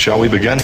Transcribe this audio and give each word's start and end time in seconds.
Shall 0.00 0.18
we 0.18 0.28
begin? 0.28 0.56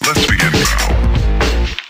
Let's 0.00 0.24
begin 0.26 0.52
now. 0.52 1.82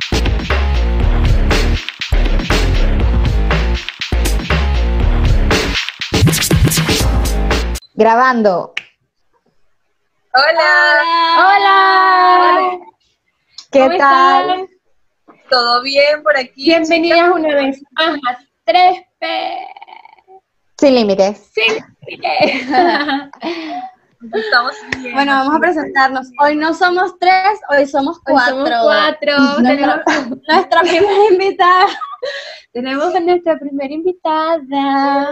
Grabando. 7.94 8.74
Hola, 10.34 10.72
Hola. 11.38 12.78
¿Qué 13.70 13.78
¿Cómo 13.78 13.96
tal? 13.96 14.50
están? 14.50 14.68
¿todo 15.48 15.82
bien 15.82 16.22
por 16.24 16.36
aquí? 16.36 16.64
Bienvenidas 16.64 17.30
una 17.30 17.54
vez 17.54 17.82
más 17.92 18.18
a 18.28 18.38
3P. 18.66 19.91
Sin 20.82 20.96
límites. 20.96 21.38
Sin 21.54 21.74
límites. 22.08 22.66
Estamos 24.34 24.74
bien. 24.98 25.14
Bueno, 25.14 25.30
vamos 25.30 25.54
a 25.54 25.60
presentarnos. 25.60 26.26
Hoy 26.40 26.56
no 26.56 26.74
somos 26.74 27.16
tres, 27.20 27.60
hoy 27.70 27.86
somos 27.86 28.16
Hoy 28.16 28.22
cuatro. 28.32 28.66
somos 28.66 28.82
cuatro. 28.82 29.36
Tenemos, 29.62 29.96
Nuestra 30.48 30.80
primera 30.80 31.24
invitada. 31.30 31.86
tenemos 32.72 33.14
a 33.14 33.20
nuestra 33.20 33.58
primera 33.60 33.94
invitada. 33.94 35.30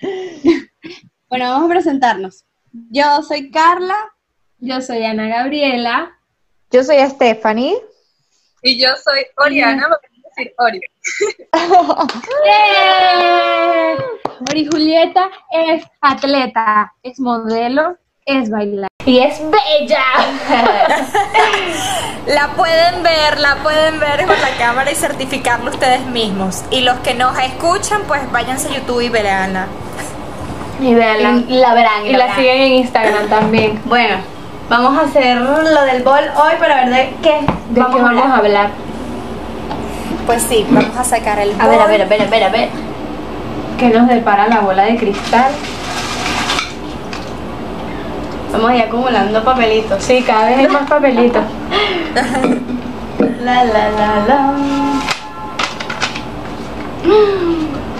Bueno, 1.28 1.50
vamos 1.50 1.66
a 1.66 1.68
presentarnos. 1.74 2.44
Yo 2.90 3.22
soy 3.22 3.50
Carla. 3.50 3.96
Yo 4.60 4.80
soy 4.80 5.04
Ana 5.04 5.26
Gabriela. 5.26 6.16
Yo 6.70 6.84
soy 6.84 6.98
Stephanie. 7.10 7.74
Y 8.62 8.80
yo 8.80 8.88
soy 9.04 9.26
Oriana, 9.36 9.86
a 9.86 10.07
decir 10.38 10.54
Ori. 10.58 10.80
¡Eh! 12.46 13.96
Ori 14.50 14.66
Julieta 14.66 15.28
es 15.50 15.84
atleta, 16.00 16.94
es 17.02 17.18
modelo, 17.18 17.96
es 18.24 18.50
bailar. 18.50 18.88
Y 19.04 19.18
es 19.18 19.40
bella. 19.40 20.04
La 22.26 22.48
pueden 22.48 23.02
ver, 23.02 23.40
la 23.40 23.56
pueden 23.62 23.98
ver 24.00 24.26
con 24.26 24.38
la 24.38 24.50
cámara 24.58 24.92
y 24.92 24.94
certificarlo 24.94 25.70
ustedes 25.70 26.04
mismos. 26.06 26.62
Y 26.70 26.82
los 26.82 26.98
que 26.98 27.14
nos 27.14 27.38
escuchan, 27.38 28.02
pues 28.06 28.30
váyanse 28.30 28.68
a 28.68 28.72
YouTube 28.72 29.00
y 29.00 29.08
veanla. 29.08 29.66
Y 30.78 30.94
véanla. 30.94 31.42
Y 31.48 31.54
la 31.58 31.72
verán. 31.72 32.06
Y 32.06 32.12
la 32.12 32.36
siguen 32.36 32.60
en 32.60 32.72
Instagram 32.74 33.28
también. 33.28 33.80
Bueno, 33.86 34.16
vamos 34.68 34.98
a 34.98 35.06
hacer 35.06 35.38
lo 35.38 35.82
del 35.84 36.02
bol 36.02 36.20
hoy 36.36 36.52
para 36.58 36.84
ver 36.84 36.90
de 36.90 37.14
qué 37.22 37.46
¿De 37.70 37.80
qué 37.80 38.02
vamos 38.02 38.24
a 38.24 38.36
hablar? 38.36 38.70
Pues 40.28 40.42
sí, 40.42 40.66
vamos 40.68 40.94
a 40.94 41.04
sacar 41.04 41.38
el 41.38 41.58
A 41.58 41.66
ver, 41.68 41.80
a 41.80 41.86
ver, 41.86 42.02
a 42.02 42.04
ver, 42.04 42.20
a 42.20 42.26
ver, 42.26 42.44
a 42.44 42.48
ver. 42.50 42.68
¿Qué 43.78 43.88
nos 43.88 44.06
depara 44.08 44.46
la 44.46 44.60
bola 44.60 44.82
de 44.82 44.98
cristal? 44.98 45.52
Vamos 48.52 48.70
a 48.70 48.76
ir 48.76 48.82
acumulando 48.82 49.42
papelitos. 49.42 50.04
Sí, 50.04 50.22
cada 50.26 50.50
vez 50.50 50.58
hay 50.58 50.68
más 50.68 50.86
papelitos. 50.86 51.42
La, 53.42 53.64
la, 53.64 53.90
la, 53.90 54.26
la. 54.28 54.52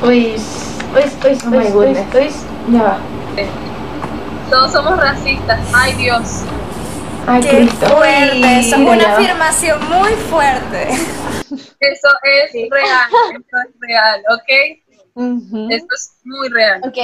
Uy, 0.03 0.07
uy, 0.07 0.37
uy, 0.37 1.39
Oh 1.47 1.57
uy, 1.57 1.67
uy, 1.75 1.97
uy. 2.15 2.31
Ya 2.71 2.83
va. 2.83 2.99
Todos 4.51 4.73
somos 4.73 4.99
racistas. 4.99 5.61
Ay, 5.73 5.95
Dios. 5.95 6.43
Ay, 7.27 7.41
Qué 7.41 7.49
Cristo. 7.49 7.87
fuerte, 7.87 8.61
eso 8.61 8.77
es 8.77 8.83
una 8.83 9.15
afirmación 9.17 9.79
muy 9.89 10.13
fuerte. 10.31 10.89
Eso 11.81 12.09
es 12.23 12.53
real. 12.71 13.09
Eso 13.31 13.57
es 13.67 13.75
real, 13.81 14.23
¿ok? 14.31 14.51
Ujú. 15.15 15.69
Esto 15.71 15.95
es 15.95 16.17
muy 16.25 16.49
real. 16.49 16.81
Ok. 16.85 16.99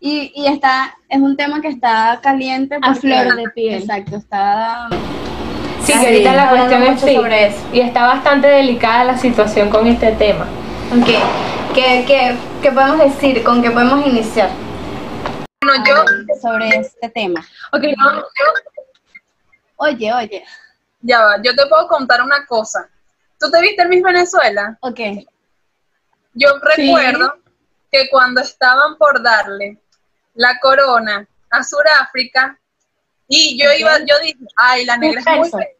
Y, 0.00 0.32
y 0.34 0.46
está, 0.46 0.96
es 1.08 1.18
un 1.18 1.36
tema 1.36 1.60
que 1.60 1.68
está 1.68 2.20
caliente. 2.22 2.78
A 2.82 2.94
flor 2.94 3.34
de 3.34 3.48
piel. 3.50 3.82
Exacto, 3.82 4.16
está... 4.16 4.88
Sí, 5.82 5.92
que 5.92 6.06
ahorita 6.06 6.32
la 6.34 6.50
cuestión 6.50 6.82
es 6.82 7.00
sí. 7.00 7.14
sobre 7.14 7.46
eso. 7.46 7.68
Y 7.72 7.80
está 7.80 8.06
bastante 8.06 8.48
delicada 8.48 9.04
la 9.04 9.18
situación 9.18 9.70
con 9.70 9.86
este 9.86 10.12
tema. 10.12 10.46
Ok. 10.90 11.06
¿Qué, 11.74 12.04
qué, 12.06 12.36
qué 12.62 12.72
podemos 12.72 12.98
decir? 12.98 13.44
¿Con 13.44 13.62
qué 13.62 13.70
podemos 13.70 14.06
iniciar 14.06 14.48
Bueno, 15.62 15.84
yo, 15.86 16.36
sobre 16.40 16.68
este 16.68 17.08
tema? 17.10 17.40
Ok, 17.72 17.82
no, 17.96 18.24
Oye, 19.76 20.12
oye. 20.12 20.44
ya 21.02 21.20
va, 21.20 21.36
yo 21.42 21.54
te 21.54 21.66
puedo 21.66 21.86
contar 21.86 22.22
una 22.22 22.46
cosa. 22.46 22.88
¿Tú 23.38 23.50
te 23.50 23.60
viste 23.60 23.82
el 23.82 23.88
Miss 23.88 24.02
Venezuela? 24.02 24.78
Ok. 24.80 25.00
Yo 26.34 26.58
recuerdo 26.58 27.34
que 27.90 28.08
cuando 28.10 28.40
estaban 28.40 28.96
por 28.96 29.22
darle 29.22 29.78
la 30.34 30.58
corona 30.60 31.26
a 31.50 31.62
Sudáfrica 31.62 32.58
y 33.28 33.60
yo 33.60 33.72
iba, 33.72 33.98
yo 34.00 34.18
dije, 34.20 34.38
ay, 34.56 34.84
la 34.84 34.96
negra 34.96 35.20
es 35.20 35.26
muy 35.26 35.50
bella. 35.50 35.70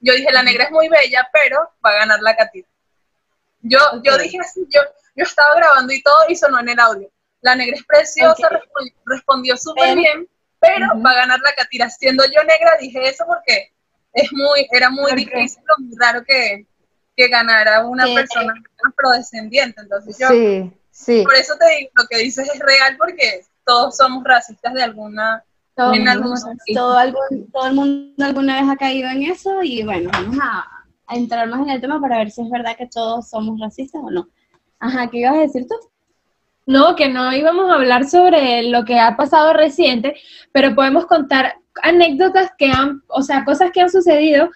Yo 0.00 0.12
dije, 0.12 0.30
la 0.30 0.42
negra 0.42 0.64
es 0.64 0.70
muy 0.70 0.88
bella, 0.88 1.28
pero 1.32 1.72
va 1.84 1.90
a 1.90 1.98
ganar 2.00 2.20
la 2.20 2.36
catita. 2.36 2.68
Yo, 3.62 3.78
yo 4.02 4.18
dije 4.18 4.38
así, 4.38 4.66
yo, 4.68 4.80
yo 5.16 5.24
estaba 5.24 5.54
grabando 5.54 5.92
y 5.92 6.02
todo 6.02 6.24
y 6.28 6.36
sonó 6.36 6.60
en 6.60 6.68
el 6.68 6.78
audio. 6.78 7.10
La 7.40 7.54
negra 7.54 7.76
es 7.76 7.84
preciosa, 7.84 8.48
respondió, 8.50 8.94
respondió 9.06 9.56
súper 9.56 9.96
bien, 9.96 10.28
pero 10.60 10.88
va 11.00 11.10
a 11.10 11.14
ganar 11.14 11.40
la 11.40 11.54
catira. 11.54 11.88
Siendo 11.88 12.24
yo 12.26 12.42
negra, 12.44 12.76
dije 12.78 13.08
eso 13.08 13.24
porque 13.26 13.72
es 14.12 14.30
muy, 14.32 14.68
era 14.70 14.90
muy 14.90 15.12
difícil 15.14 15.62
muy 15.78 15.96
raro 15.98 16.22
que, 16.24 16.66
que 17.16 17.28
ganara 17.28 17.84
una 17.86 18.04
persona 18.14 18.54
afrodescendiente. 18.86 19.80
Entonces 19.80 20.16
yo, 20.18 20.28
Sí, 20.28 20.72
sí. 20.90 21.22
por 21.24 21.34
eso 21.34 21.54
te 21.58 21.66
digo, 21.78 21.90
lo 21.96 22.04
que 22.08 22.18
dices 22.18 22.48
es 22.52 22.60
real 22.60 22.96
porque 22.98 23.42
todos 23.64 23.96
somos 23.96 24.24
racistas 24.24 24.74
de 24.74 24.82
alguna 24.82 25.42
Todo, 25.76 25.94
en 25.94 26.08
algún 26.08 26.34
todo, 26.74 26.98
algún- 26.98 27.50
todo 27.52 27.66
el 27.66 27.74
mundo 27.74 28.24
alguna 28.24 28.60
vez 28.60 28.70
ha 28.70 28.76
caído 28.76 29.08
en 29.08 29.22
eso 29.24 29.62
y 29.62 29.82
bueno, 29.82 30.10
vamos 30.12 30.36
a, 30.42 30.64
a 31.06 31.16
entrar 31.16 31.48
más 31.48 31.60
en 31.60 31.70
el 31.70 31.80
tema 31.80 32.00
para 32.00 32.18
ver 32.18 32.30
si 32.30 32.42
es 32.42 32.50
verdad 32.50 32.76
que 32.76 32.86
todos 32.86 33.28
somos 33.28 33.58
racistas 33.60 34.00
o 34.04 34.10
no. 34.10 34.28
Ajá, 34.80 35.08
¿qué 35.10 35.18
ibas 35.18 35.34
a 35.34 35.40
decir 35.40 35.66
tú? 35.68 35.74
no, 36.66 36.96
que 36.96 37.08
no 37.08 37.30
íbamos 37.34 37.70
a 37.70 37.74
hablar 37.74 38.08
sobre 38.08 38.62
lo 38.62 38.86
que 38.86 38.98
ha 38.98 39.16
pasado 39.18 39.52
reciente, 39.52 40.14
pero 40.50 40.74
podemos 40.74 41.04
contar 41.06 41.56
anécdotas 41.82 42.52
que 42.56 42.70
han, 42.70 43.02
o 43.08 43.20
sea, 43.22 43.44
cosas 43.44 43.70
que 43.70 43.82
han 43.82 43.90
sucedido 43.90 44.50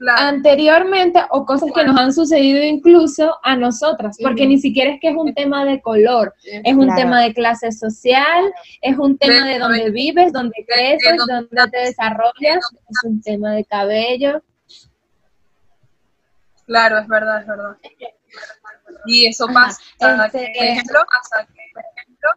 Claro. 0.00 0.28
anteriormente 0.28 1.20
o 1.28 1.44
cosas 1.44 1.70
que 1.74 1.84
nos 1.84 1.94
han 1.98 2.10
sucedido 2.14 2.62
incluso 2.64 3.36
a 3.42 3.54
nosotras, 3.54 4.16
porque 4.22 4.46
ni 4.46 4.58
siquiera 4.58 4.92
es 4.94 4.98
que 4.98 5.10
es 5.10 5.14
un 5.14 5.34
tema 5.34 5.66
de 5.66 5.82
color, 5.82 6.34
es 6.42 6.72
un 6.74 6.86
Claro. 6.86 7.00
tema 7.02 7.20
de 7.20 7.34
clase 7.34 7.70
social, 7.70 8.50
es 8.80 8.96
un 8.96 9.18
tema 9.18 9.44
De 9.44 9.52
de 9.52 9.58
dónde 9.58 9.78
cabello. 9.80 9.92
vives, 9.92 10.32
dónde 10.32 10.64
creces, 10.66 11.18
dónde 11.18 11.46
dónde 11.50 11.70
te 11.70 11.78
desarrollas, 11.80 12.64
es 12.88 13.04
un 13.04 13.20
tema 13.20 13.52
de 13.52 13.64
cabello. 13.66 14.42
Claro, 16.64 16.98
es 16.98 17.06
verdad, 17.06 17.40
es 17.42 17.46
verdad. 17.46 17.76
Y 19.04 19.26
eso 19.26 19.48
pasa, 19.52 19.82
este, 19.98 20.52
por 20.56 20.64
ejemplo, 20.64 21.00
pasa 21.12 21.46
que, 21.46 21.60
por 21.74 21.82
ejemplo, 21.94 22.30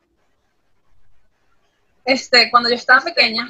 este, 2.03 2.51
cuando 2.51 2.67
yo 2.69 2.75
estaba 2.75 2.99
pequeña, 3.01 3.47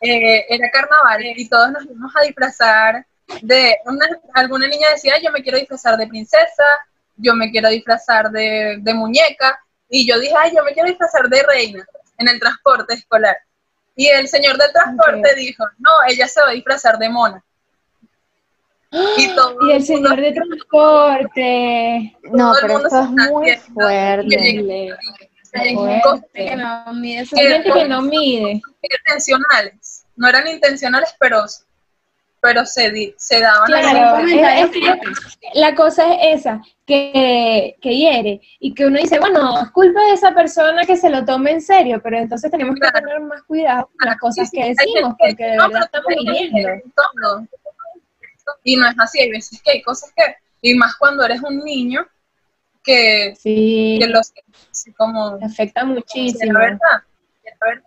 eh, 0.00 0.46
era 0.48 0.70
carnaval 0.70 1.22
y 1.36 1.46
todos 1.48 1.72
nos 1.72 1.84
íbamos 1.84 2.12
a 2.16 2.22
disfrazar 2.22 3.06
de, 3.42 3.76
una, 3.84 4.06
alguna 4.34 4.66
niña 4.68 4.88
decía, 4.90 5.14
"Ay, 5.16 5.24
yo 5.24 5.30
me 5.32 5.42
quiero 5.42 5.58
disfrazar 5.58 5.96
de 5.96 6.06
princesa, 6.06 6.64
yo 7.16 7.34
me 7.34 7.50
quiero 7.50 7.68
disfrazar 7.68 8.30
de, 8.30 8.78
de 8.80 8.94
muñeca, 8.94 9.58
y 9.88 10.06
yo 10.08 10.18
dije, 10.18 10.34
ay, 10.38 10.52
yo 10.54 10.62
me 10.64 10.72
quiero 10.72 10.88
disfrazar 10.88 11.28
de 11.28 11.42
reina 11.42 11.84
en 12.18 12.28
el 12.28 12.38
transporte 12.38 12.94
escolar. 12.94 13.36
Y 13.96 14.06
el 14.08 14.28
señor 14.28 14.56
del 14.56 14.72
transporte 14.72 15.34
dijo, 15.34 15.64
no, 15.78 15.90
ella 16.08 16.28
se 16.28 16.40
va 16.40 16.50
a 16.50 16.52
disfrazar 16.52 16.96
de 16.96 17.08
mona. 17.08 17.42
Y, 19.18 19.34
todo 19.34 19.56
Y 19.68 19.72
el 19.72 19.78
mundo- 19.80 19.86
señor 19.86 20.20
de 20.20 20.32
transporte. 20.32 22.16
No, 22.22 22.52
todo 22.52 22.54
el 22.54 22.60
pero 22.62 22.72
mundo 22.74 22.86
esto 22.88 22.98
se 22.98 23.04
es 23.04 23.10
muy 23.30 23.56
fuerte. 23.74 24.96
Hay 25.52 25.74
que 26.32 26.56
no 26.56 26.92
mide 26.94 27.26
que 27.28 27.84
no 27.88 28.02
mide. 28.02 28.62
intencionales, 28.82 30.04
no 30.16 30.28
eran 30.28 30.46
intencionales, 30.46 31.14
pero, 31.18 31.44
pero 32.40 32.64
se, 32.64 32.90
di- 32.90 33.14
se 33.18 33.40
daban 33.40 33.66
Claro, 33.66 34.26
es- 34.26 34.70
la 35.54 35.74
cosa 35.74 36.14
es 36.14 36.40
esa, 36.40 36.60
que, 36.86 37.76
que 37.80 37.96
hiere, 37.96 38.40
y 38.58 38.74
que 38.74 38.86
uno 38.86 38.98
dice, 38.98 39.18
bueno, 39.18 39.60
es 39.62 39.70
culpa 39.70 40.00
de 40.04 40.12
esa 40.14 40.32
persona 40.34 40.84
que 40.84 40.96
se 40.96 41.10
lo 41.10 41.24
tome 41.24 41.52
en 41.52 41.60
serio, 41.60 42.00
pero 42.02 42.18
entonces 42.18 42.50
tenemos 42.50 42.74
que 42.74 42.80
Claro. 42.80 42.98
tener 43.00 43.20
más 43.20 43.42
cuidado 43.44 43.90
con 43.98 44.08
las 44.08 44.18
cosas 44.18 44.48
Sí, 44.50 44.56
que 44.56 44.74
sí, 44.74 44.86
decimos, 44.86 45.14
porque 45.18 45.44
de 45.44 45.56
no, 45.56 45.68
verdad 45.68 45.84
estamos 45.84 46.12
hiriendo. 46.18 46.68
todo. 46.96 47.46
Y 48.64 48.76
no 48.76 48.88
es 48.88 48.94
así, 48.98 49.20
hay 49.20 49.30
veces 49.30 49.60
que 49.62 49.70
hay 49.72 49.82
cosas 49.82 50.10
que, 50.16 50.22
y 50.62 50.74
más 50.74 50.96
cuando 50.96 51.24
eres 51.24 51.40
un 51.42 51.58
niño, 51.64 52.06
que, 52.82 53.34
Sí, 53.38 53.98
que 54.00 54.06
los 54.08 54.32
como 54.96 55.38
afecta 55.44 55.82
es 55.82 55.86
muchísimo. 55.86 56.54
la 56.54 56.58
verdad, 56.60 57.02
es 57.44 57.52
la 57.60 57.66
verdad. 57.68 57.84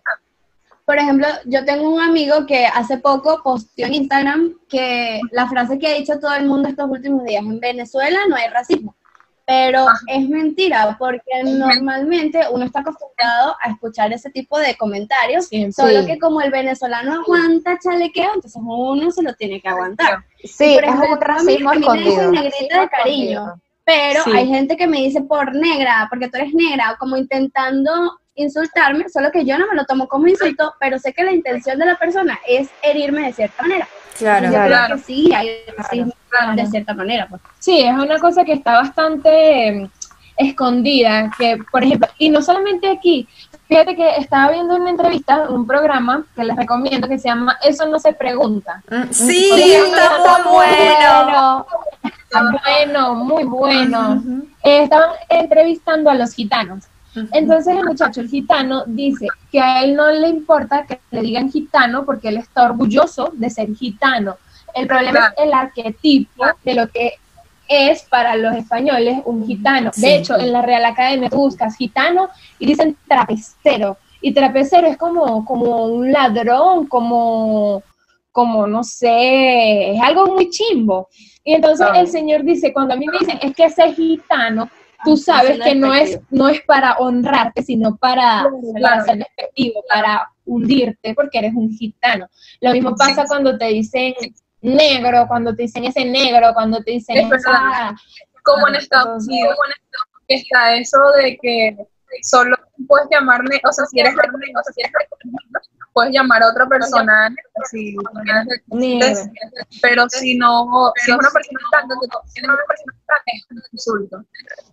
Por 0.86 0.98
ejemplo, 0.98 1.28
yo 1.46 1.64
tengo 1.64 1.90
un 1.90 2.02
amigo 2.02 2.46
que 2.46 2.66
hace 2.66 2.98
poco 2.98 3.42
posteó 3.42 3.88
en 3.88 3.94
Instagram 3.94 4.54
que 4.68 5.22
la 5.32 5.48
frase 5.48 5.80
que 5.80 5.88
ha 5.88 5.94
dicho 5.94 6.20
todo 6.20 6.34
el 6.34 6.46
mundo 6.46 6.68
estos 6.68 6.90
últimos 6.90 7.24
días, 7.24 7.42
en 7.44 7.60
Venezuela 7.60 8.20
no 8.28 8.36
hay 8.36 8.50
racismo. 8.50 8.96
pero 9.46 9.80
Ajá. 9.90 9.98
es 10.08 10.30
mentira, 10.30 10.96
porque 10.98 11.44
normalmente 11.44 12.40
uno 12.50 12.64
está 12.64 12.80
acostumbrado 12.80 13.54
a 13.62 13.72
escuchar 13.72 14.14
ese 14.14 14.30
tipo 14.30 14.58
de 14.58 14.74
comentarios, 14.78 15.50
solo 15.76 16.00
Sí. 16.00 16.06
que 16.08 16.18
como 16.18 16.40
el 16.40 16.50
venezolano 16.50 17.14
aguanta 17.16 17.78
chalequeo, 17.78 18.36
entonces 18.36 18.62
uno 18.66 19.12
se 19.12 19.22
lo 19.22 19.34
tiene 19.34 19.60
que 19.60 19.68
aguantar. 19.68 20.24
Sí, 20.46 20.76
por 20.76 20.86
es 20.86 20.90
ejemplo, 20.92 21.08
un 21.08 21.12
a 21.12 21.16
mí- 21.18 21.58
racismo 21.58 21.70
a 21.72 21.74
mí 21.76 21.86
me 21.86 22.04
dicen 22.10 22.32
negrita 22.32 22.82
de 22.82 22.88
cariño, 22.90 23.54
pero 23.84 24.24
Sí. 24.24 24.32
hay 24.34 24.48
gente 24.48 24.78
que 24.78 24.88
me 24.88 25.00
dice 25.00 25.22
por 25.22 25.54
negra, 25.54 26.08
porque 26.10 26.30
tú 26.30 26.38
eres 26.38 26.54
negra, 26.54 26.96
como 26.98 27.18
intentando 27.18 27.92
insultarme, 28.36 29.10
solo 29.10 29.32
que 29.32 29.46
yo 29.46 29.58
no 29.58 29.68
me 29.68 29.76
lo 29.76 29.86
tomo 29.86 30.08
como 30.08 30.28
insulto, 30.28 30.74
pero 30.80 30.98
sé 31.00 31.14
que 31.14 31.24
la 31.24 31.32
intención 31.32 31.78
de 31.80 31.86
la 31.86 31.96
persona 31.98 32.40
es 32.48 32.70
herirme 32.82 33.28
de 33.28 33.34
cierta 33.34 33.62
manera. 33.64 33.88
Claro. 34.18 34.46
Yo 34.46 34.52
Claro. 34.52 34.86
creo 34.86 34.98
que 34.98 35.04
sí, 35.04 35.34
hay 35.34 35.50
racismo 35.78 36.14
Claro. 36.30 36.56
de 36.56 36.66
cierta 36.68 36.94
manera. 36.94 37.28
Pues. 37.30 37.42
Sí, 37.60 37.82
es 37.82 37.94
una 37.94 38.20
cosa 38.20 38.44
que 38.44 38.54
está 38.54 38.74
bastante 38.74 39.68
eh, 39.84 39.90
escondida, 40.38 41.32
que 41.38 41.58
por 41.72 41.84
ejemplo, 41.84 42.08
y 42.18 42.30
no 42.30 42.42
solamente 42.42 42.90
aquí, 42.90 43.28
fíjate 43.68 43.96
que 43.96 44.16
estaba 44.18 44.52
viendo 44.52 44.76
una 44.76 44.90
entrevista, 44.90 45.48
un 45.50 45.66
programa 45.68 46.26
que 46.36 46.44
les 46.44 46.56
recomiendo 46.56 47.08
que 47.08 47.20
se 47.20 47.28
llama 47.30 47.58
Eso 47.64 47.86
no 47.88 48.00
se 48.00 48.14
pregunta. 48.14 48.82
Mm, 48.90 49.12
Sí, 49.12 49.52
está 49.74 50.40
muy 50.44 50.54
bueno. 50.54 51.66
Está 52.04 52.52
bueno, 52.64 53.16
muy 53.16 53.44
bueno. 53.44 54.22
Eh, 54.64 54.84
estaban 54.84 55.10
entrevistando 55.30 56.10
a 56.10 56.16
los 56.16 56.34
gitanos. 56.34 56.86
Entonces 57.32 57.76
el 57.76 57.86
muchacho, 57.86 58.22
el 58.22 58.30
gitano, 58.30 58.84
dice 58.86 59.28
que 59.52 59.60
a 59.60 59.84
él 59.84 59.96
no 59.96 60.10
le 60.12 60.30
importa 60.30 60.86
que 60.86 61.00
le 61.12 61.22
digan 61.22 61.52
gitano 61.52 62.06
porque 62.06 62.30
él 62.30 62.38
está 62.38 62.64
orgulloso 62.64 63.32
de 63.34 63.50
ser 63.50 63.74
gitano. 63.76 64.38
El 64.74 64.88
problema 64.88 65.34
es 65.38 65.46
el 65.46 65.54
arquetipo 65.54 66.46
de 66.64 66.74
lo 66.74 66.88
que 66.90 67.14
es 67.68 68.04
para 68.04 68.36
los 68.36 68.56
españoles 68.56 69.20
un 69.26 69.46
gitano. 69.46 69.92
Sí. 69.94 70.02
De 70.02 70.16
hecho, 70.16 70.38
en 70.38 70.52
la 70.52 70.62
Real 70.62 70.86
Academia 70.86 71.30
tú 71.30 71.38
buscas 71.38 71.76
gitano 71.76 72.30
y 72.60 72.66
dicen 72.66 72.98
trapecero. 73.08 73.98
Y 74.22 74.34
trapecero 74.34 74.88
es 74.88 74.98
como, 74.98 75.46
como 75.46 75.86
un 75.86 76.12
ladrón, 76.12 76.88
como, 76.88 77.84
como, 78.32 78.68
no 78.68 78.84
sé, 78.84 79.92
es 79.92 80.02
algo 80.02 80.28
muy 80.28 80.50
chimbo. 80.50 81.10
Y 81.44 81.54
entonces 81.54 81.86
el 81.96 82.08
señor 82.08 82.44
dice, 82.44 82.72
cuando 82.72 82.94
a 82.94 82.98
mí 82.98 83.06
me 83.06 83.20
dicen, 83.20 83.38
es 83.42 83.54
que 83.54 83.66
ese 83.66 83.94
gitano, 83.94 84.70
tú 85.04 85.14
Ah, 85.14 85.18
sabes 85.18 85.60
que 85.60 85.76
no 85.76 85.94
es, 85.94 86.20
no 86.30 86.50
es 86.50 86.62
para 86.62 86.98
honrarte, 86.98 87.64
sino 87.64 87.96
para, 87.98 88.46
para 88.82 89.04
ser 89.04 89.18
despectivo, 89.18 89.84
para 89.88 90.30
hundirte, 90.46 91.14
porque 91.14 91.40
eres 91.40 91.54
un 91.54 91.70
gitano. 91.70 92.28
Lo 92.62 92.72
mismo 92.72 92.96
pasa 92.96 93.26
cuando 93.26 93.58
te 93.58 93.66
dicen 93.68 94.14
negro, 94.62 95.26
cuando 95.28 95.56
te 95.56 95.64
dicen 95.64 95.84
ese 95.86 96.06
negro, 96.06 96.54
cuando 96.54 96.82
te 96.84 96.92
dicen 96.92 97.18
Es 97.18 97.32
esa... 97.32 97.96
como 98.44 98.68
en 98.68 98.76
Estados 98.76 99.28
Unidos 99.28 99.56
está 100.28 100.76
eso 100.76 100.98
de 101.18 101.38
que 101.38 101.78
solo 102.22 102.56
puedes 102.88 103.08
llamarle, 103.12 103.60
o 103.68 103.72
sea, 103.72 103.86
si 103.86 104.00
eres 104.00 104.16
negro, 104.16 104.38
o 104.60 104.64
sea, 104.64 104.74
si 104.74 104.82
eres 104.82 104.94
puedes 105.94 106.14
llamar 106.14 106.44
a 106.44 106.50
otra 106.50 106.68
persona 106.68 107.34
si 107.70 107.96
tienes 108.72 109.30
pero 109.82 110.10
si 110.10 110.38
no, 110.38 110.92
si 110.96 111.12
es 111.12 111.18
una 111.18 111.30
persona 111.30 111.60
una 112.44 112.58
es 113.26 113.46
insulto. 113.72 114.24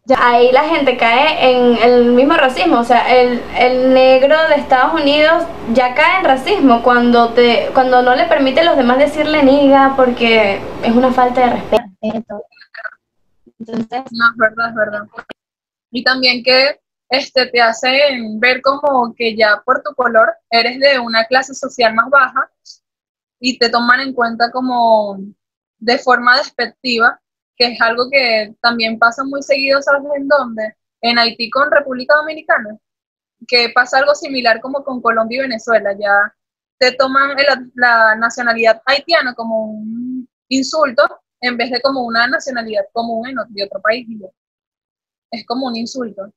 Ya, 0.06 0.17
ahí 0.20 0.50
la 0.52 0.64
gente 0.64 0.96
cae 0.96 1.50
en 1.50 1.76
el 1.78 2.12
mismo 2.12 2.34
racismo, 2.34 2.81
o 2.81 2.84
sea, 2.84 3.14
el, 3.14 3.43
el 3.56 3.94
negro 3.94 4.37
de 4.49 4.56
Estados 4.56 5.00
Unidos 5.00 5.44
ya 5.72 5.94
cae 5.94 6.19
en 6.19 6.25
racismo 6.25 6.82
cuando 6.82 7.31
te 7.31 7.70
cuando 7.75 8.02
no 8.02 8.14
le 8.14 8.25
permite 8.26 8.61
a 8.61 8.64
los 8.64 8.76
demás 8.76 8.99
decirle 8.99 9.43
niga 9.43 9.94
porque 9.96 10.61
es 10.82 10.93
una 10.93 11.12
falta 11.12 11.43
de 11.43 11.50
respeto. 11.50 12.44
Entonces, 13.58 14.02
No, 14.11 14.31
es 14.31 14.37
verdad, 14.37 14.69
es 14.70 14.75
verdad. 14.75 15.02
Y 15.90 16.02
también 16.02 16.43
que 16.43 16.81
este 17.11 17.47
te 17.49 17.61
hacen 17.61 18.41
ver 18.41 18.62
como 18.62 19.15
que 19.17 19.37
ya 19.37 19.62
por 19.65 19.83
tu 19.83 19.95
color 19.95 20.33
eres 20.51 20.79
de 20.81 20.99
una 21.01 21.25
clase 21.27 21.55
social 21.55 21.95
más 21.95 22.09
baja 22.11 22.51
y 23.39 23.59
te 23.59 23.71
toman 23.71 24.01
en 24.01 24.12
cuenta 24.15 24.51
como 24.51 25.19
de 25.79 25.99
forma 25.99 26.37
despectiva, 26.39 27.21
que 27.57 27.69
es 27.73 27.81
algo 27.81 28.09
que 28.11 28.55
también 28.61 28.99
pasa 28.99 29.25
muy 29.25 29.43
seguido, 29.43 29.81
¿sabes 29.83 30.03
en 30.17 30.29
dónde? 30.29 30.77
En 31.01 31.19
Haití 31.19 31.51
con 31.51 31.71
República 31.71 32.15
Dominicana, 32.17 32.77
que 33.49 33.71
pasa 33.75 33.99
algo 33.99 34.15
similar 34.15 34.61
como 34.61 34.85
con 34.85 35.01
Colombia 35.03 35.39
y 35.39 35.43
Venezuela, 35.43 35.93
ya 35.99 36.35
te 36.79 36.93
toman 36.93 37.39
el- 37.39 37.73
la 37.75 38.17
nacionalidad 38.17 38.83
haitiana 38.87 39.35
como 39.35 39.65
un 39.73 40.29
insulto 40.49 41.03
en 41.41 41.57
vez 41.57 41.71
de 41.71 41.81
como 41.83 42.03
una 42.05 42.27
nacionalidad 42.29 42.85
común 42.93 43.29
en, 43.29 43.37
de 43.51 43.65
otro 43.65 43.81
país. 43.83 44.07
Es 45.33 45.45
como 45.45 45.67
un 45.67 45.75
insulto. 45.75 46.33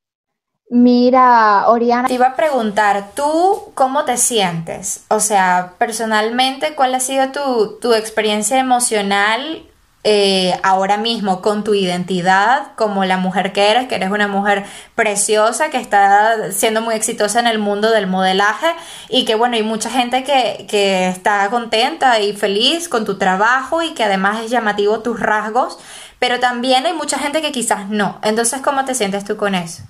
Mira, 0.75 1.68
Oriana, 1.68 2.08
Te 2.08 2.16
iba 2.16 2.25
a 2.25 2.36
preguntar, 2.36 3.12
¿tú 3.16 3.72
cómo 3.75 4.06
te 4.06 4.18
sientes? 4.18 5.06
O 5.10 5.20
sea, 5.20 5.74
personalmente, 5.78 6.74
¿cuál 6.74 6.96
ha 6.96 7.00
sido 7.00 7.31
tu, 7.31 7.78
tu 7.80 7.94
experiencia 7.94 8.58
emocional 8.58 9.68
eh, 10.04 10.60
ahora 10.64 10.98
mismo 10.98 11.44
con 11.44 11.64
tu 11.64 11.75
identidad 11.75 12.72
como 12.75 13.06
la 13.06 13.18
mujer 13.18 13.54
que 13.54 13.70
eres, 13.70 13.88
que 13.88 13.94
eres 13.94 14.10
una 14.10 14.28
mujer 14.28 14.66
preciosa, 14.96 15.70
que 15.70 15.78
está 15.78 16.52
siendo 16.52 16.81
muy 16.81 16.96
exitosa 16.96 17.40
en 17.40 17.46
el 17.46 17.60
mundo 17.60 17.92
del 17.92 18.08
modelaje 18.08 18.74
y 19.10 19.25
que 19.25 19.36
bueno, 19.36 19.58
hay 19.58 19.64
mucha 19.64 19.92
gente 19.92 20.24
que, 20.24 20.66
que 20.68 21.08
está 21.08 21.48
contenta 21.52 22.20
y 22.20 22.34
feliz 22.34 22.90
con 22.90 23.06
tu 23.06 23.20
trabajo 23.20 23.84
y 23.84 23.94
que 23.94 24.06
además 24.06 24.44
es 24.44 24.50
llamativo 24.50 25.02
tus 25.02 25.20
rasgos, 25.20 25.78
pero 26.18 26.40
también 26.40 26.88
hay 26.88 26.94
mucha 26.94 27.20
gente 27.20 27.44
que 27.44 27.52
quizás 27.52 27.90
no. 27.90 28.18
Entonces, 28.24 28.60
¿cómo 28.62 28.86
te 28.86 28.96
sientes 28.96 29.24
tú 29.24 29.38
con 29.38 29.54
eso? 29.54 29.84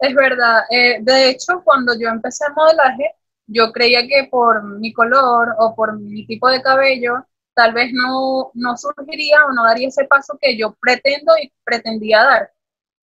Es 0.00 0.14
verdad. 0.14 0.62
eh, 0.70 0.98
de 1.02 1.30
hecho, 1.30 1.62
cuando 1.64 1.92
yo 1.98 2.08
empecé 2.08 2.44
el 2.48 2.54
modelaje, 2.54 3.14
yo 3.46 3.72
creía 3.72 4.06
que 4.06 4.28
por 4.30 4.62
mi 4.78 4.92
color 4.92 5.54
o 5.58 5.74
por 5.74 5.98
mi 5.98 6.26
tipo 6.26 6.48
de 6.48 6.62
cabello, 6.62 7.26
tal 7.54 7.72
vez 7.72 7.90
no, 7.92 8.50
no 8.54 8.76
surgiría 8.76 9.44
o 9.46 9.52
no 9.52 9.64
daría 9.64 9.88
ese 9.88 10.04
paso 10.04 10.38
que 10.40 10.56
yo 10.56 10.76
pretendo 10.80 11.32
y 11.42 11.52
pretendía 11.64 12.22
dar. 12.22 12.52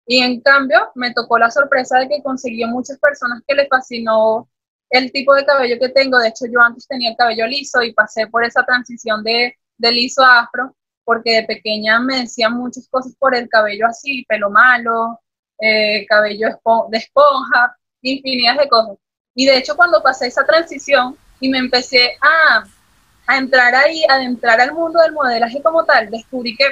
Y 0.07 0.19
en 0.21 0.41
cambio, 0.41 0.91
me 0.95 1.13
tocó 1.13 1.39
la 1.39 1.51
sorpresa 1.51 1.99
de 1.99 2.09
que 2.09 2.23
conseguí 2.23 2.65
muchas 2.65 2.99
personas 2.99 3.43
que 3.47 3.55
les 3.55 3.69
fascinó 3.69 4.49
el 4.89 5.11
tipo 5.11 5.33
de 5.35 5.45
cabello 5.45 5.77
que 5.79 5.89
tengo. 5.89 6.19
De 6.19 6.29
hecho, 6.29 6.45
yo 6.51 6.61
antes 6.61 6.87
tenía 6.87 7.11
el 7.11 7.17
cabello 7.17 7.47
liso 7.47 7.83
y 7.83 7.93
pasé 7.93 8.27
por 8.27 8.45
esa 8.45 8.63
transición 8.65 9.23
de, 9.23 9.55
de 9.77 9.91
liso 9.91 10.23
a 10.23 10.41
afro, 10.41 10.75
porque 11.05 11.33
de 11.41 11.43
pequeña 11.43 11.99
me 11.99 12.21
decían 12.21 12.53
muchas 12.53 12.87
cosas 12.89 13.15
por 13.19 13.35
el 13.35 13.49
cabello 13.49 13.87
así, 13.87 14.25
pelo 14.27 14.49
malo, 14.51 15.19
eh, 15.59 16.05
cabello 16.07 16.47
de 16.89 16.97
esponja, 16.97 17.77
infinidad 18.01 18.57
de 18.57 18.69
cosas. 18.69 18.97
Y 19.33 19.45
de 19.45 19.57
hecho, 19.57 19.75
cuando 19.75 20.01
pasé 20.01 20.27
esa 20.27 20.45
transición 20.45 21.17
y 21.39 21.49
me 21.49 21.57
empecé 21.57 22.17
a, 22.21 22.65
a 23.27 23.37
entrar 23.37 23.75
ahí, 23.75 24.03
a 24.09 24.15
adentrar 24.15 24.61
al 24.61 24.73
mundo 24.73 24.99
del 25.01 25.11
modelaje 25.11 25.61
como 25.61 25.83
tal, 25.83 26.09
descubrí 26.09 26.55
que 26.55 26.65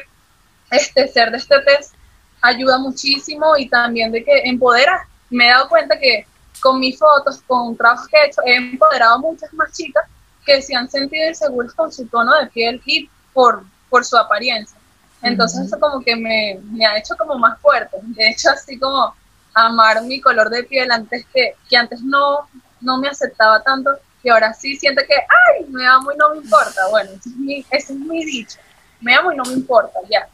este 0.71 1.07
ser 1.07 1.31
de 1.31 1.37
este 1.37 1.59
test 1.61 1.93
ayuda 2.41 2.77
muchísimo 2.77 3.57
y 3.57 3.69
también 3.69 4.11
de 4.11 4.23
que 4.23 4.41
empodera. 4.45 5.07
Me 5.29 5.47
he 5.47 5.49
dado 5.49 5.69
cuenta 5.69 5.99
que 5.99 6.25
con 6.61 6.79
mis 6.79 6.97
fotos, 6.97 7.41
con 7.47 7.75
trabajos 7.75 8.07
que 8.07 8.17
he 8.17 8.25
hecho, 8.27 8.41
he 8.45 8.55
empoderado 8.55 9.15
a 9.15 9.19
muchas 9.19 9.53
más 9.53 9.71
chicas 9.73 10.05
que 10.45 10.61
se 10.61 10.75
han 10.75 10.89
sentido 10.89 11.27
inseguras 11.27 11.73
con 11.73 11.91
su 11.91 12.05
tono 12.07 12.37
de 12.37 12.47
piel 12.47 12.81
y 12.85 13.09
por, 13.33 13.63
por 13.89 14.05
su 14.05 14.17
apariencia. 14.17 14.77
Entonces 15.23 15.67
eso 15.67 15.79
como 15.79 16.01
que 16.01 16.15
me, 16.15 16.59
me 16.71 16.85
ha 16.85 16.97
hecho 16.97 17.15
como 17.17 17.37
más 17.39 17.59
fuerte. 17.59 17.97
De 18.01 18.29
hecho, 18.29 18.49
así 18.49 18.77
como 18.77 19.15
amar 19.53 20.03
mi 20.03 20.19
color 20.19 20.49
de 20.49 20.63
piel 20.63 20.91
antes 20.91 21.25
que, 21.33 21.55
que 21.69 21.77
antes 21.77 22.01
no, 22.01 22.47
no 22.81 22.97
me 22.97 23.07
aceptaba 23.07 23.61
tanto 23.63 23.91
y 24.21 24.29
ahora 24.29 24.53
sí 24.53 24.75
siento 24.75 25.01
que, 25.07 25.15
ay, 25.15 25.65
me 25.69 25.85
amo 25.87 26.11
y 26.11 26.17
no 26.17 26.31
me 26.31 26.37
importa. 26.37 26.81
Bueno, 26.89 27.11
ese 27.11 27.29
es 27.29 27.35
mi, 27.35 27.65
ese 27.71 27.93
es 27.93 27.99
mi 27.99 28.25
dicho. 28.25 28.57
Me 28.99 29.15
amo 29.15 29.31
y 29.31 29.35
no 29.35 29.43
me 29.43 29.53
importa, 29.53 29.99
ya. 30.09 30.27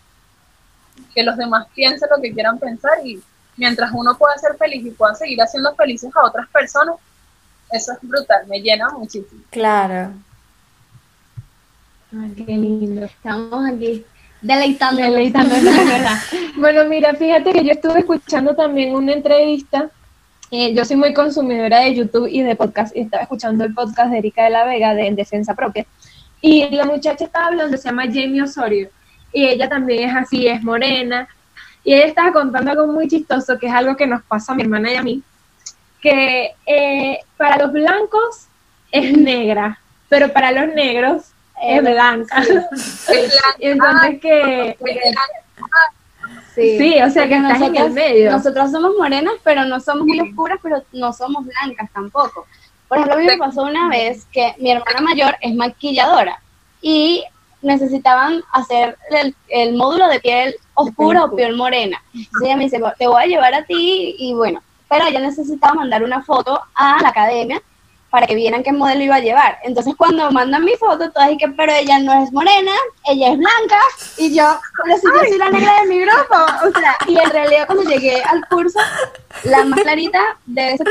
Que 1.14 1.24
los 1.24 1.38
demás 1.38 1.68
piensen 1.74 2.10
lo 2.10 2.22
que 2.22 2.34
quieran 2.34 2.60
pensar 2.60 3.06
y 3.06 3.22
mientras 3.58 3.92
uno 3.94 4.18
pueda 4.18 4.38
ser 4.38 4.58
feliz 4.58 4.86
y 4.86 4.92
pueda 4.92 5.14
seguir 5.16 5.42
haciendo 5.42 5.76
felices 5.76 6.16
a 6.16 6.24
otras 6.24 6.48
personas, 6.50 6.96
eso 7.72 7.92
es 7.92 8.00
brutal, 8.02 8.48
me 8.48 8.60
llena 8.60 8.90
muchísimo. 8.90 9.44
Claro. 9.50 10.14
Ay, 12.12 12.34
qué 12.36 12.52
lindo. 12.54 13.06
estamos 13.06 13.70
aquí 13.70 14.06
deleitándonos. 14.42 15.12
Deleitándonos, 15.12 15.64
verdad. 15.64 16.18
Bueno, 16.58 16.86
mira, 16.86 17.14
fíjate 17.14 17.54
que 17.54 17.64
yo 17.64 17.72
estuve 17.72 18.00
escuchando 18.00 18.56
también 18.56 18.94
una 18.94 19.14
entrevista. 19.14 19.90
eh, 20.52 20.74
yo 20.74 20.84
soy 20.84 20.98
muy 20.98 21.14
consumidora 21.14 21.80
de 21.80 21.96
YouTube 21.96 22.28
y 22.28 22.42
de 22.42 22.56
podcast, 22.56 22.96
y 22.96 23.02
estaba 23.02 23.24
escuchando 23.24 23.64
el 23.64 23.74
podcast 23.74 24.12
de 24.12 24.18
Erika 24.18 24.44
de 24.44 24.50
la 24.50 24.66
Vega 24.66 24.94
de 24.94 25.08
En 25.08 25.16
Defensa 25.16 25.54
Propia. 25.54 25.86
Y 26.42 26.70
la 26.76 26.86
muchacha 26.86 27.26
estaba 27.26 27.48
hablando, 27.48 27.78
se 27.78 27.88
llama 27.90 28.06
Jamie 28.06 28.42
Osorio, 28.42 28.90
y 29.32 29.46
ella 29.46 29.70
también 29.70 30.10
es 30.10 30.16
así, 30.16 30.48
es 30.48 30.62
morena. 30.64 31.28
Y 31.84 31.94
ella 31.94 32.06
estaba 32.08 32.34
contando 32.34 32.72
algo 32.72 32.88
muy 32.88 33.08
chistoso, 33.08 33.58
que 33.58 33.68
es 33.68 33.74
algo 33.74 33.96
que 33.96 34.08
nos 34.08 34.22
pasa 34.24 34.52
a 34.52 34.56
mi 34.56 34.64
hermana 34.64 34.92
y 34.92 34.96
a 34.96 35.04
mí, 35.04 35.24
que 36.02 36.52
eh, 36.66 37.20
para 37.38 37.58
los 37.58 37.72
blancos 37.72 38.48
es 38.92 39.18
negra, 39.18 39.80
pero 40.08 40.32
para 40.34 40.52
los 40.52 40.74
negros 40.74 41.32
es 41.64 41.82
blanca. 41.82 42.42
Es 42.42 43.40
Y 43.60 43.66
entonces 43.68 44.22
que, 44.22 44.78
Sí, 46.56 47.02
o 47.02 47.10
sea 47.10 47.28
que 47.28 47.36
estás 47.36 47.62
en 47.62 47.76
el 47.76 47.92
medio. 47.92 48.32
Nosotras 48.32 48.72
somos 48.72 48.94
morenas, 48.98 49.36
pero 49.44 49.66
no 49.66 49.80
somos 49.80 50.06
muy 50.06 50.20
oscuras, 50.20 50.60
pero 50.62 50.84
no 50.92 51.14
somos 51.14 51.46
blancas 51.46 51.90
tampoco. 51.94 52.46
Por 52.88 52.98
ejemplo, 52.98 53.16
a 53.16 53.20
mí 53.20 53.26
me 53.26 53.38
pasó 53.38 53.64
una 53.64 53.88
vez 53.88 54.26
que 54.32 54.56
mi 54.58 54.72
hermana 54.72 55.02
mayor 55.02 55.36
es 55.42 55.54
maquilladora 55.54 56.42
y 56.82 57.24
necesitaban 57.62 58.42
hacer 58.52 58.98
el, 59.12 59.36
el 59.48 59.76
módulo 59.76 60.08
de 60.08 60.20
piel 60.20 60.56
oscura 60.74 61.26
o 61.26 61.36
piel 61.36 61.56
morena. 61.56 62.02
Entonces 62.14 62.42
ella 62.42 62.58
me 62.58 62.64
dice, 62.64 62.82
te 62.98 63.08
voy 63.08 63.24
a 63.24 63.28
llevar 63.28 63.54
a 63.54 63.64
ti 63.64 64.16
y 64.18 64.34
bueno, 64.34 64.62
pero 64.90 65.06
ella 65.06 65.20
necesitaba 65.20 65.76
mandar 65.76 66.04
una 66.04 66.24
foto 66.24 66.60
a 66.74 67.02
la 67.02 67.10
academia 67.10 67.62
para 68.10 68.26
que 68.28 68.36
vieran 68.36 68.64
qué 68.64 68.72
modelo 68.72 69.04
iba 69.04 69.16
a 69.16 69.20
llevar. 69.20 69.60
Entonces 69.64 69.94
cuando 69.96 70.30
mandan 70.32 70.66
mi 70.66 70.76
foto, 70.76 71.12
todas 71.12 71.30
que 71.38 71.48
pero 71.50 71.72
ella 71.72 72.00
no 72.00 72.24
es 72.24 72.32
morena, 72.32 72.72
ella 73.06 73.32
es 73.32 73.38
blanca, 73.38 73.80
y 74.18 74.36
yo, 74.36 74.60
pero 74.84 74.98
si 74.98 75.06
yo 75.06 75.20
soy 75.30 75.38
la 75.38 75.50
negra 75.50 75.82
de 75.82 75.88
mi 75.88 76.00
grupo, 76.00 76.36
o 76.68 76.80
sea, 76.80 76.96
y 77.08 77.18
en 77.18 77.30
realidad 77.30 77.66
cuando 77.68 77.90
llegué 77.90 78.22
al 78.24 78.46
curso, 78.48 78.80
la 79.44 79.64
más 79.66 79.80
clarita 79.82 80.20
de, 80.46 80.74
ese 80.74 80.84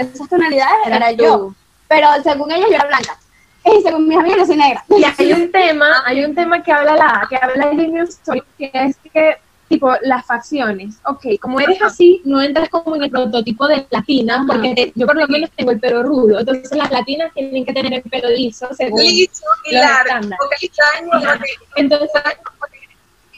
esas 0.00 0.28
tonalidades 0.28 0.86
era 0.86 1.12
yo, 1.12 1.54
pero 1.86 2.08
según 2.22 2.50
ellos 2.52 2.68
yo 2.70 2.76
era 2.76 2.86
blanca, 2.86 3.18
y 3.64 3.82
según 3.82 4.08
mis 4.08 4.18
amigas 4.18 4.38
yo 4.38 4.46
soy 4.46 4.56
negra. 4.56 4.84
Y 4.88 5.04
hay 5.04 5.32
un 5.32 5.52
tema, 5.52 6.02
hay 6.06 6.24
un 6.24 6.34
tema 6.34 6.62
que 6.62 6.72
habla 6.72 6.96
la, 6.96 7.26
que 7.28 7.36
habla 7.36 7.72
Lilian 7.72 8.06
Story, 8.06 8.42
que 8.56 8.70
es 8.72 8.96
que 9.12 9.36
tipo 9.68 9.92
las 10.02 10.24
facciones, 10.24 10.96
ok, 11.04 11.38
como 11.40 11.60
eres 11.60 11.80
así, 11.82 12.22
no 12.24 12.40
entras 12.40 12.68
como 12.70 12.96
en 12.96 13.04
el 13.04 13.10
prototipo 13.10 13.68
de 13.68 13.86
latina, 13.90 14.44
porque 14.46 14.74
te- 14.74 14.92
yo 14.94 15.06
por 15.06 15.16
lo 15.16 15.26
menos 15.28 15.50
tengo 15.54 15.70
el 15.72 15.78
pelo 15.80 16.02
rudo, 16.02 16.38
entonces 16.40 16.76
las 16.76 16.90
latinas 16.90 17.32
tienen 17.34 17.64
que 17.64 17.72
tener 17.72 17.92
el 17.92 18.02
pelo 18.02 18.30
liso, 18.30 18.68
según 18.74 19.00
Liso 19.02 19.44
y 19.70 19.74
largo, 19.74 20.28
Entonces, 21.76 22.10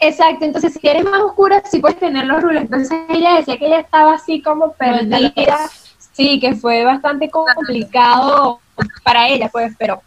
exacto, 0.01 0.45
entonces 0.45 0.73
si 0.81 0.89
eres 0.89 1.05
más 1.05 1.21
oscura, 1.21 1.63
sí 1.71 1.79
puedes 1.81 1.99
tener 1.99 2.27
los 2.27 2.43
rulos. 2.43 2.63
Entonces 2.63 2.99
ella 3.09 3.37
decía 3.37 3.59
que 3.59 3.67
ella 3.67 3.81
estaba 3.81 4.15
así 4.15 4.41
como 4.41 4.73
perdida, 4.73 5.69
sí, 6.13 6.41
que 6.41 6.55
fue 6.55 6.85
bastante 6.85 7.29
complicado 7.31 8.61
para 9.05 9.29
ella, 9.29 9.49
pues, 9.51 9.75
pero 9.79 10.01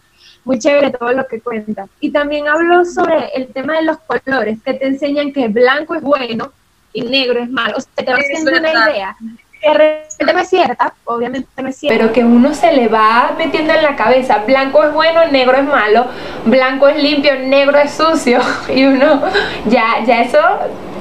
muy 0.46 0.60
chévere 0.60 0.92
todo 0.92 1.12
lo 1.12 1.28
que 1.28 1.40
cuenta. 1.40 1.88
Y 2.00 2.12
también 2.12 2.48
habló 2.48 2.86
sobre 2.86 3.28
el 3.36 3.48
tema 3.48 3.78
de 3.78 3.84
los 3.84 3.98
colores, 4.00 4.58
que 4.64 4.74
te 4.74 4.88
enseñan 4.88 5.32
que 5.32 5.48
blanco 5.48 5.96
es 5.96 6.02
bueno 6.02 6.52
y 6.92 7.02
negro 7.04 7.40
es 7.42 7.50
malo. 7.50 7.78
O 7.78 7.82
sea, 7.82 7.92
te 7.96 8.12
vas 8.12 8.20
Es 8.20 8.26
haciendo 8.26 8.60
una 8.60 8.90
idea 8.90 9.16
que 9.64 9.74
realmente 9.74 10.34
no 10.34 10.40
es 10.40 10.50
cierta, 10.50 10.94
obviamente 11.06 11.62
no 11.62 11.70
es 11.70 11.78
cierta. 11.78 11.98
Pero 11.98 12.14
que 12.14 12.24
uno 12.24 12.54
se 12.54 12.74
le 12.74 12.90
va 12.90 13.34
metiendo 13.38 13.74
en 13.74 13.82
la 13.82 13.96
cabeza, 13.96 14.44
blanco 14.46 14.84
es 14.84 14.94
bueno, 14.94 15.26
negro 15.28 15.58
es 15.58 15.64
malo, 15.64 16.06
blanco 16.46 16.90
es 16.90 17.02
limpio, 17.02 17.34
negro 17.40 17.78
es 17.78 17.92
sucio. 17.92 18.40
Y 18.74 18.86
uno, 18.86 19.22
ya, 19.68 20.04
ya 20.06 20.22
eso, 20.22 20.40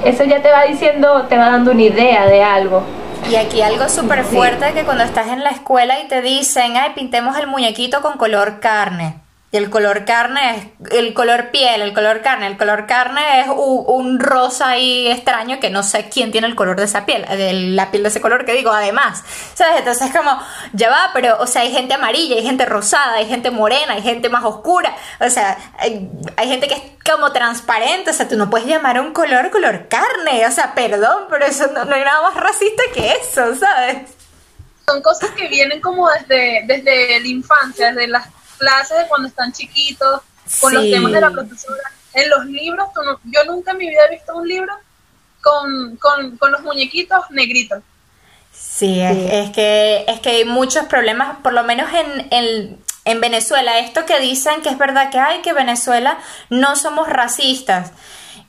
eso 0.05 0.25
ya 0.25 0.41
te 0.43 0.51
va 0.51 0.65
diciendo, 0.65 1.27
te 1.29 1.37
va 1.37 1.51
dando 1.51 1.73
una 1.73 1.83
idea 1.83 2.27
de 2.27 2.43
algo. 2.43 2.85
Y 3.31 3.37
aquí 3.37 3.63
algo 3.63 3.89
súper 3.89 4.25
fuerte 4.25 4.73
que 4.73 4.83
cuando 4.83 5.05
estás 5.05 5.29
en 5.29 5.45
la 5.45 5.51
escuela 5.51 6.01
y 6.01 6.09
te 6.09 6.23
dicen, 6.23 6.77
ay, 6.77 6.91
pintemos 6.95 7.37
el 7.39 7.47
muñequito 7.47 8.03
con 8.03 8.17
color 8.17 8.61
carne. 8.61 9.22
Y 9.53 9.59
el 9.59 9.69
color 9.69 10.07
carne 10.07 10.57
es 10.57 10.93
el 10.93 11.13
color 11.13 11.51
piel, 11.51 11.83
el 11.83 11.93
color 11.93 12.23
carne. 12.23 12.47
El 12.47 12.57
color 12.57 12.87
carne 12.87 13.43
es 13.43 13.49
un, 13.55 14.19
rosa 14.19 14.71
ahí 14.71 15.09
extraño 15.09 15.61
que 15.61 15.69
no 15.69 15.83
sé 15.83 16.09
quién 16.09 16.33
tiene 16.33 16.47
el 16.47 16.55
color 16.55 16.79
de 16.79 16.85
esa 16.85 17.05
piel, 17.05 17.27
de 17.27 17.53
la 17.53 17.91
piel 17.91 18.03
de 18.03 18.09
ese 18.09 18.23
color 18.23 18.47
que 18.47 18.55
digo, 18.55 18.73
además. 18.73 19.23
¿Sabes? 19.53 19.81
Entonces 19.81 20.09
es 20.09 20.17
como, 20.17 20.41
ya 20.73 20.89
va, 20.89 21.11
pero, 21.13 21.37
o 21.39 21.47
sea, 21.47 21.63
hay 21.63 21.71
gente 21.71 21.93
amarilla, 21.93 22.37
hay 22.37 22.43
gente 22.43 22.65
rosada, 22.65 23.17
hay 23.17 23.27
gente 23.27 23.51
morena, 23.51 23.93
hay 23.93 24.01
gente 24.01 24.31
más 24.31 24.43
oscura. 24.43 24.97
O 25.21 25.29
sea, 25.29 25.59
hay, 25.79 26.09
hay 26.37 26.49
gente 26.49 26.67
que 26.67 26.75
es 26.75 26.83
como 27.05 27.31
transparente. 27.31 28.09
O 28.09 28.15
sea, 28.15 28.27
tú 28.27 28.39
no 28.39 28.49
puedes 28.49 28.67
llamar 28.67 28.97
a 28.97 29.03
un 29.03 29.13
color 29.13 29.51
color 29.51 29.87
carne. 29.89 30.47
O 30.47 30.51
sea, 30.51 30.75
perdón, 30.75 31.27
pero 31.29 31.45
eso 31.45 31.67
no, 31.67 31.85
no 31.85 31.95
hay 31.95 32.05
nada 32.05 32.23
más 32.23 32.37
racista 32.37 32.83
que 32.95 33.13
eso, 33.13 33.55
¿sabes? 33.55 34.13
son 34.87 35.01
cosas 35.01 35.31
que 35.31 35.49
vienen 35.49 35.81
como 35.81 36.11
desde, 36.11 36.65
desde 36.67 37.21
la 37.21 37.29
infancia, 37.29 37.93
desde 37.93 38.09
las 38.09 38.27
clases 38.63 38.97
de 38.99 39.09
cuando 39.09 39.29
están 39.29 39.53
chiquitos, 39.53 40.21
con 40.61 40.73
los 40.75 40.85
temas 40.85 41.13
de 41.13 41.21
la 41.21 41.31
profesora. 41.31 41.83
En 42.15 42.31
los 42.31 42.45
libros, 42.47 42.87
tú 42.95 43.01
no- 43.03 43.19
yo 43.25 43.45
nunca 43.51 43.73
en 43.73 43.79
mi 43.79 43.89
vida 43.89 44.01
he 44.09 44.15
visto 44.15 44.37
un 44.37 44.47
libro 44.47 44.73
con, 45.41 45.97
con, 45.97 46.37
con 46.37 46.53
los 46.53 46.63
muñequitos 46.63 47.31
negritos. 47.31 47.81
Sí, 48.53 49.01
es, 49.01 49.33
es 49.33 49.51
que, 49.51 50.05
es 50.07 50.21
que 50.21 50.31
hay 50.31 50.45
muchos 50.45 50.87
problemas, 50.87 51.39
por 51.43 51.53
lo 51.53 51.65
menos 51.65 51.89
en, 51.93 52.29
en, 52.31 52.79
en 53.05 53.21
Venezuela. 53.21 53.79
Esto 53.79 54.05
que 54.07 54.21
dicen 54.21 54.63
que 54.63 54.69
es 54.69 54.79
verdad 54.79 55.11
que 55.11 55.19
hay, 55.19 55.41
que 55.43 55.53
Venezuela 55.53 56.19
no 56.51 56.77
somos 56.77 57.09
racistas. 57.09 57.91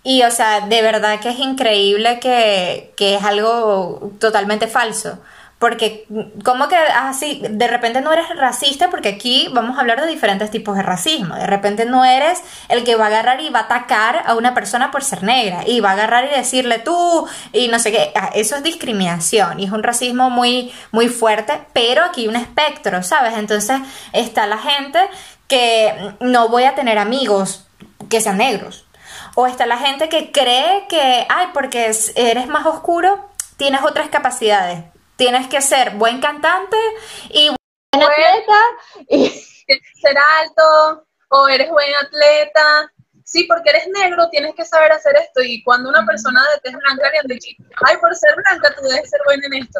Y, 0.04 0.24
o 0.24 0.32
sea, 0.32 0.62
de 0.68 0.82
verdad 0.82 1.20
que 1.22 1.30
es 1.30 1.40
increíble 1.40 2.20
que, 2.20 2.94
que 2.98 3.16
es 3.16 3.24
algo 3.24 4.12
totalmente 4.20 4.68
falso. 4.68 5.20
Porque, 5.64 6.06
como 6.44 6.68
que 6.68 6.76
así, 6.76 7.42
de 7.50 7.68
repente 7.70 8.02
no 8.02 8.12
eres 8.12 8.28
racista, 8.36 8.90
porque 8.90 9.08
aquí 9.08 9.48
vamos 9.54 9.78
a 9.78 9.80
hablar 9.80 10.02
de 10.02 10.08
diferentes 10.08 10.52
tipos 10.52 10.76
de 10.76 10.84
racismo. 10.84 11.36
De 11.36 11.48
repente 11.48 11.86
no 11.86 12.04
eres 12.04 12.44
el 12.68 12.84
que 12.84 12.98
va 12.98 13.06
a 13.06 13.08
agarrar 13.08 13.40
y 13.40 13.48
va 13.50 13.60
a 13.60 13.64
atacar 13.64 14.24
a 14.26 14.34
una 14.36 14.54
persona 14.54 14.92
por 14.92 15.06
ser 15.06 15.24
negra, 15.24 15.64
y 15.66 15.80
va 15.80 15.92
a 15.92 15.94
agarrar 15.94 16.26
y 16.26 16.36
decirle 16.36 16.80
tú, 16.80 17.26
y 17.54 17.70
no 17.70 17.80
sé 17.80 17.94
qué. 17.94 18.12
Ah, 18.14 18.32
Eso 18.34 18.58
es 18.58 18.64
discriminación, 18.64 19.58
y 19.62 19.64
es 19.64 19.72
un 19.72 19.84
racismo 19.84 20.30
muy, 20.30 20.74
muy 20.92 21.08
fuerte, 21.08 21.54
pero 21.72 22.04
aquí 22.04 22.24
hay 22.24 22.28
un 22.28 22.36
espectro, 22.36 23.02
¿sabes? 23.02 23.38
Entonces 23.38 23.80
está 24.12 24.46
la 24.48 24.58
gente 24.58 25.00
que 25.48 26.14
no 26.20 26.50
voy 26.50 26.66
a 26.66 26.76
tener 26.76 26.98
amigos 26.98 27.68
que 28.10 28.20
sean 28.20 28.40
negros. 28.40 28.86
O 29.36 29.48
está 29.48 29.66
la 29.66 29.78
gente 29.78 30.10
que 30.10 30.34
cree 30.34 30.88
que, 30.90 31.26
ay, 31.30 31.48
porque 31.54 31.86
es- 31.88 32.12
eres 32.18 32.48
más 32.48 32.66
oscuro, 32.66 33.30
tienes 33.56 33.82
otras 33.84 34.10
capacidades. 34.10 34.84
Tienes 35.24 35.48
que 35.48 35.62
ser 35.62 35.92
buen 35.92 36.20
cantante 36.20 36.76
y 37.30 37.50
Buen 37.94 38.04
atleta 38.04 38.60
y 39.08 39.30
ser 39.30 40.18
alto 40.42 41.08
o 41.30 41.48
eres 41.48 41.70
buen 41.70 41.88
atleta. 41.96 42.92
Sí, 43.24 43.46
porque 43.46 43.70
eres 43.70 43.88
negro, 43.88 44.28
tienes 44.32 44.54
que 44.54 44.66
saber 44.66 44.92
hacer 44.92 45.16
esto. 45.16 45.42
Y 45.42 45.64
cuando 45.64 45.88
una 45.88 46.06
persona 46.06 46.42
de 46.54 46.60
tez 46.60 46.78
blanca 46.78 47.10
le 47.10 47.20
han 47.20 47.28
dicho, 47.28 47.48
ay, 47.86 47.96
por 48.02 48.14
ser 48.14 48.36
blanca 48.36 48.76
tú 48.76 48.82
debes 48.82 49.10
ser 49.10 49.22
buena 49.24 49.48
en 49.48 49.54
esto. 49.64 49.80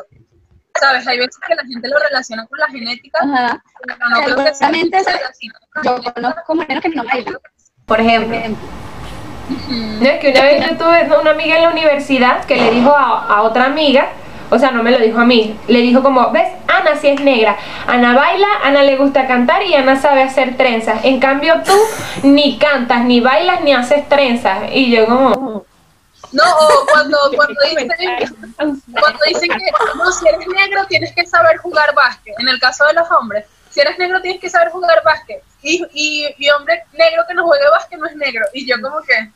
¿Sabes? 0.80 1.06
Hay 1.10 1.18
veces 1.18 1.36
que 1.46 1.56
la 1.56 1.64
gente 1.64 1.90
lo 1.90 2.00
relaciona 2.00 2.48
con 2.48 2.60
la 2.60 2.68
genética, 2.68 3.20
Ajá. 3.22 3.64
pero 3.82 3.98
no 4.12 4.24
creo 4.24 4.46
que 4.46 4.56
sea. 4.56 4.72
Yo 5.84 6.14
conozco 6.14 6.56
morenos 6.56 6.82
que 6.82 6.90
no 6.90 7.04
bailan. 7.04 7.38
Por 7.86 8.00
ejemplo. 8.00 8.38
No, 9.68 10.08
es 10.08 10.20
que 10.22 10.30
una 10.32 10.42
vez 10.42 10.70
yo 10.70 10.78
tuve 10.78 11.20
una 11.20 11.32
amiga 11.32 11.58
en 11.58 11.64
la 11.64 11.70
universidad 11.70 12.46
que 12.46 12.56
le 12.56 12.72
dijo 12.72 12.96
a, 12.96 13.28
a 13.28 13.42
otra 13.42 13.66
amiga, 13.66 14.14
o 14.50 14.60
sea, 14.60 14.72
no 14.72 14.84
me 14.84 14.92
lo 14.92 15.00
dijo 15.00 15.20
a 15.20 15.26
mí, 15.26 15.58
le 15.68 15.80
dijo 15.82 16.02
como, 16.04 16.32
ves, 16.32 16.50
Ana 16.68 16.96
sí 17.00 17.08
es 17.08 17.22
negra, 17.22 17.58
Ana 17.88 18.14
baila, 18.14 18.48
Ana 18.64 18.84
le 18.84 18.98
gusta 18.98 19.28
cantar 19.28 19.64
y 19.64 19.74
Ana 19.74 20.00
sabe 20.00 20.24
hacer 20.24 20.58
trenzas. 20.58 21.04
En 21.04 21.20
cambio 21.20 21.62
tú 21.66 21.74
ni 22.28 22.58
cantas, 22.58 23.04
ni 23.06 23.20
bailas, 23.20 23.62
ni 23.62 23.74
haces 23.74 24.08
trenzas. 24.10 24.64
Y 24.72 24.92
yo 24.92 25.06
como, 25.06 25.66
No, 26.32 26.44
o 26.44 26.86
cuando, 26.92 27.18
cuando, 27.36 27.62
dicen, 27.70 27.88
cuando 28.58 29.20
dicen 29.28 29.50
que 29.50 29.72
no, 29.96 30.12
si 30.12 30.28
eres 30.28 30.48
negro 30.48 30.86
tienes 30.88 31.14
que 31.14 31.26
saber 31.28 31.58
jugar 31.58 31.94
básquet. 31.96 32.34
En 32.40 32.48
el 32.50 32.60
caso 32.60 32.86
de 32.86 32.94
los 32.94 33.10
hombres, 33.12 33.46
si 33.70 33.82
eres 33.82 33.98
negro 34.00 34.22
tienes 34.22 34.42
que 34.42 34.50
saber 34.50 34.70
jugar 34.70 35.02
básquet. 35.04 35.44
Y, 35.62 35.84
y, 35.94 36.26
y 36.38 36.50
hombre 36.50 36.84
negro 36.94 37.24
que 37.28 37.34
no 37.36 37.46
juegue 37.46 37.70
básquet 37.70 38.00
no 38.00 38.06
es 38.08 38.16
negro. 38.16 38.46
Y 38.54 38.68
yo 38.68 38.76
como 38.82 39.00
que, 39.02 39.32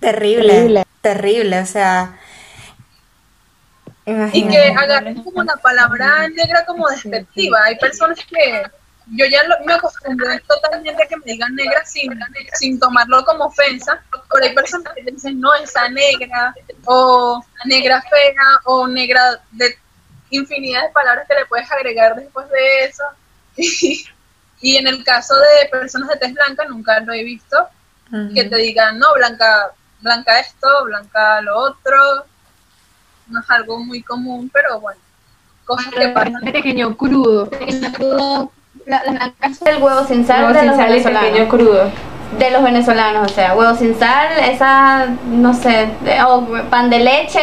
terrible, 0.00 0.52
Terrible. 0.52 0.84
terrible, 1.02 1.60
o 1.60 1.66
sea, 1.66 2.18
y 4.32 4.48
que 4.48 4.58
agarren 4.78 5.22
como 5.22 5.42
la 5.42 5.56
palabra 5.56 6.28
negra 6.28 6.64
como 6.66 6.88
despectiva. 6.88 7.58
Hay 7.64 7.76
personas 7.78 8.18
que 8.24 8.62
yo 9.12 9.26
ya 9.26 9.42
lo- 9.44 9.64
me 9.64 9.72
acostumbré 9.74 10.38
totalmente 10.40 11.02
a 11.02 11.06
que 11.06 11.16
me 11.16 11.24
digan 11.32 11.54
negra 11.54 11.84
sin, 11.84 12.12
sin 12.54 12.78
tomarlo 12.78 13.24
como 13.24 13.46
ofensa, 13.46 14.00
pero 14.32 14.44
hay 14.44 14.54
personas 14.54 14.92
que 14.94 15.02
te 15.04 15.10
dicen, 15.10 15.40
no, 15.40 15.52
esa 15.54 15.88
negra, 15.88 16.54
o 16.84 17.42
negra 17.64 18.00
fea, 18.02 18.60
o 18.64 18.86
negra 18.86 19.40
de 19.52 19.76
infinidad 20.30 20.82
de 20.84 20.90
palabras 20.90 21.26
que 21.28 21.34
le 21.34 21.46
puedes 21.46 21.70
agregar 21.72 22.14
después 22.16 22.48
de 22.50 22.84
eso. 22.84 23.02
Y, 23.56 24.06
y 24.60 24.76
en 24.76 24.86
el 24.86 25.02
caso 25.04 25.34
de 25.36 25.68
personas 25.70 26.08
de 26.10 26.16
tez 26.16 26.32
blanca, 26.34 26.64
nunca 26.66 27.00
lo 27.00 27.12
he 27.12 27.24
visto, 27.24 27.68
que 28.34 28.44
te 28.44 28.56
digan, 28.56 28.98
no, 28.98 29.12
blanca, 29.14 29.72
blanca 30.00 30.38
esto, 30.40 30.68
blanca 30.84 31.40
lo 31.42 31.56
otro. 31.56 32.26
No 33.30 33.40
es 33.40 33.50
algo 33.50 33.78
muy 33.78 34.02
común, 34.02 34.50
pero 34.52 34.80
bueno, 34.80 35.00
cosas 35.64 35.92
que 35.92 36.08
pasan. 36.08 36.40
pequeño 36.52 36.96
crudo. 36.96 37.48
La- 38.86 39.02
blancas 39.06 39.60
El 39.64 39.82
huevo 39.82 40.04
sin 40.04 40.26
sal 40.26 40.42
huevo 40.42 40.54
de 40.54 40.60
sin 40.60 40.68
los 40.68 40.76
sal 40.76 40.96
y 40.96 41.00
pequeño 41.02 41.48
crudo. 41.48 41.90
De 42.38 42.50
los 42.50 42.62
venezolanos, 42.62 43.30
o 43.30 43.34
sea, 43.34 43.54
huevo 43.54 43.74
sin 43.76 43.98
sal, 43.98 44.28
esa, 44.40 45.06
no 45.26 45.52
sé, 45.54 45.88
de- 46.02 46.22
o 46.26 46.46
pan 46.70 46.90
de 46.90 47.00
leche. 47.00 47.40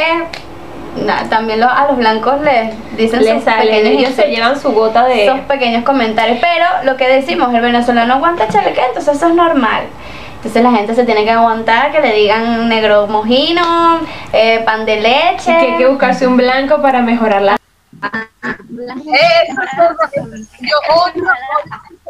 también 1.30 1.60
lo- 1.60 1.70
a 1.70 1.88
los 1.90 1.98
blancos 1.98 2.42
les 2.42 2.74
dicen 2.98 3.20
sus 3.24 3.44
pequeños 3.44 3.86
ellos 4.00 4.14
se 4.16 4.28
llevan 4.30 4.60
su 4.60 4.72
gota 4.72 5.06
de... 5.06 5.26
esos 5.28 5.40
pequeños 5.42 5.84
comentarios. 5.84 6.40
Pero 6.42 6.66
lo 6.86 6.98
que 6.98 7.08
decimos, 7.08 7.54
el 7.54 7.62
venezolano 7.62 8.16
aguanta 8.16 8.48
chaleque, 8.48 8.82
entonces 8.88 9.16
eso 9.16 9.28
es 9.28 9.36
normal. 9.36 9.84
Entonces 10.48 10.64
la 10.64 10.72
gente 10.78 10.96
se 10.96 11.04
tiene 11.04 11.26
que 11.26 11.32
aguantar 11.32 11.92
que 11.92 12.00
le 12.00 12.14
digan 12.14 12.70
negro 12.70 13.06
mojino, 13.08 14.00
eh, 14.32 14.62
pan 14.64 14.86
de 14.86 14.96
leche. 15.02 15.44
Que 15.46 15.52
hay 15.74 15.78
que 15.78 15.88
buscarse 15.88 16.26
un 16.26 16.38
blanco 16.38 16.82
para 16.82 17.02
mejorar 17.02 17.42
la... 17.42 17.58
Eso 17.92 19.62
es 19.62 19.70
todo. 19.76 20.38
Yo 20.62 20.78
odio 21.04 21.24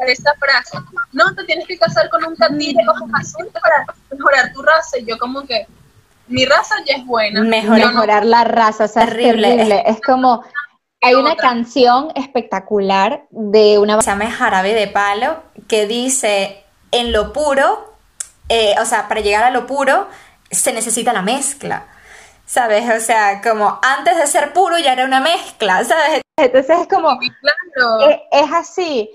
esta 0.08 0.36
frase. 0.36 0.78
No, 1.14 1.34
te 1.34 1.46
tienes 1.46 1.66
que 1.66 1.80
casar 1.80 2.08
con 2.10 2.24
un 2.26 2.36
catí 2.36 2.76
de 2.76 2.84
ojos 2.88 3.10
azules 3.20 3.52
para 3.60 3.86
mejorar 4.12 4.54
tu 4.54 4.62
raza. 4.62 5.00
Y 5.00 5.06
yo 5.06 5.18
como 5.18 5.42
que, 5.42 5.66
mi 6.28 6.46
raza 6.46 6.76
ya 6.86 6.98
es 6.98 7.06
buena. 7.08 7.42
Mejor- 7.42 7.80
Yo 7.80 7.86
no- 7.88 7.94
mejorar 7.94 8.24
la 8.24 8.44
raza, 8.44 8.84
o 8.84 8.88
sea, 8.88 9.06
Terrible. 9.08 9.50
es 9.50 9.56
terrible. 9.56 9.84
Es 9.88 10.00
como, 10.02 10.44
hay 11.02 11.16
una 11.16 11.34
otra. 11.34 11.50
canción 11.50 12.12
espectacular 12.14 13.24
de 13.32 13.80
una 13.80 14.00
se 14.00 14.12
llama 14.12 14.30
Jarabe 14.30 14.76
de 14.76 14.88
Palo, 14.88 15.38
que 15.68 15.88
dice, 15.88 16.64
en 16.92 17.12
lo 17.12 17.34
puro, 17.34 17.97
eh, 18.50 18.76
o 18.82 18.86
sea, 18.86 19.08
para 19.08 19.22
llegar 19.22 19.44
a 19.44 19.52
lo 19.52 19.66
puro, 19.66 20.08
se 20.50 20.74
necesita 20.74 21.14
la 21.14 21.22
mezcla. 21.22 21.88
¿Sabes? 22.46 22.90
O 22.90 23.00
sea, 23.02 23.42
como 23.42 23.78
antes 23.82 24.16
de 24.16 24.26
ser 24.26 24.54
puro 24.54 24.78
ya 24.80 24.94
era 24.94 25.04
una 25.04 25.20
mezcla, 25.20 25.84
¿sabes? 25.84 26.22
Entonces 26.38 26.80
es 26.80 26.88
como, 26.88 27.10
claro, 27.20 28.22
es 28.32 28.54
así. 28.54 29.10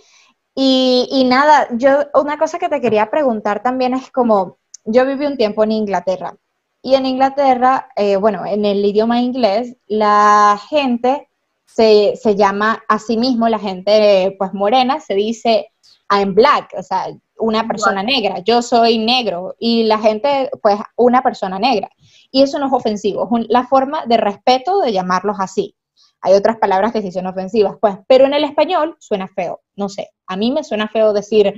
Y, 0.54 1.08
y 1.10 1.24
nada, 1.24 1.68
yo 1.72 2.00
una 2.14 2.36
cosa 2.36 2.58
que 2.58 2.68
te 2.68 2.82
quería 2.82 3.10
preguntar 3.10 3.62
también 3.62 3.94
es 3.94 4.10
como, 4.10 4.58
yo 4.84 5.06
viví 5.06 5.24
un 5.24 5.38
tiempo 5.38 5.64
en 5.64 5.72
Inglaterra 5.72 6.34
y 6.82 6.96
en 6.96 7.06
Inglaterra, 7.06 7.88
eh, 7.96 8.16
bueno, 8.16 8.44
en 8.44 8.64
el 8.64 8.84
idioma 8.84 9.20
inglés, 9.20 9.76
la 9.86 10.60
gente 10.68 11.28
se, 11.64 12.14
se 12.20 12.34
llama 12.34 12.82
a 12.88 12.98
sí 12.98 13.16
mismo, 13.16 13.48
la 13.48 13.60
gente 13.60 14.34
pues 14.36 14.52
morena, 14.52 14.98
se 14.98 15.14
dice 15.14 15.68
I'm 16.10 16.34
black, 16.34 16.74
o 16.76 16.82
sea, 16.82 17.06
una 17.42 17.66
persona 17.68 18.02
negra, 18.02 18.38
yo 18.40 18.62
soy 18.62 18.99
negro 18.99 19.54
y 19.58 19.84
la 19.84 19.99
gente 19.99 20.50
pues 20.62 20.78
una 20.96 21.22
persona 21.22 21.58
negra. 21.58 21.90
Y 22.30 22.42
eso 22.42 22.58
no 22.58 22.66
es 22.66 22.72
ofensivo, 22.72 23.25
es 23.25 23.30
un- 23.30 23.46
la 23.49 23.66
forma 23.66 24.06
de 24.06 24.16
respeto 24.16 24.80
de 24.80 24.92
llamarlos 24.92 25.37
así. 25.38 25.76
Hay 26.22 26.34
otras 26.34 26.56
palabras 26.58 26.92
que 26.92 27.02
sí 27.02 27.11
son 27.11 27.26
ofensivas, 27.26 27.75
pues, 27.80 27.96
pero 28.06 28.25
en 28.26 28.32
el 28.34 28.44
español 28.44 28.96
suena 29.00 29.28
feo, 29.28 29.61
no 29.76 29.88
sé. 29.88 30.11
A 30.26 30.37
mí 30.37 30.52
me 30.52 30.62
suena 30.64 30.88
feo 30.88 31.12
decir 31.12 31.52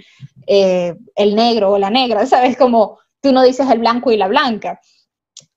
eh, 0.46 0.94
el 1.14 1.34
negro 1.34 1.72
o 1.72 1.78
la 1.78 1.90
negra, 1.90 2.26
¿sabes? 2.26 2.56
Como 2.56 2.98
tú 3.20 3.32
no 3.32 3.42
dices 3.42 3.68
el 3.70 3.78
blanco 3.78 4.10
y 4.10 4.16
la 4.16 4.26
blanca. 4.28 4.80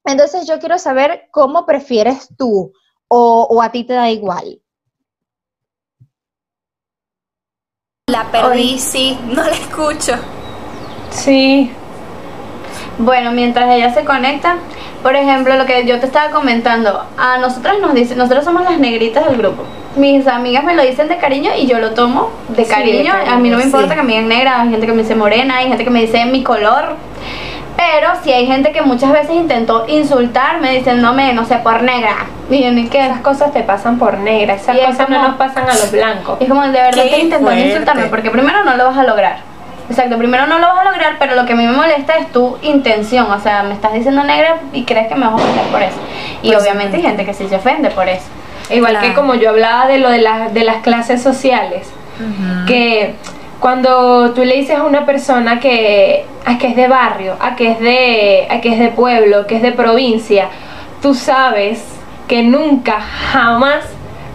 Entonces 0.05 0.47
yo 0.47 0.59
quiero 0.59 0.77
saber 0.77 1.27
cómo 1.31 1.65
prefieres 1.65 2.29
tú 2.37 2.73
o, 3.07 3.47
o 3.49 3.61
a 3.61 3.71
ti 3.71 3.83
te 3.85 3.93
da 3.93 4.09
igual. 4.09 4.61
La 8.17 8.23
perdí, 8.31 8.79
sí, 8.79 9.17
no 9.27 9.43
la 9.43 9.51
escucho. 9.51 10.13
Sí, 11.11 11.71
Bueno, 12.99 13.31
mientras 13.31 13.69
ella 13.69 13.93
se 13.93 14.03
conecta, 14.03 14.55
por 15.03 15.15
ejemplo, 15.15 15.55
lo 15.55 15.65
que 15.67 15.85
yo 15.85 15.99
te 15.99 16.07
estaba 16.07 16.31
comentando, 16.31 17.03
a 17.17 17.37
nosotras 17.37 17.75
nos 17.79 17.93
dicen, 17.93 18.17
nosotros 18.17 18.43
somos 18.43 18.63
las 18.63 18.79
negritas 18.79 19.25
del 19.27 19.37
grupo. 19.37 19.63
Mis 19.97 20.25
amigas 20.27 20.63
me 20.63 20.73
lo 20.75 20.81
dicen 20.83 21.07
de 21.07 21.17
cariño 21.17 21.51
y 21.57 21.67
yo 21.67 21.79
lo 21.79 21.91
tomo 21.91 22.31
de 22.49 22.65
Sí, 22.65 22.71
cariño. 22.71 23.13
de 23.13 23.29
a 23.29 23.37
mí 23.37 23.49
no 23.49 23.57
me 23.57 23.63
importa 23.63 23.89
sí. 23.89 23.95
que 23.95 24.01
me 24.03 24.13
digan 24.13 24.27
negra, 24.29 24.61
hay 24.61 24.69
gente 24.69 24.87
que 24.87 24.93
me 24.93 25.03
dice 25.03 25.13
morena, 25.15 25.57
hay 25.57 25.67
gente 25.67 25.83
que 25.83 25.89
me 25.91 26.01
dice 26.01 26.25
mi 26.25 26.41
color. 26.43 26.95
Pero 27.77 28.09
si 28.23 28.31
hay 28.33 28.47
gente 28.47 28.71
que 28.71 28.81
muchas 28.81 29.11
veces 29.13 29.31
intentó 29.35 29.85
insultarme 29.87 30.71
diciéndome, 30.71 31.33
no 31.33 31.45
sé, 31.45 31.57
por 31.57 31.83
negra. 31.83 32.15
Y 32.49 32.63
yo 32.63 32.71
ni 32.71 32.87
qué. 32.87 33.05
esas 33.05 33.21
cosas 33.21 33.53
te 33.53 33.61
pasan 33.61 33.99
por 33.99 34.17
negra, 34.17 34.55
esas 34.55 34.75
Y 34.75 34.79
es 34.79 34.87
cosas 34.87 35.09
no 35.09 35.21
nos 35.21 35.35
pasan 35.35 35.65
a 35.69 35.73
los 35.73 35.91
blancos. 35.91 36.37
Y 36.39 36.45
es 36.45 36.49
como, 36.49 36.63
de 36.63 36.71
verdad 36.71 37.03
Qué 37.03 37.09
que 37.09 37.19
insultarme, 37.67 38.05
porque 38.07 38.31
primero 38.31 38.63
no 38.63 38.75
lo 38.75 38.85
vas 38.85 38.97
a 38.97 39.03
lograr. 39.03 39.37
Exacto, 39.89 40.17
primero 40.17 40.47
no 40.47 40.59
lo 40.59 40.67
vas 40.67 40.79
a 40.79 40.83
lograr, 40.91 41.15
pero 41.19 41.35
lo 41.35 41.45
que 41.45 41.53
a 41.53 41.55
mí 41.55 41.65
me 41.65 41.71
molesta 41.71 42.15
es 42.17 42.31
tu 42.31 42.57
intención. 42.63 43.31
O 43.31 43.39
sea, 43.39 43.63
me 43.63 43.73
estás 43.73 43.93
diciendo 43.93 44.23
negra 44.23 44.57
y 44.73 44.83
crees 44.83 45.07
que 45.07 45.15
me 45.15 45.21
vas 45.27 45.33
a 45.33 45.35
ofender 45.35 45.65
por 45.67 45.81
eso. 45.83 45.97
Y 46.41 46.51
Pues 46.51 46.63
obviamente 46.63 46.97
hay 46.97 47.03
gente 47.03 47.25
que 47.25 47.33
sí 47.33 47.47
se 47.47 47.55
ofende 47.57 47.89
por 47.91 48.09
eso. 48.09 48.25
Igual 48.69 48.93
Claro. 48.93 49.07
que 49.07 49.13
como 49.13 49.35
yo 49.35 49.51
hablaba 49.51 49.87
de 49.87 49.99
lo 49.99 50.09
de, 50.09 50.17
las 50.19 50.53
de 50.53 50.63
las 50.63 50.77
clases 50.77 51.21
sociales, 51.23 51.87
que 52.65 53.13
cuando 53.59 54.31
tú 54.33 54.43
le 54.43 54.55
dices 54.55 54.77
a 54.77 54.83
una 54.83 55.05
persona 55.05 55.59
que, 55.59 56.25
a 56.45 56.57
que 56.57 56.67
es 56.67 56.75
de 56.75 56.87
barrio, 56.87 57.35
a 57.39 57.55
que 57.55 57.71
es 57.71 57.79
de, 57.79 58.47
a 58.49 58.61
que 58.61 58.73
es 58.73 58.79
de 58.79 58.89
pueblo, 58.89 59.47
que 59.47 59.57
es 59.57 59.61
de 59.61 59.71
provincia, 59.71 60.49
tú 61.01 61.13
sabes 61.15 61.83
que 62.27 62.43
nunca, 62.43 62.99
jamás 63.31 63.85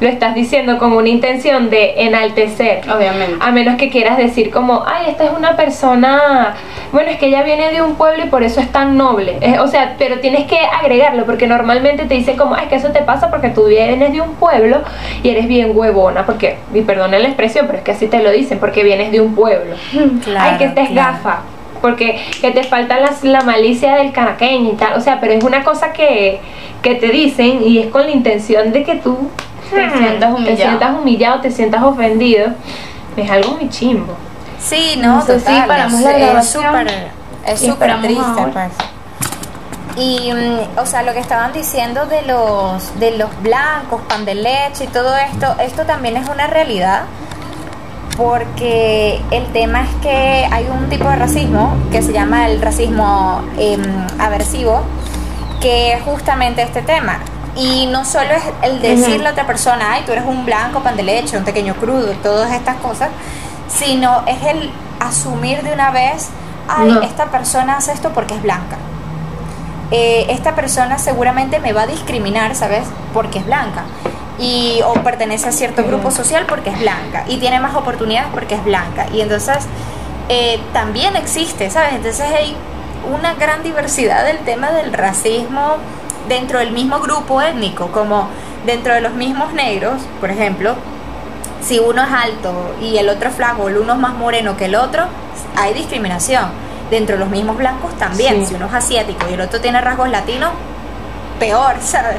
lo 0.03 0.09
estás 0.09 0.35
diciendo 0.35 0.79
con 0.79 0.93
una 0.95 1.09
intención 1.09 1.71
de 1.71 1.95
enaltecer. 1.99 2.81
Obviamente. 2.91 3.37
A 3.39 3.53
menos 3.53 3.77
que 3.77 3.89
quieras 3.89 4.19
decir 4.19 4.51
como, 4.51 4.83
ay, 4.85 5.07
esta 5.11 5.25
es 5.25 5.31
una 5.31 5.55
persona, 5.55 6.57
bueno, 6.91 7.11
es 7.11 7.19
que 7.19 7.27
ella 7.27 7.45
viene 7.45 7.71
de 7.71 7.83
un 7.83 7.95
pueblo 7.95 8.25
y 8.25 8.29
por 8.29 8.43
eso 8.43 8.59
es 8.59 8.69
tan 8.73 8.97
noble. 8.97 9.39
O 9.61 9.69
sea, 9.69 9.95
pero 9.99 10.19
tienes 10.19 10.49
que 10.49 10.59
agregarlo 10.59 11.25
porque 11.25 11.47
normalmente 11.47 12.07
te 12.07 12.15
dicen 12.15 12.37
como, 12.37 12.57
ay, 12.57 12.67
que 12.67 12.75
eso 12.75 12.89
te 12.89 13.03
pasa 13.03 13.31
porque 13.31 13.51
tú 13.51 13.67
vienes 13.67 14.13
de 14.13 14.21
un 14.21 14.35
pueblo 14.35 14.83
y 15.23 15.29
eres 15.29 15.47
bien 15.47 15.71
huevona, 15.73 16.27
porque, 16.27 16.57
y 16.75 16.81
perdona 16.81 17.21
la 17.21 17.29
expresión, 17.29 17.67
pero 17.67 17.79
es 17.79 17.85
que 17.85 17.93
así 17.93 18.09
te 18.09 18.21
lo 18.25 18.33
dicen, 18.33 18.59
porque 18.59 18.83
vienes 18.83 19.13
de 19.13 19.21
un 19.21 19.37
pueblo. 19.37 19.77
ay, 20.37 20.59
que 20.59 20.65
estés 20.65 20.89
claro. 20.91 21.13
gafa. 21.13 21.43
Porque 21.81 22.21
que 22.41 22.51
te 22.51 22.65
falta 22.65 22.99
la 23.23 23.41
malicia 23.43 23.97
del 23.97 24.11
caraqueño 24.13 24.73
y 24.73 24.77
tal. 24.77 24.95
O 24.95 25.01
sea, 25.01 25.21
pero 25.21 25.33
es 25.33 25.43
una 25.43 25.65
cosa 25.65 25.93
que, 25.93 26.41
que 26.81 26.97
te 26.97 27.09
dicen 27.09 27.61
y 27.65 27.79
es 27.79 27.87
con 27.87 28.03
la 28.03 28.11
intención 28.11 28.73
de 28.73 28.85
que 28.85 28.97
tú 28.97 29.31
Te 29.75 29.99
sientas 29.99 30.31
humillado. 30.33 30.57
te 30.57 30.57
sientas 30.57 30.91
humillado, 30.99 31.41
te 31.41 31.51
sientas 31.51 31.83
ofendido. 31.83 32.47
Es 33.17 33.31
algo 33.31 33.53
muy 33.57 33.69
chimbo. 33.69 34.15
Sí, 34.59 34.95
no, 35.03 35.23
total, 35.25 35.67
paramos 35.67 36.01
es- 36.01 36.07
la 36.07 36.19
grabación 36.19 36.65
súper 36.65 37.09
es 37.47 37.61
súper 37.61 38.01
triste, 38.01 38.43
pues. 38.53 38.71
Y, 39.97 40.33
mm, 40.33 40.79
o 40.79 40.87
sea, 40.87 41.03
lo 41.03 41.13
que 41.13 41.19
estaban 41.19 41.53
diciendo 41.53 42.07
de 42.07 42.23
los, 42.23 42.99
de 42.99 43.19
los 43.19 43.29
blancos, 43.43 44.01
pan 44.09 44.25
de 44.25 44.35
leche 44.37 44.85
y 44.85 44.87
todo 44.87 45.15
esto, 45.17 45.55
esto 45.61 45.83
también 45.85 46.17
es 46.17 46.27
una 46.31 46.47
realidad, 46.47 47.03
porque 48.17 49.21
el 49.31 49.47
tema 49.53 49.83
es 49.83 49.89
que 50.03 50.47
hay 50.51 50.67
un 50.71 50.89
tipo 50.89 51.09
de 51.09 51.17
racismo 51.17 51.75
que 51.91 52.03
se 52.03 52.13
llama 52.13 52.49
el 52.49 52.61
racismo 52.63 53.43
em, 53.59 53.83
aversivo, 54.19 54.83
que 55.61 55.93
es 55.95 56.03
justamente 56.03 56.63
este 56.63 56.83
tema. 56.83 57.19
Y 57.55 57.87
no 57.87 58.05
solo 58.05 58.31
es 58.31 58.43
el 58.63 58.81
decirle 58.81 59.29
a 59.29 59.33
otra 59.33 59.47
persona, 59.47 59.93
ay, 59.93 60.05
tú 60.07 60.13
eres 60.13 60.25
un 60.25 60.47
blanco, 60.47 60.81
pan 60.81 60.97
de 60.97 61.03
leche, 61.03 61.37
un 61.37 61.45
pequeño 61.45 61.75
crudo, 61.75 62.13
todas 62.23 62.51
estas 62.53 62.77
cosas, 62.77 63.11
sino 63.69 64.23
es 64.27 64.43
el 64.43 64.71
asumir 65.01 65.63
de 65.63 65.73
una 65.73 65.91
vez, 65.91 66.29
ay, 66.69 66.91
No. 66.91 67.03
esta 67.03 67.27
persona 67.27 67.77
hace 67.77 67.93
esto 67.93 68.11
porque 68.15 68.35
es 68.35 68.43
blanca. 68.43 68.77
Eh, 69.91 70.27
esta 70.31 70.55
persona 70.55 70.99
seguramente 70.99 71.59
me 71.61 71.75
va 71.75 71.83
a 71.83 71.87
discriminar, 71.87 72.55
¿sabes? 72.55 72.85
Porque 73.13 73.41
es 73.41 73.45
blanca. 73.47 73.83
Y, 74.39 74.81
o 74.87 74.95
pertenece 74.95 75.49
a 75.49 75.53
cierto 75.53 75.85
grupo 75.85 76.11
social 76.11 76.47
porque 76.49 76.71
es 76.71 76.79
blanca. 76.81 77.25
Y 77.29 77.37
tiene 77.37 77.61
más 77.61 77.75
oportunidades 77.75 78.31
porque 78.33 78.55
es 78.55 78.65
blanca. 78.65 79.07
Y 79.13 79.21
entonces 79.21 79.59
eh, 80.31 80.59
también 80.73 81.15
existe, 81.17 81.69
¿sabes? 81.69 81.93
Entonces 81.93 82.25
hay 82.35 82.57
una 83.15 83.35
gran 83.35 83.63
diversidad 83.63 84.25
del 84.25 84.39
tema 84.39 84.71
del 84.71 84.95
racismo 84.95 85.77
dentro 86.29 86.59
del 86.59 86.73
mismo 86.73 87.01
grupo 87.01 87.41
étnico, 87.41 87.89
como 87.89 88.29
dentro 88.67 88.95
de 88.95 89.01
los 89.01 89.13
mismos 89.15 89.53
negros, 89.53 90.03
por 90.21 90.31
ejemplo, 90.31 90.75
si 91.63 91.79
uno 91.79 92.03
es 92.03 92.13
alto 92.13 92.75
y 92.81 92.97
el 92.97 93.09
otro 93.09 93.29
es 93.29 93.35
flaco, 93.35 93.69
el 93.69 93.79
uno 93.79 93.95
es 93.95 93.99
más 93.99 94.15
moreno 94.15 94.57
que 94.57 94.67
el 94.67 94.75
otro, 94.75 95.05
hay 95.57 95.75
discriminación. 95.75 96.47
Dentro 96.91 97.17
de 97.17 97.21
los 97.21 97.31
mismos 97.31 97.57
blancos 97.57 97.97
también. 97.97 98.41
Sí. 98.41 98.47
Si 98.47 98.55
uno 98.55 98.67
es 98.67 98.75
asiático 98.75 99.25
y 99.31 99.33
el 99.33 99.41
otro 99.41 99.61
tiene 99.61 99.81
rasgos 99.81 100.11
latinos, 100.11 100.51
peor, 101.39 101.77
¿sabes? 101.81 102.19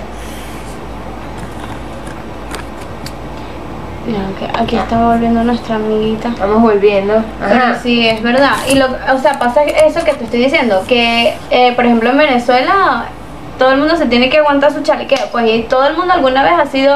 Mira, 4.08 4.20
que 4.38 4.60
aquí 4.60 4.76
está 4.76 5.06
volviendo 5.06 5.44
nuestra 5.44 5.76
amiguita. 5.76 6.34
Vamos 6.40 6.62
volviendo. 6.62 7.24
Pero 7.40 7.80
sí, 7.82 8.08
es 8.08 8.22
verdad. 8.22 8.56
Y 8.70 8.76
lo, 8.76 8.88
o 8.88 9.20
sea, 9.20 9.40
pasa 9.40 9.64
eso 9.64 10.04
que 10.04 10.14
te 10.14 10.26
estoy 10.26 10.44
diciendo, 10.44 10.84
que 10.88 11.38
eh, 11.52 11.72
por 11.74 11.86
ejemplo 11.86 12.10
en 12.10 12.18
Venezuela 12.18 13.06
todo 13.58 13.72
el 13.72 13.78
mundo 13.78 13.96
se 13.96 14.06
tiene 14.06 14.30
que 14.30 14.38
aguantar 14.38 14.74
su 14.74 14.82
chalequeo, 14.82 15.28
pues 15.32 15.50
y 15.50 15.64
todo 15.64 15.86
el 15.88 15.96
mundo 15.96 16.14
alguna 16.14 16.44
vez 16.44 16.54
ha 16.54 16.66
sido 16.66 16.96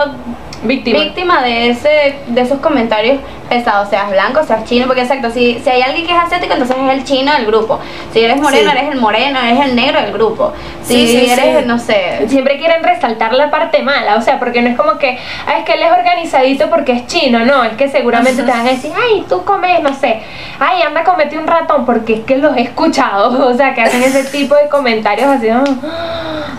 Víctima. 0.63 0.99
víctima 0.99 1.43
de 1.43 1.69
ese 1.69 2.15
de 2.27 2.41
esos 2.41 2.59
comentarios 2.59 3.19
pesados, 3.47 3.89
seas 3.89 4.09
blanco, 4.09 4.43
seas 4.43 4.63
chino, 4.65 4.85
porque 4.87 5.01
exacto, 5.01 5.29
si, 5.31 5.59
si 5.63 5.69
hay 5.69 5.81
alguien 5.81 6.05
que 6.05 6.13
es 6.13 6.19
asiático, 6.19 6.53
entonces 6.53 6.77
es 6.77 6.89
el 6.93 7.03
chino 7.03 7.31
del 7.33 7.45
grupo. 7.45 7.79
Si 8.13 8.19
eres 8.23 8.39
moreno, 8.41 8.71
Sí. 8.71 8.77
eres 8.77 8.91
el 8.91 8.99
moreno, 8.99 9.39
eres 9.39 9.65
el 9.65 9.75
negro 9.75 10.01
del 10.01 10.13
grupo. 10.13 10.53
Si 10.83 11.07
Sí, 11.07 11.19
sí, 11.25 11.29
eres, 11.31 11.65
no 11.65 11.77
sé, 11.79 12.25
Siempre 12.27 12.57
quieren 12.57 12.83
resaltar 12.83 13.33
la 13.33 13.49
parte 13.49 13.81
mala, 13.83 14.15
o 14.15 14.21
sea, 14.21 14.39
porque 14.39 14.61
no 14.61 14.69
es 14.69 14.77
como 14.77 14.97
que, 14.97 15.17
ah, 15.45 15.57
es 15.59 15.65
que 15.65 15.73
él 15.73 15.81
es 15.83 15.91
organizadito 15.91 16.69
porque 16.69 16.91
es 16.93 17.07
chino, 17.07 17.39
no, 17.45 17.63
es 17.63 17.73
que 17.73 17.87
seguramente 17.89 18.43
te 18.43 18.51
van 18.51 18.65
a 18.67 18.69
decir, 18.71 18.91
ay, 18.95 19.25
tú 19.27 19.43
comes, 19.43 19.81
no 19.81 19.93
sé, 19.93 20.21
ay, 20.59 20.81
anda, 20.81 21.03
comete 21.03 21.37
un 21.37 21.47
ratón, 21.47 21.85
porque 21.85 22.15
es 22.15 22.19
que 22.21 22.37
los 22.37 22.55
he 22.57 22.61
escuchado, 22.61 23.47
o 23.49 23.53
sea, 23.53 23.73
que 23.73 23.81
hacen 23.81 24.01
ese 24.03 24.23
tipo 24.25 24.55
de 24.55 24.67
comentarios 24.69 25.27
así, 25.29 25.49
ah, 25.49 25.63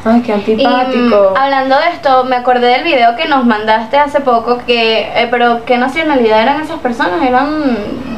ay, 0.05 0.21
qué 0.23 0.33
Y 0.33 0.35
antipático. 0.35 1.33
mm, 1.35 1.37
hablando 1.37 1.77
de 1.79 1.89
esto, 1.95 2.25
me 2.25 2.37
acordé 2.37 2.67
del 2.69 2.85
video 2.85 3.17
que 3.17 3.27
nos 3.27 3.45
mandaste 3.45 3.99
hace 3.99 4.21
poco, 4.21 4.59
que, 4.67 5.01
eh, 5.15 5.29
pero 5.31 5.65
¿qué 5.65 5.79
nacionalidad 5.79 6.43
eran 6.43 6.61
esas 6.79 6.83
personas? 6.83 7.23
Eran, 7.27 7.77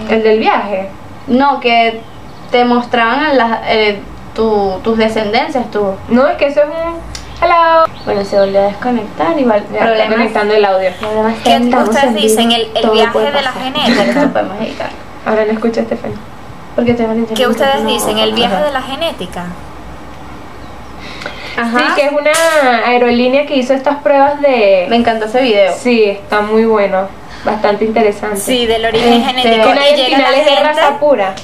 El 0.09 0.23
del 0.23 0.39
viaje. 0.39 0.89
no, 1.27 1.61
que 1.61 2.01
te 2.51 2.65
mostraban 2.65 3.37
las, 3.37 3.61
eh, 3.69 4.01
tu- 4.35 4.79
tus 4.83 4.99
descendencias, 4.99 5.71
tu... 5.71 5.95
No, 6.09 6.27
es 6.27 6.37
que 6.37 6.47
eso 6.47 6.61
es 6.61 6.67
un... 6.67 7.11
Hello. 7.43 7.85
Bueno, 8.05 8.23
se 8.25 8.39
volvió 8.39 8.61
a 8.61 8.65
desconectar, 8.65 9.39
igual. 9.39 9.65
Ya 9.73 9.93
está 9.93 10.09
conectando 10.15 10.55
el 10.55 10.65
audio. 10.65 10.91
problemas 11.01 11.35
¿Qué 11.43 11.57
ustedes 11.59 12.15
dicen? 12.15 12.53
El- 12.53 12.69
el 12.75 12.91
viaje 12.91 13.19
de 13.19 13.43
la 13.43 13.53
genética. 13.53 14.21
No 14.27 14.33
podemos 14.33 14.61
editar. 14.61 14.91
Ahora 15.25 15.45
no 15.47 15.53
escucha 15.53 15.81
Estefan. 15.81 16.13
Porque 16.77 16.95
te 16.95 17.07
van 17.07 17.23
a 17.25 17.35
¿Qué 17.35 17.47
ustedes 17.47 17.83
no, 17.83 17.89
dicen? 17.91 18.19
El 18.19 18.35
viaje 18.35 18.55
ajá. 18.57 18.65
de 18.65 18.73
la 18.73 18.83
genética. 18.83 19.45
Ajá. 21.57 21.79
Sí, 21.79 21.85
que 21.97 22.07
es 22.07 22.13
una 22.13 22.87
aerolínea 22.87 23.47
que 23.47 23.57
hizo 23.57 23.75
estas 23.75 23.97
pruebas 24.03 24.41
de... 24.41 24.87
Me 24.89 24.97
encantó 24.97 25.27
ese 25.27 25.43
video. 25.43 25.73
Sí, 25.79 26.05
está 26.05 26.41
muy 26.43 26.65
bueno. 26.65 27.09
Bastante 27.45 27.85
interesante. 27.85 28.39
Sí, 28.41 28.67
del 28.67 28.85
origen 28.85 29.13
Este, 29.15 29.43
genético. 29.43 29.69
Y 29.71 29.97
llega 29.97 30.19
la 30.19 30.31
es 30.31 30.45
de 30.45 30.51
gente 30.51 30.63
raza 30.63 30.99
pura. 30.99 31.35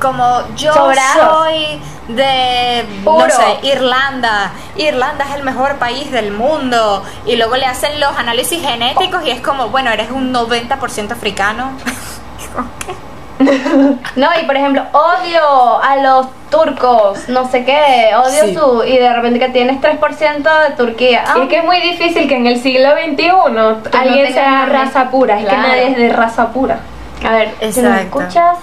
como 0.00 0.42
yo 0.56 0.72
Sobrados. 0.72 1.38
soy 1.44 1.80
de 2.08 2.84
no 3.04 3.12
Puro. 3.12 3.30
sé, 3.30 3.66
Irlanda. 3.66 4.52
Irlanda 4.76 5.26
es 5.28 5.34
el 5.36 5.42
mejor 5.42 5.76
país 5.76 6.10
del 6.10 6.32
mundo. 6.32 7.02
Y 7.26 7.36
luego 7.36 7.56
le 7.56 7.66
hacen 7.66 8.00
los 8.00 8.16
análisis 8.16 8.62
genéticos 8.62 9.22
y 9.26 9.30
es 9.30 9.40
como, 9.42 9.68
bueno, 9.68 9.90
eres 9.90 10.10
un 10.10 10.32
90% 10.32 11.12
africano. 11.12 11.72
No, 14.16 14.28
y 14.40 14.44
por 14.44 14.56
ejemplo, 14.56 14.82
odio 14.92 15.82
a 15.82 15.96
los 15.96 16.26
turcos, 16.50 17.28
no 17.28 17.48
sé 17.48 17.64
qué, 17.64 18.10
odio 18.16 18.44
Sí. 18.44 18.54
su. 18.54 18.84
Y 18.84 18.98
de 18.98 19.12
repente 19.12 19.38
que 19.38 19.48
tienes 19.48 19.80
3% 19.80 20.50
de 20.68 20.74
Turquía. 20.76 21.24
Y 21.36 21.40
es 21.42 21.48
que 21.48 21.58
es 21.58 21.64
muy 21.64 21.80
difícil 21.80 22.28
que 22.28 22.36
en 22.36 22.46
el 22.46 22.60
siglo 22.60 22.90
XXI 22.92 23.30
alguien 23.98 24.32
sea 24.32 24.50
nadie. 24.66 24.72
raza 24.72 25.10
pura. 25.10 25.40
Es 25.40 25.46
que 25.48 25.56
nadie 25.56 25.88
es 25.90 25.96
de 25.96 26.08
raza 26.10 26.48
pura. 26.48 26.80
A 27.26 27.30
ver, 27.32 27.54
si 27.60 27.66
nos 27.66 27.92
Exacto. 27.92 28.20
escuchas. 28.20 28.58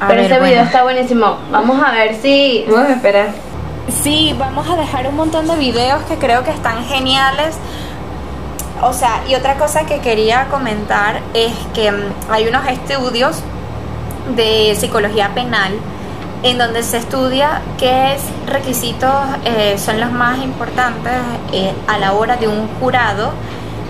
A 0.00 0.06
Pero 0.08 0.22
ver, 0.22 0.32
ese 0.32 0.40
video 0.40 0.62
está 0.62 0.82
buenísimo. 0.84 1.36
Vamos 1.50 1.82
a 1.82 1.90
ver 1.92 2.14
si. 2.14 2.64
Vamos 2.68 2.88
a 2.88 2.92
esperar. 2.92 3.28
Sí, 3.88 4.34
vamos 4.38 4.68
a 4.68 4.76
dejar 4.76 5.06
un 5.08 5.16
montón 5.16 5.46
de 5.48 5.56
videos 5.56 6.02
que 6.04 6.16
creo 6.16 6.44
que 6.44 6.50
están 6.50 6.84
geniales. 6.84 7.56
O 8.82 8.92
sea, 8.92 9.22
y 9.28 9.34
otra 9.34 9.54
cosa 9.56 9.84
que 9.86 10.00
quería 10.00 10.46
comentar 10.50 11.20
es 11.34 11.52
que 11.74 11.90
mm, 11.90 11.96
hay 12.30 12.46
unos 12.48 12.66
estudios 12.68 13.40
de 14.36 14.76
psicología 14.78 15.30
penal 15.34 15.72
en 16.42 16.58
donde 16.58 16.82
se 16.82 16.98
estudia 16.98 17.62
qué 17.78 18.16
requisitos 18.46 19.12
eh, 19.44 19.76
son 19.78 19.98
los 20.00 20.12
más 20.12 20.38
importantes 20.38 21.12
eh, 21.52 21.72
a 21.88 21.98
la 21.98 22.12
hora 22.12 22.36
de 22.36 22.46
un 22.46 22.68
jurado 22.78 23.32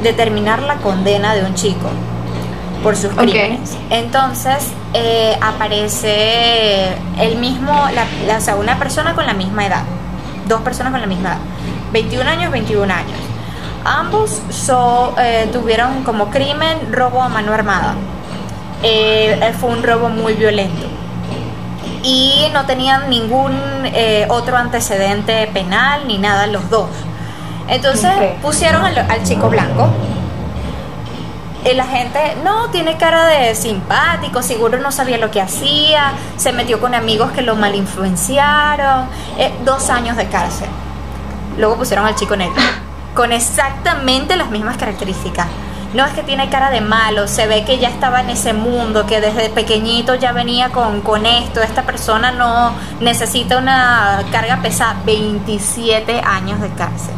determinar 0.03 0.62
la 0.62 0.77
condena 0.77 1.35
de 1.35 1.44
un 1.44 1.55
chico 1.55 1.88
por 2.83 2.96
sus 2.96 3.11
crímenes. 3.51 3.77
Entonces 3.90 4.68
eh, 4.94 5.37
aparece 5.42 6.94
el 7.20 7.37
mismo, 7.38 7.72
la, 7.94 8.05
la- 8.27 8.38
o 8.38 8.40
sea, 8.40 8.55
una 8.57 8.79
persona 8.79 9.14
con 9.14 9.27
la 9.27 9.35
misma 9.35 9.66
edad, 9.66 9.83
dos 10.46 10.61
personas 10.62 10.92
con 10.92 11.01
la 11.01 11.07
misma 11.07 11.31
edad, 11.31 11.38
21 11.92 12.31
años, 12.31 12.53
21 12.53 12.94
años. 12.94 13.18
Ambos 13.85 14.43
so- 14.51 15.14
eh, 15.19 15.49
tuvieron 15.53 16.03
como 16.05 16.31
crimen 16.31 16.93
robo 16.93 17.23
a 17.23 17.29
mano 17.29 17.53
armada. 17.53 17.95
Eh, 18.83 19.38
eh, 19.43 19.53
fue 19.59 19.71
un 19.71 19.83
robo 19.83 20.09
muy 20.09 20.35
violento. 20.35 20.87
Y 22.03 22.47
no 22.53 22.64
tenían 22.67 23.11
ningún 23.11 23.53
eh, 23.85 24.27
otro 24.31 24.57
antecedente 24.57 25.49
penal 25.53 26.07
ni 26.07 26.19
nada 26.19 26.47
los 26.47 26.69
dos. 26.71 26.88
Entonces 27.69 28.12
pusieron 28.41 28.85
al, 28.85 28.97
al 28.99 29.23
chico 29.25 29.49
blanco. 29.49 29.88
La 31.75 31.85
gente, 31.85 32.19
no, 32.45 32.71
tiene 32.71 32.97
cara 32.97 33.27
de 33.27 33.55
simpático, 33.55 34.43
seguro 34.43 34.79
no 34.79 34.91
sabía 34.91 35.19
lo 35.19 35.31
que 35.31 35.41
hacía, 35.43 36.12
se 36.38 36.51
metió 36.53 36.81
con 36.81 36.95
amigos 36.95 37.33
que 37.33 37.43
lo 37.43 37.57
malinfluenciaron. 37.57 39.07
Eh, 39.37 39.53
dos 39.67 39.91
años 39.91 40.17
de 40.17 40.27
cárcel. 40.29 40.69
Luego 41.59 41.77
pusieron 41.77 42.07
al 42.07 42.14
chico 42.14 42.37
negro, 42.37 42.55
con 43.14 43.33
exactamente 43.33 44.37
las 44.37 44.51
mismas 44.51 44.77
características. 44.77 45.47
No 45.94 46.05
es 46.05 46.12
que 46.12 46.23
tiene 46.23 46.51
cara 46.51 46.71
de 46.71 46.83
malo, 46.83 47.27
se 47.27 47.47
ve 47.47 47.64
que 47.64 47.79
ya 47.79 47.88
estaba 47.88 48.21
en 48.21 48.29
ese 48.29 48.53
mundo, 48.53 49.07
que 49.07 49.23
desde 49.23 49.49
pequeñito 49.49 50.14
ya 50.16 50.33
venía 50.33 50.68
con, 50.68 51.01
con 51.01 51.25
esto. 51.25 51.62
Esta 51.62 51.83
persona 51.83 52.31
no 52.31 52.75
necesita 53.01 53.57
una 53.57 54.23
carga 54.31 54.61
pesada. 54.61 54.97
27 55.07 56.21
años 56.21 56.61
de 56.61 56.68
cárcel. 56.71 57.14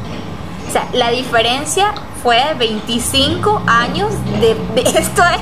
O 0.68 0.72
sea, 0.72 0.86
la 0.92 1.10
diferencia 1.10 1.92
fue 2.22 2.54
25 2.58 3.62
años 3.66 4.12
de, 4.40 4.56
esto 4.98 5.24
es 5.24 5.40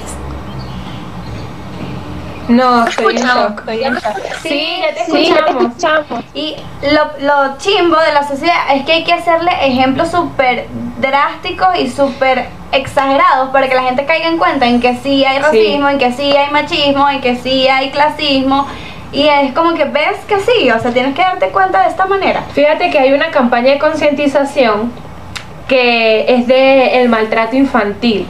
No, 2.48 2.86
estoy 2.86 3.16
en 3.16 3.18
Escuchamos. 3.18 3.44
shock. 3.50 3.58
Estoy 3.60 3.84
en 3.84 3.94
shock. 3.94 4.16
Sí, 4.42 4.80
ya 4.80 4.94
te 4.94 5.04
Sí, 5.10 5.26
ya 5.28 5.34
te 5.34 5.40
escuchamos. 5.40 5.64
escuchamos. 5.64 6.24
Y 6.34 6.56
lo, 6.82 7.26
lo 7.26 7.58
chimbo 7.58 7.98
de 8.00 8.12
la 8.12 8.26
sociedad 8.26 8.74
es 8.74 8.84
que 8.84 8.92
hay 8.92 9.04
que 9.04 9.12
hacerle 9.12 9.50
ejemplos 9.62 10.10
súper 10.10 10.66
drásticos 10.98 11.68
y 11.78 11.90
súper 11.90 12.46
exagerados 12.72 13.50
para 13.50 13.68
que 13.68 13.74
la 13.74 13.82
gente 13.82 14.04
caiga 14.06 14.28
en 14.28 14.38
cuenta 14.38 14.66
en 14.66 14.80
que 14.80 14.96
sí 14.96 15.24
hay 15.24 15.38
racismo, 15.38 15.88
en 15.88 15.98
que 15.98 16.12
sí 16.12 16.34
hay 16.36 16.50
machismo, 16.50 17.08
en 17.08 17.20
que 17.20 17.36
sí 17.36 17.68
hay 17.68 17.90
clasismo. 17.90 18.66
Y 19.12 19.26
es 19.28 19.52
como 19.54 19.74
que 19.74 19.84
ves 19.84 20.18
que 20.26 20.38
sí, 20.40 20.70
o 20.70 20.78
sea, 20.80 20.90
tienes 20.92 21.14
que 21.14 21.22
darte 21.22 21.48
cuenta 21.48 21.82
de 21.82 21.88
esta 21.88 22.04
manera. 22.06 22.42
Fíjate 22.52 22.90
que 22.90 22.98
hay 22.98 23.12
una 23.12 23.30
campaña 23.30 23.72
de 23.72 23.78
concientización 23.78 24.92
que 25.66 26.26
es 26.34 26.46
de 26.46 27.00
el 27.00 27.08
maltrato 27.08 27.56
infantil. 27.56 28.26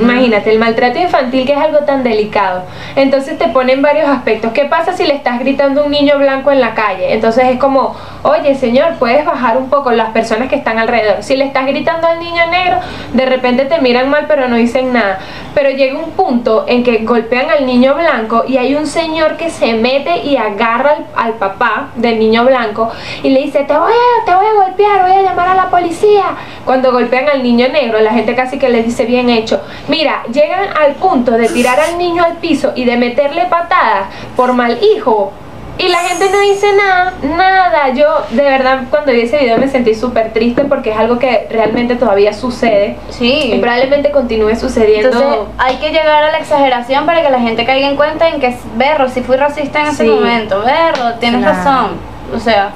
Imagínate, 0.00 0.50
el 0.50 0.58
maltrato 0.58 0.98
infantil 0.98 1.46
que 1.46 1.52
es 1.52 1.58
algo 1.58 1.78
tan 1.80 2.04
delicado. 2.04 2.62
Entonces 2.94 3.38
te 3.38 3.48
ponen 3.48 3.82
varios 3.82 4.08
aspectos. 4.08 4.52
¿Qué 4.52 4.66
pasa 4.66 4.92
si 4.92 5.04
le 5.04 5.14
estás 5.14 5.40
gritando 5.40 5.82
a 5.82 5.84
un 5.84 5.90
niño 5.90 6.18
blanco 6.18 6.52
en 6.52 6.60
la 6.60 6.74
calle? 6.74 7.12
Entonces 7.12 7.44
es 7.46 7.58
como, 7.58 7.96
oye 8.22 8.54
señor, 8.54 8.94
puedes 8.98 9.24
bajar 9.24 9.58
un 9.58 9.68
poco 9.70 9.90
las 9.90 10.10
personas 10.10 10.48
que 10.48 10.56
están 10.56 10.78
alrededor. 10.78 11.22
Si 11.22 11.36
le 11.36 11.44
estás 11.44 11.66
gritando 11.66 12.06
al 12.06 12.20
niño 12.20 12.46
negro, 12.50 12.78
de 13.12 13.26
repente 13.26 13.64
te 13.64 13.80
miran 13.80 14.10
mal 14.10 14.26
pero 14.28 14.48
no 14.48 14.56
dicen 14.56 14.92
nada. 14.92 15.18
Pero 15.54 15.70
llega 15.70 15.98
un 15.98 16.12
punto 16.12 16.64
en 16.68 16.84
que 16.84 16.98
golpean 16.98 17.50
al 17.50 17.66
niño 17.66 17.94
blanco 17.94 18.44
y 18.46 18.58
hay 18.58 18.74
un 18.74 18.86
señor 18.86 19.36
que 19.36 19.50
se 19.50 19.74
mete 19.74 20.18
y 20.18 20.36
agarra 20.36 20.98
al, 21.16 21.34
papá 21.34 21.88
del 21.96 22.18
niño 22.18 22.44
blanco 22.44 22.90
y 23.22 23.30
le 23.30 23.42
dice, 23.42 23.64
te 23.64 23.76
voy, 23.76 23.92
a, 23.92 24.24
te 24.24 24.34
voy 24.34 24.46
a 24.46 24.64
golpear, 24.64 25.02
voy 25.02 25.16
a 25.16 25.22
llamar 25.22 25.48
a 25.48 25.54
la 25.54 25.70
policía. 25.70 26.24
Cuando 26.64 26.92
golpean 26.92 27.28
al 27.28 27.42
niño 27.42 27.68
negro, 27.68 28.00
la 28.00 28.12
gente 28.12 28.34
casi 28.34 28.58
que 28.58 28.68
le 28.68 28.82
dice 28.82 29.04
bien 29.04 29.28
hecho. 29.28 29.63
Mira, 29.88 30.22
llegan 30.32 30.68
al 30.80 30.94
punto 30.94 31.32
de 31.32 31.48
tirar 31.48 31.78
al 31.80 31.98
niño 31.98 32.24
al 32.24 32.34
piso 32.36 32.72
y 32.74 32.84
de 32.84 32.96
meterle 32.96 33.46
patadas 33.46 34.06
por 34.36 34.52
mal 34.52 34.78
hijo. 34.82 35.32
Y 35.76 35.88
la 35.88 35.98
gente 35.98 36.30
no 36.30 36.38
dice 36.38 36.68
nada, 36.76 37.14
nada. 37.36 37.88
Yo 37.94 38.06
de 38.30 38.42
verdad 38.44 38.82
cuando 38.90 39.10
vi 39.10 39.22
ese 39.22 39.38
video 39.38 39.58
me 39.58 39.66
sentí 39.66 39.92
súper 39.96 40.32
triste 40.32 40.62
porque 40.66 40.92
es 40.92 40.96
algo 40.96 41.18
que 41.18 41.48
realmente 41.50 41.96
todavía 41.96 42.32
sucede 42.32 42.96
y 43.08 43.12
Sí. 43.12 43.58
probablemente 43.60 44.12
continúe 44.12 44.54
sucediendo. 44.54 45.08
Entonces 45.08 45.40
hay 45.58 45.76
que 45.78 45.90
llegar 45.90 46.22
a 46.22 46.30
la 46.30 46.38
exageración 46.38 47.06
para 47.06 47.22
que 47.22 47.30
la 47.30 47.40
gente 47.40 47.64
caiga 47.64 47.88
en 47.88 47.96
cuenta 47.96 48.28
en 48.28 48.38
que, 48.40 48.54
berro, 48.76 49.08
si 49.08 49.22
fui 49.22 49.36
racista 49.36 49.80
en 49.80 49.88
ese 49.88 50.04
Sí. 50.04 50.10
momento, 50.10 50.60
berro, 50.62 51.14
tienes 51.18 51.40
Claro. 51.42 51.56
razón. 51.56 51.90
O 52.32 52.38
sea, 52.38 52.70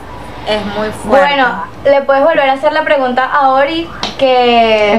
es 0.48 0.64
muy 0.76 0.88
fuerte. 0.90 1.26
bueno, 1.26 1.64
le 1.84 2.02
puedes 2.02 2.24
volver 2.24 2.48
a 2.48 2.54
hacer 2.54 2.72
la 2.72 2.82
pregunta 2.84 3.24
a 3.24 3.50
Ori 3.52 3.88
que... 4.18 4.98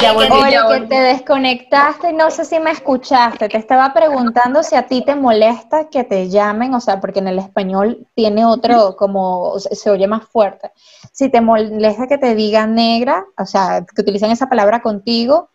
ya 0.00 0.12
que- 0.12 0.50
ya 0.52 0.66
que 0.66 0.80
te 0.86 1.00
desconectaste, 1.00 2.12
no 2.12 2.30
sé 2.30 2.44
si 2.44 2.60
me 2.60 2.70
escuchaste. 2.70 3.48
Te 3.48 3.56
estaba 3.56 3.92
preguntando 3.92 4.62
si 4.62 4.76
a 4.76 4.86
ti 4.86 5.02
te 5.04 5.14
molesta 5.16 5.88
que 5.90 6.04
te 6.04 6.28
llamen, 6.28 6.74
o 6.74 6.80
sea, 6.80 7.00
porque 7.00 7.18
en 7.20 7.28
el 7.28 7.38
español 7.38 8.06
tiene 8.14 8.44
otro, 8.44 8.96
como 8.98 9.58
se, 9.58 9.74
se 9.74 9.90
oye 9.90 10.06
más 10.06 10.24
fuerte. 10.24 10.70
Si 11.12 11.28
te 11.30 11.40
molesta 11.40 12.06
que 12.06 12.18
te 12.18 12.34
digan 12.34 12.74
negra, 12.74 13.24
o 13.38 13.46
sea, 13.46 13.84
que 13.84 14.02
utilicen 14.02 14.30
esa 14.30 14.48
palabra 14.48 14.82
contigo, 14.82 15.48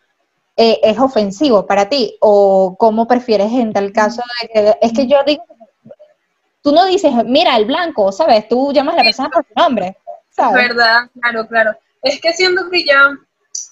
eh, 0.56 0.80
es 0.82 0.98
ofensivo 0.98 1.66
para 1.66 1.88
ti. 1.88 2.16
O 2.20 2.76
cómo 2.78 3.06
prefieres 3.06 3.52
en 3.52 3.72
tal 3.72 3.92
caso 3.92 4.22
de 4.42 4.48
que 4.48 4.78
es 4.82 4.92
que 4.92 5.06
yo 5.06 5.18
digo, 5.24 5.44
tú 6.68 6.74
no 6.74 6.84
dices, 6.84 7.10
mira, 7.24 7.56
el 7.56 7.64
blanco, 7.64 8.12
¿sabes? 8.12 8.46
Tú 8.46 8.74
llamas 8.74 8.92
a 8.92 8.98
la 8.98 9.04
persona 9.04 9.30
por 9.30 9.42
su 9.42 9.54
nombre, 9.56 9.96
¿sabes? 10.28 10.68
¿Verdad? 10.68 11.08
Claro, 11.18 11.48
claro. 11.48 11.78
Es 12.02 12.20
que 12.20 12.34
siento 12.34 12.68
que 12.70 12.84
ya 12.84 13.10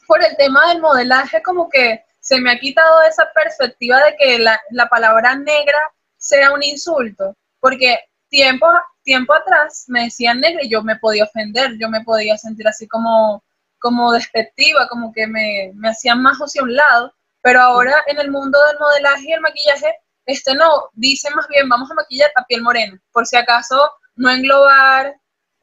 por 0.06 0.24
el 0.24 0.34
tema 0.38 0.68
del 0.68 0.80
modelaje 0.80 1.42
como 1.42 1.68
que 1.68 2.02
se 2.20 2.40
me 2.40 2.52
ha 2.52 2.58
quitado 2.58 3.02
esa 3.02 3.28
perspectiva 3.34 4.02
de 4.02 4.16
que 4.16 4.38
la, 4.38 4.58
la 4.70 4.88
palabra 4.88 5.36
negra 5.36 5.78
sea 6.16 6.52
un 6.52 6.62
insulto, 6.62 7.36
porque 7.60 7.98
tiempo, 8.30 8.66
tiempo 9.02 9.34
atrás 9.34 9.84
me 9.88 10.04
decían 10.04 10.40
negra 10.40 10.64
y 10.64 10.70
yo 10.70 10.82
me 10.82 10.96
podía 10.96 11.24
ofender, 11.24 11.76
yo 11.78 11.90
me 11.90 12.02
podía 12.02 12.38
sentir 12.38 12.66
así 12.66 12.88
como, 12.88 13.44
como 13.78 14.10
despectiva, 14.12 14.88
como 14.88 15.12
que 15.12 15.26
me, 15.26 15.70
me 15.74 15.90
hacían 15.90 16.22
más 16.22 16.38
hacia 16.38 16.62
un 16.62 16.74
lado, 16.74 17.12
pero 17.42 17.60
ahora 17.60 17.94
en 18.06 18.18
el 18.20 18.30
mundo 18.30 18.58
del 18.68 18.78
modelaje 18.78 19.24
y 19.28 19.32
el 19.32 19.40
maquillaje, 19.42 19.94
este 20.26 20.54
no, 20.54 20.90
dicen 20.92 21.34
más 21.34 21.48
bien 21.48 21.68
vamos 21.68 21.90
a 21.90 21.94
maquillar 21.94 22.30
a 22.34 22.44
piel 22.44 22.62
morena, 22.62 23.00
por 23.12 23.26
si 23.26 23.36
acaso 23.36 23.90
no 24.16 24.30
englobar 24.30 25.14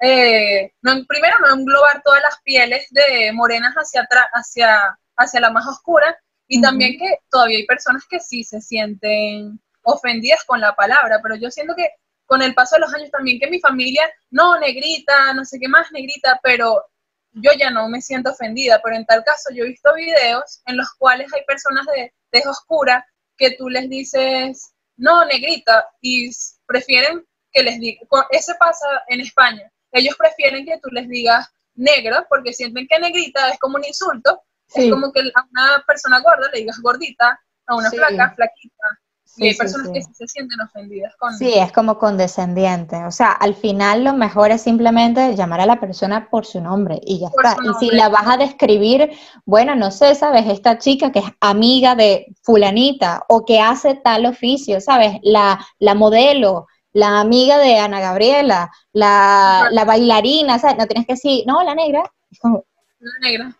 eh, 0.06 0.74
no, 0.82 1.06
primero 1.08 1.40
no 1.40 1.54
englobar 1.54 2.02
todas 2.04 2.22
las 2.22 2.42
pieles 2.44 2.88
de 2.92 3.32
morenas 3.32 3.74
hacia 3.76 4.02
atrás, 4.02 4.28
hacia, 4.34 5.00
hacia 5.16 5.40
la 5.40 5.50
más 5.50 5.66
oscura, 5.66 6.18
Y 6.48 6.62
también 6.62 6.98
que 7.00 7.20
todavía 7.32 7.58
hay 7.58 7.66
personas 7.66 8.04
que 8.10 8.20
sí 8.20 8.44
se 8.44 8.60
sienten 8.60 9.62
ofendidas 9.84 10.44
con 10.44 10.60
la 10.60 10.76
palabra, 10.76 11.20
pero 11.24 11.36
yo 11.36 11.50
siento 11.50 11.74
que 11.76 11.90
con 12.26 12.42
el 12.42 12.54
paso 12.54 12.76
de 12.76 12.82
los 12.82 12.94
años 12.94 13.12
también 13.12 13.40
que 13.40 13.50
mi 13.50 13.62
familia, 13.62 14.04
no, 14.30 14.60
negrita, 14.60 15.34
no 15.34 15.46
sé 15.46 15.58
qué 15.60 15.70
más, 15.70 15.92
negrita, 15.92 16.40
pero 16.44 16.84
yo 17.32 17.52
ya 17.58 17.70
no 17.70 17.88
me 17.88 18.02
siento 18.02 18.32
ofendida, 18.32 18.82
pero 18.84 18.98
en 18.98 19.06
tal 19.06 19.24
caso 19.24 19.50
yo 19.54 19.64
he 19.64 19.70
visto 19.70 19.94
videos 19.94 20.62
en 20.66 20.78
los 20.78 20.92
cuales 20.98 21.32
hay 21.34 21.44
personas 21.46 21.86
de 21.96 22.14
tez 22.30 22.46
oscura 22.46 23.06
que 23.38 23.52
tú 23.52 23.70
les 23.70 23.90
dices, 23.90 24.74
no, 24.98 25.26
negrita, 25.26 25.88
y 26.02 26.30
prefieren 26.66 27.26
que 27.52 27.64
les 27.64 27.80
diga, 27.80 28.02
ese 28.32 28.54
pasa 28.56 28.88
en 29.08 29.22
España, 29.22 29.72
ellos 29.92 30.16
prefieren 30.18 30.66
que 30.66 30.80
tú 30.82 30.90
les 30.92 31.08
digas 31.08 31.48
negra 31.76 32.26
porque 32.30 32.54
sienten 32.54 32.88
que 32.88 33.00
negrita 33.00 33.50
es 33.50 33.60
como 33.60 33.78
un 33.78 33.86
insulto, 33.86 34.42
es 34.74 34.90
como 34.90 35.12
que 35.12 35.20
a 35.20 35.48
una 35.52 35.84
persona 35.86 36.20
gorda 36.20 36.50
le 36.52 36.60
digas 36.60 36.80
gordita, 36.82 37.40
a 37.68 37.76
una 37.76 37.90
flaca, 37.92 38.34
flaquita. 38.36 39.00
Y 39.36 39.48
hay 39.48 39.56
personas 39.56 39.90
que 39.92 40.02
se 40.02 40.28
sienten 40.28 40.60
ofendidas 40.62 41.16
con 41.18 41.36
Sí, 41.38 41.54
es 41.56 41.72
como 41.72 41.98
condescendiente. 41.98 43.04
O 43.06 43.12
sea, 43.12 43.32
al 43.32 43.56
final 43.56 44.04
lo 44.04 44.14
mejor 44.14 44.52
es 44.52 44.62
simplemente 44.62 45.36
llamar 45.36 45.62
a 45.62 45.66
la 45.66 45.80
persona 45.80 46.30
por 46.30 46.46
su 46.46 46.62
nombre 46.62 47.00
y 47.04 47.20
ya 47.20 47.28
está. 47.28 47.58
Y 47.64 47.74
si 47.80 47.96
la 47.96 48.10
vas 48.10 48.28
a 48.28 48.38
describir, 48.38 49.12
bueno, 49.46 49.76
no 49.76 49.90
sé, 49.92 50.14
¿sabes? 50.14 50.46
Esta 50.48 50.78
chica 50.78 51.12
que 51.12 51.20
es 51.20 51.26
amiga 51.40 51.96
de 51.96 52.28
fulanita 52.44 53.24
o 53.28 53.44
que 53.44 53.60
hace 53.60 53.96
tal 53.96 54.26
oficio, 54.28 54.80
¿sabes? 54.80 55.18
La, 55.24 55.66
la 55.80 55.96
modelo, 55.96 56.68
la 56.92 57.20
amiga 57.20 57.58
de 57.58 57.80
Ana 57.80 58.00
Gabriela, 58.00 58.72
la, 58.92 59.68
la 59.72 59.84
bailarina, 59.86 60.60
¿sabes? 60.60 60.78
No 60.78 60.86
tienes 60.86 61.08
que 61.08 61.14
decir, 61.14 61.44
no, 61.48 61.64
la 61.64 61.74
negra. 61.74 62.04
La 62.44 63.20
negra. 63.20 63.58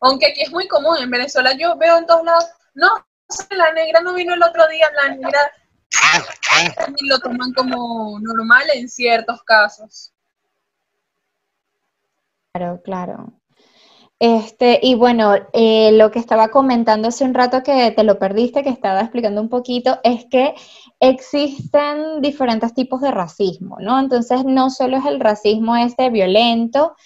Aunque 0.00 0.26
aquí 0.26 0.42
es 0.42 0.50
muy 0.50 0.66
común, 0.66 0.96
en 1.00 1.10
Venezuela 1.10 1.52
yo 1.56 1.76
veo 1.76 1.96
en 1.96 2.06
todos 2.06 2.24
lados, 2.24 2.44
no, 2.74 2.88
la 3.50 3.72
negra 3.72 4.00
no 4.00 4.14
vino 4.14 4.34
el 4.34 4.42
otro 4.42 4.66
día, 4.68 4.86
la 4.92 5.14
negra 5.14 5.52
y 6.96 7.08
lo 7.08 7.18
toman 7.18 7.52
como 7.52 8.18
normal 8.20 8.64
en 8.74 8.88
ciertos 8.88 9.42
casos. 9.42 10.12
Claro, 12.52 12.80
claro. 12.82 13.32
Este, 14.18 14.80
y 14.82 14.94
bueno, 14.94 15.34
eh, 15.52 15.92
lo 15.92 16.10
que 16.10 16.18
estaba 16.18 16.48
comentando 16.48 17.08
hace 17.08 17.24
un 17.24 17.34
rato 17.34 17.62
que 17.62 17.90
te 17.90 18.02
lo 18.02 18.18
perdiste, 18.18 18.62
que 18.62 18.70
estaba 18.70 19.00
explicando 19.00 19.42
un 19.42 19.50
poquito, 19.50 19.98
es 20.02 20.24
que 20.30 20.54
existen 21.00 22.22
diferentes 22.22 22.72
tipos 22.72 23.02
de 23.02 23.10
racismo, 23.10 23.76
¿no? 23.80 23.98
Entonces, 24.00 24.44
no 24.46 24.70
solo 24.70 24.96
es 24.96 25.04
el 25.04 25.20
racismo 25.20 25.76
este 25.76 26.08
violento 26.08 26.96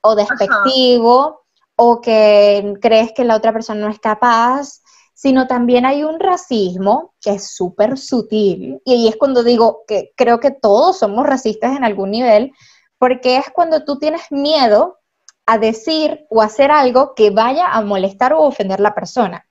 o 0.00 0.16
despectivo, 0.16 1.46
o 1.76 2.00
que 2.00 2.74
crees 2.80 3.12
que 3.12 3.24
la 3.24 3.36
otra 3.36 3.52
persona 3.52 3.80
no 3.80 3.88
es 3.88 4.00
capaz, 4.00 4.80
sino 5.16 5.46
también 5.46 5.86
hay 5.86 6.04
un 6.04 6.20
racismo 6.20 7.14
que 7.22 7.30
es 7.30 7.56
súper 7.56 7.96
sutil, 7.96 8.82
y 8.84 8.92
ahí 8.92 9.08
es 9.08 9.16
cuando 9.16 9.42
digo 9.42 9.82
que 9.88 10.12
creo 10.14 10.40
que 10.40 10.50
todos 10.50 10.98
somos 10.98 11.26
racistas 11.26 11.74
en 11.74 11.84
algún 11.84 12.10
nivel, 12.10 12.52
porque 12.98 13.38
es 13.38 13.46
cuando 13.50 13.82
tú 13.82 13.98
tienes 13.98 14.30
miedo 14.30 14.98
a 15.46 15.56
decir 15.56 16.26
o 16.28 16.42
hacer 16.42 16.70
algo 16.70 17.14
que 17.14 17.30
vaya 17.30 17.68
a 17.68 17.80
molestar 17.80 18.34
o 18.34 18.42
ofender 18.42 18.78
a 18.80 18.82
la 18.82 18.94
persona. 18.94 19.48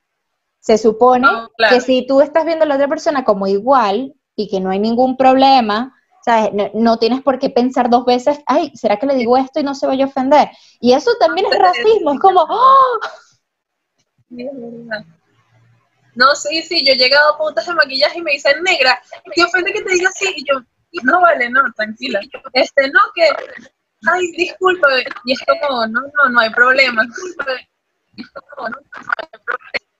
Se 0.60 0.78
supone 0.78 1.28
que 1.70 1.82
si 1.82 2.06
tú 2.06 2.22
estás 2.22 2.46
viendo 2.46 2.66
a 2.66 2.68
la 2.68 2.76
otra 2.76 2.88
persona 2.88 3.26
como 3.26 3.48
igual 3.48 4.14
y 4.36 4.48
que 4.50 4.60
no 4.60 4.70
hay 4.70 4.78
ningún 4.78 5.18
problema, 5.18 5.96
¿sabes? 6.24 6.52
No, 6.76 7.00
tienes 7.00 7.24
por 7.24 7.40
qué 7.40 7.50
pensar 7.50 7.90
dos 7.90 8.06
veces, 8.06 8.40
ay, 8.46 8.72
¿será 8.76 8.98
que 8.98 9.08
le 9.08 9.16
digo 9.16 9.36
esto 9.36 9.60
y 9.60 9.64
no 9.64 9.74
se 9.74 9.88
vaya 9.88 10.06
a 10.06 10.10
ofender? 10.10 10.50
Y 10.80 10.94
eso 10.94 11.10
también 11.20 11.48
es 11.52 11.58
racismo, 11.58 12.14
es 12.14 12.20
como, 12.20 12.42
¡oh! 12.42 13.00
No, 16.16 16.34
sí, 16.36 16.62
sí, 16.62 16.86
yo 16.86 16.94
he 16.94 16.98
llegado 16.98 17.34
a 17.34 17.38
puntos 17.38 17.66
de 17.66 17.74
maquillaje 17.74 18.20
y 18.20 18.22
me 18.22 18.32
dicen 18.32 18.62
negra, 18.64 19.02
¿te 19.34 19.44
ofende 19.44 19.74
que 19.74 19.82
te 19.82 19.94
diga 19.94 20.10
así? 20.10 20.34
Y 20.36 20.44
yo, 20.46 20.62
no 21.04 21.22
vale, 21.22 21.50
no, 21.50 21.62
tranquila. 21.76 22.22
Este, 22.54 22.90
no, 22.90 23.00
que 23.14 23.30
ay, 24.08 24.32
disculpa, 24.32 24.88
y 25.26 25.34
es 25.34 25.40
como, 25.46 25.88
no, 25.88 26.02
no, 26.02 26.30
no 26.30 26.40
hay 26.40 26.50
problema. 26.52 27.04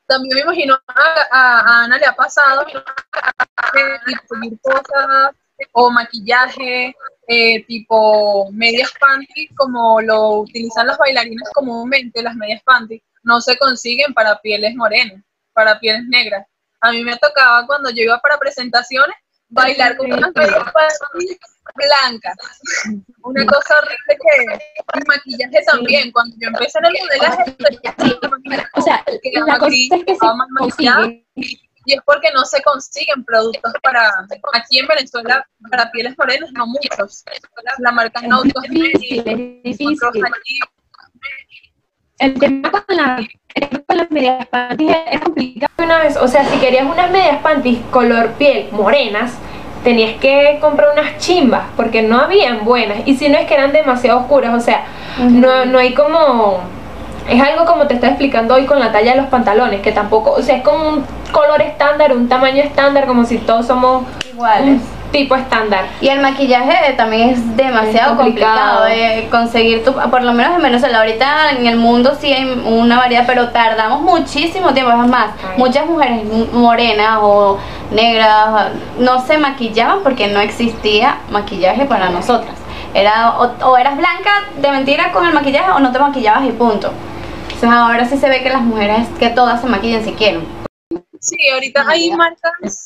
También 0.08 0.36
me 0.36 0.42
imagino 0.42 0.80
a, 0.88 1.84
Ana 1.84 1.98
le 1.98 2.06
ha 2.06 2.16
pasado 2.16 2.66
distribuir 4.06 4.60
cosas 4.62 5.36
o 5.72 5.90
maquillaje 5.90 6.96
eh, 7.28 7.66
tipo 7.66 8.52
medias 8.52 8.94
panty, 9.00 9.48
como 9.56 10.00
lo 10.02 10.42
utilizan 10.42 10.88
las 10.88 10.98
bailarinas 10.98 11.50
comúnmente, 11.54 12.22
las 12.22 12.36
medias 12.36 12.62
panty, 12.64 13.02
no 13.24 13.42
se 13.42 13.58
consiguen 13.58 14.14
para 14.14 14.40
pieles 14.42 14.76
morenas, 14.76 15.24
para 15.56 15.80
pieles 15.80 16.04
negras. 16.08 16.46
A 16.82 16.92
mí 16.92 17.04
me 17.04 17.18
tocaba 17.18 17.66
cuando 17.66 17.90
yo 17.90 18.04
iba 18.04 18.20
para 18.20 18.38
presentaciones 18.38 19.16
bailar 19.50 19.98
con 19.98 20.12
unas 20.12 20.32
panty 20.34 21.40
blancas. 21.76 22.36
Una 23.24 23.46
cosa 23.46 23.80
horrible 23.80 24.18
que 24.22 25.00
el 25.00 25.04
maquillaje 25.08 25.66
también. 25.66 26.12
Cuando 26.12 26.36
yo 26.40 26.50
empecé 26.50 26.78
en 26.80 26.86
el 26.86 26.94
modelaje, 27.00 27.56
o 28.74 28.82
sea, 28.82 29.04
la 29.08 29.60
cosa 29.60 29.84
es 29.96 30.06
que 30.06 30.16
se 30.16 31.26
y 31.88 31.94
es 31.94 32.02
porque 32.04 32.32
no 32.34 32.44
se 32.46 32.62
consiguen 32.64 33.24
productos 33.24 33.72
para 33.84 34.10
aquí 34.54 34.80
en 34.80 34.88
Venezuela 34.88 35.48
para 35.70 35.92
pieles 35.92 36.18
morenas 36.18 36.52
no 36.54 36.66
muchos 36.66 37.24
la 37.78 37.92
marca 37.92 38.22
no 38.22 38.44
es 38.44 38.54
difícil, 38.70 39.24
es 39.26 39.78
difícil. 39.78 40.00
El 42.20 42.34
tema 42.36 42.72
con, 42.72 42.96
la, 42.96 43.28
con 43.88 43.98
las 43.98 44.12
medias 44.12 44.46
panties 44.48 44.96
es 45.12 45.20
complicado 45.22 45.72
una 45.78 46.00
vez 46.00 46.18
o 46.18 46.28
sea 46.28 46.46
si 46.46 46.58
querías 46.60 46.86
unas 46.86 47.12
medias 47.12 47.42
panties 47.42 47.80
color 47.92 48.32
piel 48.34 48.70
morenas 48.72 49.34
tenías 49.86 50.20
que 50.20 50.58
comprar 50.60 50.90
unas 50.92 51.18
chimbas 51.20 51.62
porque 51.78 52.02
no 52.02 52.20
habían 52.20 52.66
buenas 52.66 53.00
y 53.06 53.16
si 53.16 53.30
no 53.30 53.38
es 53.38 53.46
que 53.46 53.54
eran 53.54 53.72
demasiado 53.72 54.20
oscuras, 54.22 54.54
o 54.54 54.60
sea, 54.60 54.84
no, 55.20 55.66
no 55.66 55.78
hay 55.78 55.94
como... 55.94 56.60
Es 57.30 57.42
algo 57.42 57.66
como 57.66 57.88
te 57.88 57.94
estaba 57.94 58.12
explicando 58.12 58.56
hoy 58.56 58.66
con 58.66 58.80
la 58.80 58.92
talla 58.92 59.12
de 59.12 59.22
los 59.22 59.28
pantalones, 59.28 59.82
que 59.82 59.92
tampoco, 59.92 60.32
o 60.32 60.42
sea, 60.42 60.58
es 60.58 60.64
como 60.64 60.90
un 60.90 61.06
color 61.32 61.62
estándar, 61.62 62.16
un 62.16 62.28
tamaño 62.28 62.62
estándar, 62.62 63.08
como 63.08 63.26
si 63.26 63.38
todos 63.38 63.66
somos 63.68 64.06
iguales 64.32 64.82
tipo 65.16 65.36
estándar. 65.36 65.86
Y 66.02 66.10
el 66.10 66.20
maquillaje 66.20 66.94
también 66.94 67.30
es 67.30 67.56
demasiado 67.56 68.18
complicado 68.18 68.84
de 68.84 69.28
conseguir, 69.32 69.84
tu, 69.84 69.94
por 69.94 70.22
lo 70.24 70.34
menos 70.34 70.56
en 70.56 70.62
Venezuela, 70.62 71.00
ahorita 71.00 71.52
en 71.52 71.66
el 71.66 71.78
mundo 71.78 72.18
sí 72.20 72.34
hay 72.34 72.46
una 72.66 72.98
variedad, 72.98 73.24
pero 73.26 73.50
tardamos 73.50 74.02
muchísimo 74.02 74.74
tiempo, 74.74 74.92
es 74.92 75.10
más, 75.10 75.28
muchas 75.58 75.86
mujeres 75.86 76.24
morenas 76.52 77.20
o 77.22 77.58
negras 77.92 78.72
no 79.00 79.26
se 79.26 79.38
maquillaban 79.38 80.00
porque 80.04 80.28
no 80.28 80.42
existía 80.42 81.20
maquillaje 81.32 81.86
para 81.86 82.10
nosotras. 82.10 82.56
Era, 82.94 83.38
o, 83.40 83.78
eras 83.78 83.98
blanca 83.98 84.32
de 84.58 84.72
mentira 84.72 85.12
con 85.12 85.26
el 85.26 85.34
maquillaje 85.34 85.72
o 85.72 85.80
no 85.80 85.92
te 85.92 86.00
maquillabas 86.00 86.46
y 86.46 86.52
punto. 86.52 86.92
Entonces 87.44 87.70
ahora 87.70 88.06
sí 88.06 88.18
se 88.18 88.28
ve 88.28 88.44
que 88.44 88.50
las 88.50 88.62
mujeres, 88.62 89.08
que 89.18 89.30
todas 89.30 89.62
se 89.62 89.68
maquillan 89.68 90.04
si 90.04 90.12
quieren. 90.12 90.44
Sí, 91.26 91.38
ahorita 91.50 91.84
hay 91.90 92.12
marcas 92.12 92.86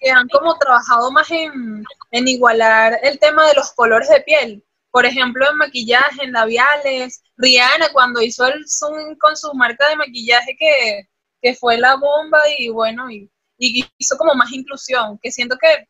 que 0.00 0.10
han 0.10 0.26
como 0.28 0.58
trabajado 0.58 1.12
más 1.12 1.30
en, 1.30 1.84
igualar 2.10 2.98
el 3.04 3.20
tema 3.20 3.46
de 3.46 3.54
los 3.54 3.70
colores 3.72 4.08
de 4.08 4.20
piel. 4.22 4.64
Por 4.90 5.06
ejemplo, 5.06 5.48
en 5.48 5.58
maquillaje, 5.58 6.24
en 6.24 6.32
labiales. 6.32 7.22
Rihanna 7.36 7.92
cuando 7.92 8.20
hizo 8.20 8.46
el 8.46 8.64
zoom 8.68 9.16
con 9.18 9.36
su 9.36 9.54
marca 9.54 9.88
de 9.90 9.96
maquillaje 9.96 10.56
que, 10.58 11.54
fue 11.54 11.78
la 11.78 11.94
bomba 11.94 12.40
y 12.58 12.68
bueno, 12.68 13.08
y, 13.12 13.30
hizo 13.58 14.16
como 14.18 14.34
más 14.34 14.50
inclusión, 14.52 15.16
que 15.22 15.30
siento 15.30 15.56
que, 15.56 15.88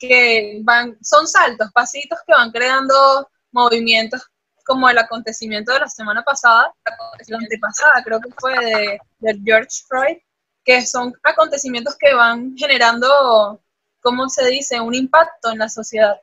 que 0.00 0.58
van, 0.64 0.98
son 1.02 1.28
saltos, 1.28 1.70
pasitos 1.72 2.18
que 2.26 2.32
van 2.32 2.50
creando 2.50 3.28
movimientos 3.52 4.26
como 4.66 4.88
el 4.88 4.98
acontecimiento 4.98 5.72
de 5.72 5.80
la 5.80 5.88
semana 5.88 6.24
pasada, 6.24 6.72
la 7.28 7.38
antepasada 7.38 8.02
creo 8.04 8.20
que 8.20 8.30
fue 8.38 8.52
de, 8.58 8.98
de 9.20 9.40
George 9.44 9.82
Floyd, 9.88 10.18
que 10.64 10.84
son 10.86 11.12
acontecimientos 11.22 11.96
que 11.98 12.14
van 12.14 12.54
generando, 12.56 13.60
¿cómo 14.00 14.28
se 14.28 14.46
dice?, 14.48 14.80
un 14.80 14.94
impacto 14.94 15.50
en 15.50 15.58
la 15.58 15.68
sociedad. 15.68 16.20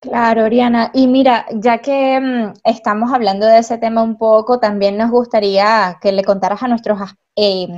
Claro, 0.00 0.44
Oriana. 0.44 0.90
Y 0.94 1.06
mira, 1.06 1.46
ya 1.52 1.78
que 1.78 2.18
mm, 2.18 2.54
estamos 2.64 3.12
hablando 3.12 3.46
de 3.46 3.58
ese 3.58 3.76
tema 3.76 4.02
un 4.02 4.16
poco, 4.16 4.58
también 4.58 4.96
nos 4.96 5.10
gustaría 5.10 5.98
que 6.00 6.10
le 6.10 6.24
contaras 6.24 6.62
a 6.62 6.68
nuestros 6.68 6.98
eh, 7.36 7.68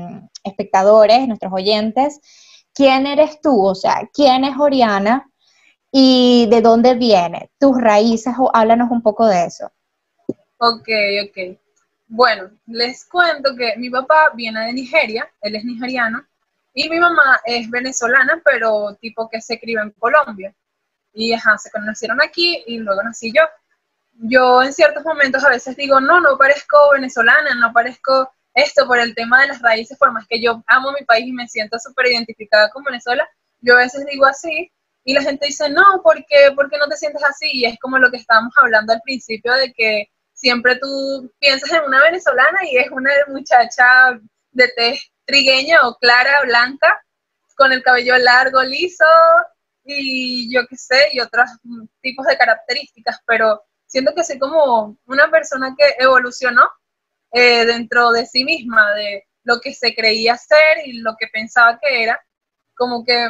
espectadores, 0.45 1.27
nuestros 1.27 1.53
oyentes, 1.53 2.21
quién 2.73 3.07
eres 3.07 3.41
tú, 3.41 3.65
o 3.67 3.75
sea, 3.75 4.09
quién 4.15 4.45
es 4.45 4.57
Oriana 4.59 5.29
y 5.91 6.47
de 6.49 6.63
dónde 6.63 6.95
viene, 6.95 7.51
tus 7.59 7.79
raíces, 7.81 8.35
o 8.39 8.51
háblanos 8.55 8.91
un 8.91 9.03
poco 9.03 9.27
de 9.27 9.45
eso. 9.45 9.71
Ok, 10.59 10.89
ok. 11.25 11.59
Bueno, 12.15 12.51
les 12.67 13.07
cuento 13.07 13.57
que 13.57 13.75
mi 13.79 13.89
papá 13.89 14.33
viene 14.35 14.67
de 14.67 14.75
Nigeria, 14.75 15.27
él 15.41 15.57
es 15.57 15.65
nigeriano, 15.65 16.23
y 16.75 16.87
mi 16.91 17.01
mamá 17.01 17.41
es 17.47 17.71
venezolana, 17.71 18.43
pero 18.45 18.95
tipo 19.01 19.31
que 19.31 19.41
se 19.41 19.59
crió 19.59 19.81
en 19.81 19.93
Colombia. 19.93 20.55
Y 21.15 21.33
ajá, 21.33 21.57
se 21.57 21.71
conocieron 21.71 22.21
aquí 22.21 22.63
y 22.67 22.77
luego 22.81 23.03
nací 23.03 23.33
yo. 23.33 23.41
Yo 24.29 24.63
en 24.63 24.75
ciertos 24.75 25.03
momentos 25.07 25.43
a 25.43 25.49
veces 25.49 25.75
digo, 25.75 26.01
no, 26.03 26.21
no 26.21 26.37
parezco 26.37 26.91
venezolana, 26.93 27.55
no 27.55 27.73
parezco 27.73 28.31
esto 28.53 28.87
por 28.87 28.99
el 28.99 29.15
tema 29.15 29.41
de 29.41 29.49
las 29.49 29.63
raíces, 29.63 29.97
por 29.97 30.11
que 30.29 30.39
yo 30.39 30.63
amo 30.67 30.93
mi 30.93 31.07
país 31.07 31.27
y 31.27 31.33
me 31.33 31.49
siento 31.49 31.79
súper 31.79 32.09
identificada 32.09 32.69
con 32.69 32.85
Venezuela, 32.85 33.27
yo 33.63 33.73
a 33.73 33.79
veces 33.79 34.05
digo 34.05 34.27
así 34.27 34.71
y 35.05 35.15
la 35.15 35.23
gente 35.23 35.47
dice, 35.47 35.71
no, 35.71 36.03
¿por 36.03 36.17
qué, 36.27 36.53
¿por 36.55 36.69
qué 36.69 36.77
no 36.77 36.89
te 36.89 36.97
sientes 36.99 37.25
así? 37.25 37.49
Y 37.55 37.65
es 37.65 37.79
como 37.81 37.97
lo 37.97 38.11
que 38.11 38.19
estábamos 38.19 38.53
hablando 38.61 38.93
al 38.93 39.01
principio 39.01 39.55
de 39.55 39.73
que 39.73 40.11
siempre 40.43 40.77
tú 40.77 41.33
piensas 41.39 41.71
en 41.71 41.85
una 41.85 42.01
venezolana 42.01 42.59
y 42.69 42.77
es 42.77 42.91
una 42.91 43.13
muchacha 43.29 44.21
de 44.51 44.69
tez 44.77 45.01
trigueña 45.25 45.87
o 45.87 45.97
clara, 45.99 46.43
blanca, 46.43 47.01
con 47.57 47.73
el 47.73 47.83
cabello 47.83 48.19
largo, 48.19 48.61
liso 48.65 49.05
y 49.85 50.53
yo 50.53 50.67
qué 50.67 50.77
sé, 50.77 51.11
y 51.13 51.21
otros 51.21 51.49
tipos 52.01 52.27
de 52.27 52.37
características, 52.37 53.21
pero 53.25 53.63
siento 53.87 54.13
que 54.17 54.25
soy 54.25 54.41
como 54.41 54.99
una 55.07 55.31
persona 55.31 55.77
que 55.79 55.95
evolucionó 55.99 56.69
eh, 57.31 57.65
dentro 57.65 58.11
de 58.11 58.27
sí 58.27 58.45
misma, 58.45 58.93
de 58.95 59.25
lo 59.45 59.61
que 59.61 59.73
se 59.73 59.95
creía 59.95 60.37
ser 60.37 60.87
y 60.87 61.03
lo 61.03 61.15
que 61.19 61.29
pensaba 61.33 61.79
que 61.81 62.03
era, 62.03 62.21
como 62.75 63.05
que 63.05 63.29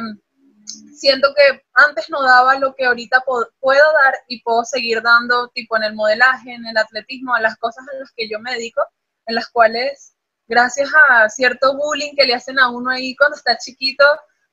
siento 0.93 1.33
que 1.35 1.63
antes 1.73 2.09
no 2.09 2.21
daba 2.21 2.57
lo 2.57 2.73
que 2.75 2.85
ahorita 2.85 3.23
puedo 3.59 3.93
dar 4.03 4.15
y 4.27 4.41
puedo 4.41 4.63
seguir 4.63 5.01
dando, 5.01 5.49
tipo 5.49 5.75
en 5.77 5.83
el 5.83 5.95
modelaje, 5.95 6.53
en 6.53 6.65
el 6.65 6.77
atletismo, 6.77 7.35
en 7.35 7.43
las 7.43 7.57
cosas 7.57 7.85
en 7.91 7.99
las 7.99 8.11
que 8.15 8.29
yo 8.29 8.39
me 8.39 8.53
dedico, 8.53 8.81
en 9.25 9.35
las 9.35 9.49
cuales, 9.49 10.15
gracias 10.47 10.89
a 11.09 11.29
cierto 11.29 11.75
bullying 11.75 12.15
que 12.15 12.25
le 12.25 12.35
hacen 12.35 12.59
a 12.59 12.69
uno 12.69 12.89
ahí 12.89 13.15
cuando 13.15 13.35
está 13.35 13.57
chiquito, 13.57 14.05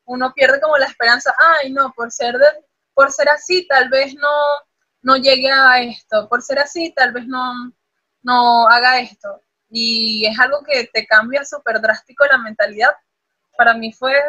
uno 0.05 0.33
pierde 0.35 0.61
como 0.61 0.77
la 0.77 0.87
esperanza, 0.87 1.35
ay, 1.39 1.73
no, 1.73 1.93
por 1.95 2.11
ser, 2.11 2.37
de, 2.37 2.47
por 2.95 3.13
ser 3.13 3.29
así, 3.29 3.67
tal 3.69 3.89
vez 3.89 4.15
no, 4.15 4.33
no 5.03 5.17
llegue 5.17 5.51
a 5.51 5.81
esto, 5.83 6.29
por 6.29 6.43
ser 6.43 6.59
así, 6.59 6.93
tal 6.95 7.13
vez 7.13 7.27
no, 7.27 7.73
no 8.23 8.69
haga 8.69 9.01
esto. 9.01 9.43
Y 9.69 10.27
es 10.27 10.39
algo 10.41 10.63
que 10.65 10.91
te 10.93 11.07
cambia 11.07 11.45
súper 11.45 11.81
drástico 11.81 12.27
la 12.27 12.39
mentalidad. 12.39 12.91
Para 13.57 13.75
mí 13.75 13.93
fue 13.93 14.21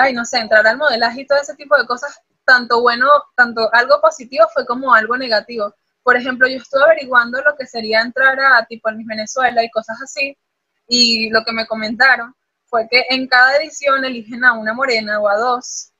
ay, 0.00 0.14
no 0.14 0.24
sé, 0.24 0.38
entrar 0.38 0.66
al 0.66 0.78
modelaje 0.78 1.20
y 1.20 1.26
todo 1.26 1.38
ese 1.38 1.54
tipo 1.54 1.76
de 1.76 1.86
cosas, 1.86 2.20
tanto 2.44 2.80
bueno, 2.80 3.06
tanto 3.36 3.68
algo 3.72 4.00
positivo 4.00 4.46
fue 4.52 4.66
como 4.66 4.94
algo 4.94 5.16
negativo. 5.16 5.74
Por 6.02 6.16
ejemplo, 6.16 6.48
yo 6.48 6.56
estuve 6.56 6.82
averiguando 6.82 7.40
lo 7.42 7.54
que 7.56 7.66
sería 7.66 8.00
entrar 8.00 8.38
a 8.40 8.64
tipo 8.64 8.88
en 8.88 8.96
Miss 8.96 9.06
Venezuela 9.06 9.62
y 9.62 9.70
cosas 9.70 10.00
así, 10.02 10.36
y 10.88 11.30
lo 11.30 11.44
que 11.44 11.52
me 11.52 11.66
comentaron 11.66 12.34
fue 12.64 12.88
que 12.90 13.04
en 13.10 13.28
cada 13.28 13.56
edición 13.56 14.04
eligen 14.04 14.44
a 14.44 14.54
una 14.54 14.72
morena 14.72 15.20
o 15.20 15.28
a 15.28 15.36
dos, 15.36 15.90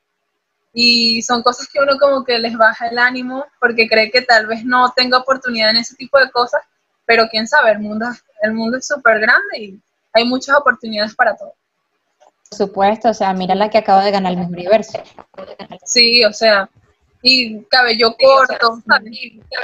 y 0.72 1.20
son 1.22 1.42
cosas 1.42 1.68
que 1.68 1.80
uno 1.80 1.98
como 1.98 2.24
que 2.24 2.38
les 2.38 2.56
baja 2.56 2.88
el 2.88 2.98
ánimo 2.98 3.44
porque 3.60 3.88
cree 3.88 4.10
que 4.10 4.22
tal 4.22 4.46
vez 4.46 4.64
no 4.64 4.92
tenga 4.96 5.18
oportunidad 5.18 5.70
en 5.70 5.78
ese 5.78 5.96
tipo 5.96 6.18
de 6.18 6.30
cosas, 6.30 6.62
pero 7.04 7.28
quién 7.28 7.46
sabe, 7.46 7.72
el 7.72 7.80
mundo, 7.80 8.06
el 8.42 8.54
mundo 8.54 8.78
es 8.78 8.86
súper 8.86 9.20
grande 9.20 9.58
y 9.58 9.80
hay 10.12 10.24
muchas 10.24 10.56
oportunidades 10.56 11.14
para 11.14 11.36
todos 11.36 11.59
supuesto, 12.50 13.10
o 13.10 13.14
sea, 13.14 13.32
mira 13.32 13.54
la 13.54 13.70
que 13.70 13.78
acaba 13.78 14.04
de 14.04 14.10
ganar 14.10 14.32
el 14.32 14.38
mismo 14.38 14.54
universo. 14.54 15.02
Sí, 15.84 16.24
o 16.24 16.32
sea, 16.32 16.68
y 17.22 17.62
cabello 17.64 18.16
corto, 18.18 18.82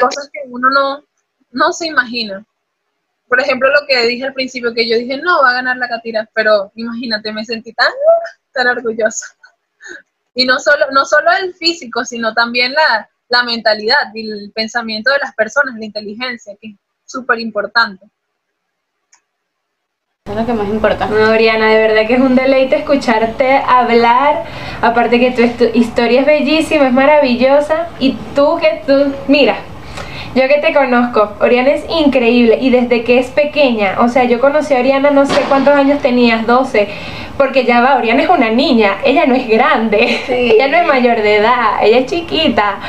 cosas 0.00 0.30
que 0.32 0.40
uno 0.48 0.70
no, 0.70 1.04
no 1.50 1.72
se 1.72 1.86
imagina. 1.86 2.44
Por 3.28 3.40
ejemplo, 3.40 3.68
lo 3.68 3.86
que 3.88 4.06
dije 4.06 4.24
al 4.24 4.34
principio, 4.34 4.72
que 4.72 4.88
yo 4.88 4.96
dije, 4.96 5.16
no, 5.18 5.42
va 5.42 5.50
a 5.50 5.54
ganar 5.54 5.76
la 5.78 5.88
Catira, 5.88 6.28
pero 6.32 6.70
imagínate, 6.76 7.32
me 7.32 7.44
sentí 7.44 7.72
tan, 7.72 7.90
tan 8.52 8.68
orgullosa. 8.68 9.26
Y 10.34 10.44
no 10.44 10.60
solo, 10.60 10.86
no 10.92 11.04
solo 11.04 11.30
el 11.32 11.54
físico, 11.54 12.04
sino 12.04 12.34
también 12.34 12.72
la, 12.72 13.08
la 13.28 13.42
mentalidad 13.42 14.14
y 14.14 14.30
el 14.30 14.52
pensamiento 14.52 15.10
de 15.10 15.18
las 15.18 15.34
personas, 15.34 15.74
la 15.76 15.84
inteligencia, 15.86 16.54
que 16.60 16.68
es 16.68 16.76
súper 17.04 17.40
importante. 17.40 18.06
Es 20.28 20.34
lo 20.34 20.44
que 20.44 20.54
más 20.54 20.66
importa. 20.66 21.06
No, 21.06 21.30
Oriana, 21.30 21.68
de 21.68 21.78
verdad 21.78 22.06
que 22.08 22.14
es 22.14 22.20
un 22.20 22.34
deleite 22.34 22.74
escucharte 22.74 23.62
hablar. 23.64 24.42
Aparte 24.82 25.20
que 25.20 25.30
tu 25.30 25.64
historia 25.78 26.22
es 26.22 26.26
bellísima, 26.26 26.88
es 26.88 26.92
maravillosa. 26.92 27.86
Y 28.00 28.16
tú 28.34 28.58
que 28.60 28.82
tú, 28.84 29.14
mira, 29.28 29.54
yo 30.34 30.48
que 30.48 30.58
te 30.58 30.74
conozco, 30.74 31.32
Oriana 31.40 31.70
es 31.70 31.84
increíble 31.88 32.58
y 32.60 32.70
desde 32.70 33.04
que 33.04 33.20
es 33.20 33.28
pequeña, 33.28 33.98
o 34.00 34.08
sea, 34.08 34.24
yo 34.24 34.40
conocí 34.40 34.74
a 34.74 34.80
Oriana 34.80 35.10
no 35.10 35.26
sé 35.26 35.40
cuántos 35.48 35.74
años 35.74 36.02
tenías, 36.02 36.44
12, 36.44 36.88
porque 37.38 37.64
ya 37.64 37.80
va, 37.80 37.96
Oriana 37.96 38.22
es 38.22 38.28
una 38.28 38.50
niña, 38.50 38.96
ella 39.04 39.26
no 39.26 39.36
es 39.36 39.48
grande, 39.48 40.20
ella 40.28 40.66
no 40.66 40.76
es 40.76 40.86
mayor 40.88 41.22
de 41.22 41.36
edad, 41.36 41.82
ella 41.82 41.98
es 41.98 42.06
chiquita. 42.06 42.80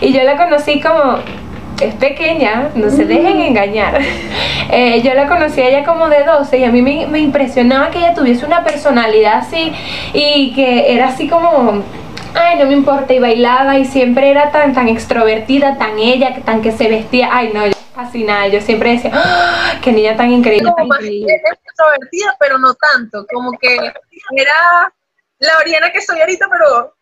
Y 0.00 0.14
yo 0.14 0.24
la 0.24 0.36
conocí 0.38 0.80
como 0.80 1.18
es 1.80 1.94
pequeña, 1.94 2.70
no 2.74 2.90
se 2.90 3.04
dejen 3.04 3.40
engañar. 3.40 4.00
Eh, 4.68 5.00
yo 5.02 5.14
la 5.14 5.28
conocí 5.28 5.60
a 5.60 5.68
ella 5.68 5.84
como 5.84 6.08
de 6.08 6.24
12 6.24 6.58
y 6.58 6.64
a 6.64 6.72
mí 6.72 6.82
me, 6.82 7.18
impresionaba 7.20 7.88
que 7.92 7.98
ella 7.98 8.14
tuviese 8.14 8.44
una 8.44 8.64
personalidad 8.64 9.34
así 9.34 9.72
y 10.12 10.52
que 10.54 10.92
era 10.92 11.06
así 11.06 11.28
como 11.28 11.84
ay, 12.34 12.58
no 12.58 12.66
me 12.66 12.72
importa, 12.72 13.14
y 13.14 13.20
bailaba 13.20 13.78
y 13.78 13.84
siempre 13.84 14.28
era 14.28 14.50
tan, 14.50 14.74
tan 14.74 14.88
extrovertida, 14.88 15.78
tan 15.78 16.00
ella, 16.00 16.34
tan 16.44 16.62
que 16.62 16.72
se 16.72 16.88
vestía, 16.88 17.28
ay, 17.32 17.52
no, 17.54 17.64
yo 17.64 17.72
fascinada, 17.94 18.48
yo 18.48 18.60
siempre 18.60 18.90
decía, 18.90 19.12
¡Ah, 19.14 19.78
qué 19.82 19.92
niña 19.92 20.16
tan 20.16 20.32
increíble. 20.32 20.70
Como 20.70 20.88
más 20.88 21.00
extrovertida, 21.00 22.36
pero 22.40 22.58
no 22.58 22.74
tanto, 22.74 23.24
como 23.32 23.52
que 23.52 23.76
era 23.76 24.92
la 25.38 25.58
Oriana 25.58 25.92
que 25.92 26.02
soy 26.02 26.20
ahorita, 26.20 26.46
pero 26.50 26.94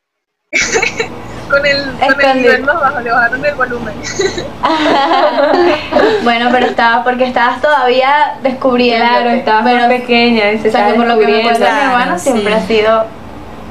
con 1.48 1.66
el, 1.66 1.84
con 1.84 2.20
el 2.20 2.42
nivel 2.42 2.62
más 2.62 2.80
bajo, 2.80 3.00
le 3.00 3.10
bajaron 3.10 3.44
el 3.44 3.54
volumen. 3.54 3.94
bueno, 6.24 6.48
pero 6.52 6.66
estaba, 6.66 7.04
porque 7.04 7.24
estabas 7.24 7.60
todavía 7.60 8.36
descubriendo. 8.42 9.06
Claro, 9.06 9.30
estabas 9.30 9.64
pero, 9.64 9.88
pequeña. 9.88 10.52
Y 10.52 10.58
se 10.58 10.68
o 10.68 10.72
sea, 10.72 10.88
que 10.88 10.94
por 10.94 11.06
lo 11.06 11.18
que 11.18 11.26
me 11.26 11.42
cuenta 11.42 11.74
mi 11.74 11.80
hermano, 11.80 12.18
siempre 12.18 12.54
ha 12.54 12.66
sido 12.66 13.06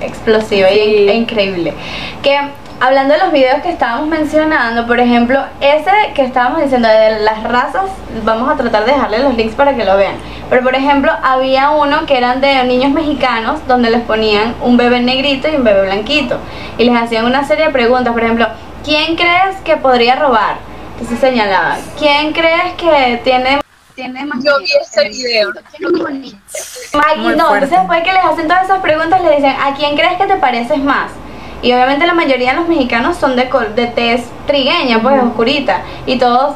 explosiva 0.02 0.72
y, 0.72 1.10
e 1.10 1.14
increíble. 1.14 1.74
Que 2.22 2.40
hablando 2.84 3.14
de 3.14 3.20
los 3.22 3.32
videos 3.32 3.62
que 3.62 3.70
estábamos 3.70 4.10
mencionando, 4.10 4.86
por 4.86 5.00
ejemplo, 5.00 5.40
ese 5.62 5.90
que 6.14 6.26
estábamos 6.26 6.62
diciendo 6.62 6.90
de 6.90 7.22
las 7.22 7.42
razas, 7.44 7.86
vamos 8.26 8.52
a 8.52 8.58
tratar 8.58 8.84
de 8.84 8.92
dejarle 8.92 9.20
los 9.20 9.36
links 9.36 9.56
para 9.56 9.74
que 9.74 9.86
lo 9.86 9.96
vean. 9.96 10.16
Pero 10.50 10.64
por 10.64 10.76
ejemplo, 10.76 11.10
había 11.24 11.70
uno 11.70 12.06
que 12.06 12.18
eran 12.18 12.42
de 12.42 12.62
niños 12.66 12.92
mexicanos 12.92 13.66
donde 13.70 13.90
les 13.90 14.02
ponían 14.02 14.54
un 14.62 14.76
bebé 14.76 15.00
negrito 15.00 15.48
y 15.48 15.56
un 15.56 15.64
bebé 15.64 15.84
blanquito 15.84 16.40
y 16.78 16.84
les 16.84 16.94
hacían 16.94 17.26
una 17.26 17.48
serie 17.48 17.68
de 17.68 17.72
preguntas, 17.72 18.12
por 18.12 18.22
ejemplo, 18.22 18.48
¿quién 18.84 19.16
crees 19.16 19.56
que 19.64 19.78
podría 19.78 20.18
robar? 20.18 20.58
Entonces 20.96 21.20
señalaba, 21.20 21.78
¿quién 21.98 22.34
crees 22.34 22.74
que 22.74 23.22
tiene 23.24 23.62
tiene 23.96 24.26
más 24.26 24.44
Yo 24.44 24.60
vi 24.60 24.72
ese 24.82 25.08
video. 25.08 25.54
no, 27.38 27.54
entonces 27.54 27.70
después 27.70 28.04
que 28.04 28.12
les 28.12 28.26
hacen 28.26 28.48
todas 28.50 28.66
esas 28.66 28.82
preguntas 28.82 29.22
le 29.22 29.38
dicen, 29.38 29.56
¿a 29.58 29.74
quién 29.74 29.96
crees 29.96 30.18
que 30.18 30.26
te 30.26 30.36
pareces 30.36 30.80
más? 30.80 31.12
Y 31.64 31.72
obviamente 31.72 32.06
la 32.06 32.14
mayoría 32.14 32.52
de 32.52 32.60
los 32.60 32.68
mexicanos 32.68 33.18
son 33.18 33.36
de, 33.36 33.50
de 33.76 33.88
tez 33.88 34.26
trigueña, 34.46 35.02
pues 35.02 35.24
oscurita. 35.24 35.82
Y 36.06 36.20
todos 36.20 36.56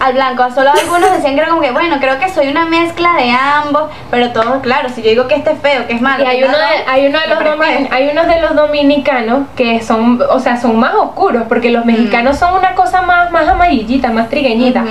al 0.00 0.14
blanco. 0.14 0.50
Solo 0.54 0.70
algunos 0.70 1.12
decían 1.12 1.34
que 1.34 1.40
era 1.40 1.50
como 1.50 1.62
que, 1.62 1.70
bueno, 1.70 1.96
creo 2.00 2.18
que 2.18 2.28
soy 2.28 2.48
una 2.48 2.66
mezcla 2.66 3.14
de 3.14 3.30
ambos, 3.30 3.90
pero 4.10 4.30
todos, 4.32 4.62
claro, 4.62 4.88
si 4.88 5.02
yo 5.02 5.10
digo 5.10 5.28
que 5.28 5.36
este 5.36 5.52
es 5.52 5.60
feo, 5.60 5.86
que 5.86 5.94
es 5.94 6.00
malo. 6.00 6.24
Y 6.24 6.26
hay, 6.26 6.42
uno 6.42 6.56
de, 6.56 6.64
hay, 6.86 7.06
uno 7.06 7.18
de 7.18 7.26
los 7.26 7.90
hay 7.90 8.08
unos 8.08 8.26
de 8.26 8.40
los 8.40 8.54
dominicanos 8.54 9.46
que 9.56 9.82
son, 9.82 10.20
o 10.30 10.38
sea, 10.40 10.56
son 10.60 10.78
más 10.78 10.94
oscuros, 10.94 11.44
porque 11.48 11.70
los 11.70 11.84
mexicanos 11.84 12.38
son 12.38 12.54
una 12.54 12.74
cosa 12.74 13.02
más, 13.02 13.30
más 13.30 13.48
amarillita, 13.48 14.10
más 14.10 14.28
trigueñita 14.28 14.84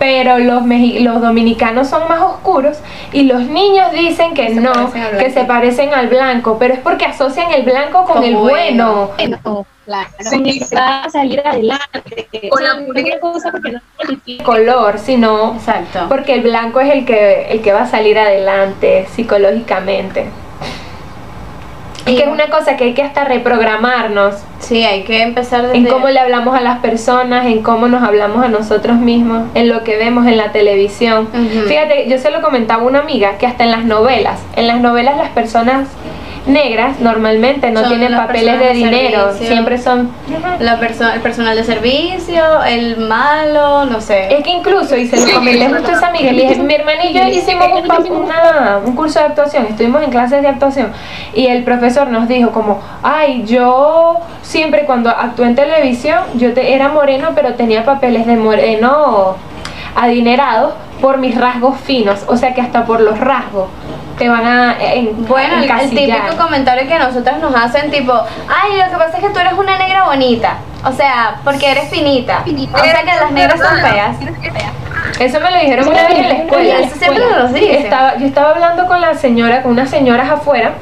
pero 0.00 0.38
los, 0.38 0.62
los 1.00 1.20
dominicanos 1.20 1.88
son 1.88 2.08
más 2.08 2.22
oscuros 2.22 2.78
y 3.12 3.24
los 3.24 3.42
niños 3.42 3.92
dicen 3.92 4.32
que 4.32 4.48
no, 4.48 4.90
que 5.18 5.30
se 5.30 5.44
parecen 5.44 5.92
al 5.92 6.08
blanco, 6.08 6.56
pero 6.58 6.72
es 6.72 6.80
porque 6.80 7.04
asocian 7.04 7.52
el 7.52 7.64
blanco 7.64 8.06
con 8.06 8.24
el 8.24 8.34
bueno. 8.34 9.10
Claro, 9.84 10.10
sí, 10.18 10.60
salir 11.10 11.40
adelante. 11.40 12.28
Con 12.50 12.62
la 12.62 12.74
única 12.76 13.18
cosa 13.18 13.50
porque 13.50 13.72
no 13.72 13.80
tiene 14.24 14.44
color, 14.44 14.98
sino 14.98 15.54
Exacto. 15.54 16.06
porque 16.08 16.34
el 16.34 16.42
blanco 16.42 16.80
es 16.80 16.92
el 16.92 17.04
que 17.04 17.50
el 17.50 17.60
que 17.62 17.72
va 17.72 17.82
a 17.82 17.86
salir 17.86 18.18
adelante 18.18 19.06
psicológicamente. 19.14 20.26
Y 22.06 22.16
que 22.16 22.22
es 22.22 22.28
una 22.28 22.48
cosa 22.48 22.76
que 22.76 22.84
hay 22.84 22.94
que 22.94 23.02
hasta 23.02 23.24
reprogramarnos. 23.24 24.34
Sí, 24.58 24.84
hay 24.84 25.04
que 25.04 25.22
empezar 25.22 25.62
desde... 25.62 25.76
En 25.76 25.86
cómo 25.86 26.08
le 26.08 26.18
hablamos 26.18 26.56
a 26.56 26.60
las 26.60 26.78
personas, 26.80 27.46
en 27.46 27.62
cómo 27.62 27.88
nos 27.88 28.02
hablamos 28.02 28.44
a 28.44 28.48
nosotros 28.48 28.96
mismos, 28.96 29.48
en 29.54 29.68
lo 29.68 29.84
que 29.84 29.96
vemos 29.96 30.26
en 30.26 30.36
la 30.36 30.50
televisión. 30.52 31.28
Fíjate, 31.68 32.08
yo 32.08 32.18
se 32.18 32.30
lo 32.30 32.42
comentaba 32.42 32.82
a 32.82 32.86
una 32.86 33.00
amiga 33.00 33.38
que 33.38 33.46
hasta 33.46 33.64
en 33.64 33.70
las 33.70 33.84
novelas, 33.84 34.40
en 34.56 34.66
las 34.66 34.80
novelas 34.80 35.16
las 35.16 35.30
personas 35.30 35.88
negras 36.46 37.00
normalmente 37.00 37.70
no 37.70 37.82
tienen 37.88 38.16
papeles 38.16 38.58
de 38.58 38.72
dinero, 38.72 39.32
siempre 39.34 39.78
son 39.78 40.10
la 40.58 40.78
persona 40.78 41.14
el 41.14 41.20
personal 41.20 41.56
de 41.56 41.64
servicio, 41.64 42.62
el 42.64 42.96
malo, 42.96 43.84
no 43.84 44.00
sé. 44.00 44.34
Es 44.34 44.42
que 44.42 44.50
incluso, 44.50 44.96
y 44.96 45.06
se 45.06 45.20
lo 45.20 45.34
comenté 45.34 45.68
justo 45.68 45.90
a 45.90 45.94
esa 45.94 46.08
amiga, 46.08 46.32
le 46.32 46.42
dije, 46.42 46.62
mi 46.62 46.74
hermana 46.74 47.04
y 47.04 47.12
yo 47.12 47.24
hicimos 47.26 47.68
un, 47.72 48.88
un 48.88 48.96
curso 48.96 49.18
de 49.18 49.26
actuación, 49.26 49.66
estuvimos 49.66 50.02
en 50.02 50.10
clases 50.10 50.42
de 50.42 50.48
actuación 50.48 50.92
y 51.34 51.46
el 51.46 51.62
profesor 51.62 52.08
nos 52.08 52.28
dijo 52.28 52.50
como, 52.50 52.80
ay, 53.02 53.44
yo 53.46 54.18
siempre 54.42 54.84
cuando 54.84 55.10
actué 55.10 55.46
en 55.46 55.54
televisión, 55.54 56.18
yo 56.34 56.52
te, 56.52 56.74
era 56.74 56.88
moreno, 56.88 57.30
pero 57.34 57.54
tenía 57.54 57.84
papeles 57.84 58.26
de 58.26 58.36
moreno 58.36 59.36
adinerados, 59.94 60.74
por 61.00 61.18
mis 61.18 61.36
rasgos 61.36 61.78
finos, 61.80 62.24
o 62.26 62.36
sea 62.36 62.54
que 62.54 62.60
hasta 62.60 62.84
por 62.84 63.00
los 63.00 63.18
rasgos 63.18 63.68
te 64.20 64.28
van 64.28 64.44
a 64.44 64.76
en, 64.78 65.26
Bueno, 65.26 65.54
el, 65.62 65.90
típico 65.90 66.36
comentario 66.38 66.86
que 66.86 66.98
nosotros 66.98 67.38
nos 67.38 67.54
hacen 67.54 67.90
tipo, 67.90 68.12
ay, 68.12 68.78
lo 68.78 68.90
que 68.90 68.96
pasa 68.96 69.16
es 69.16 69.24
que 69.24 69.30
tú 69.30 69.38
eres 69.38 69.54
una 69.54 69.78
negra 69.78 70.04
bonita. 70.04 70.58
O 70.84 70.92
sea, 70.92 71.40
porque 71.42 71.70
eres 71.70 71.88
finita. 71.88 72.44
O 72.44 72.78
sea 72.78 73.00
que 73.00 73.06
las 73.06 73.32
negras 73.32 73.58
son 73.58 73.76
feas. 73.78 74.16
Eso 75.18 75.40
me 75.40 75.50
lo 75.50 75.58
dijeron 75.58 75.88
una 75.88 76.02
vez 76.06 76.18
en 76.18 76.28
la 76.28 76.34
Y 76.34 76.40
escuela. 76.42 76.78
eso 76.80 76.96
siempre 76.96 77.24
nos 77.24 77.38
lo 77.38 77.48
dicen. 77.48 77.82
Estaba, 77.82 78.16
yo 78.16 78.26
estaba 78.26 78.50
hablando 78.50 78.86
con 78.86 79.00
la 79.00 79.14
señora, 79.14 79.62
con 79.62 79.72
unas 79.72 79.90
señoras 79.90 80.30
afuera, 80.30 80.72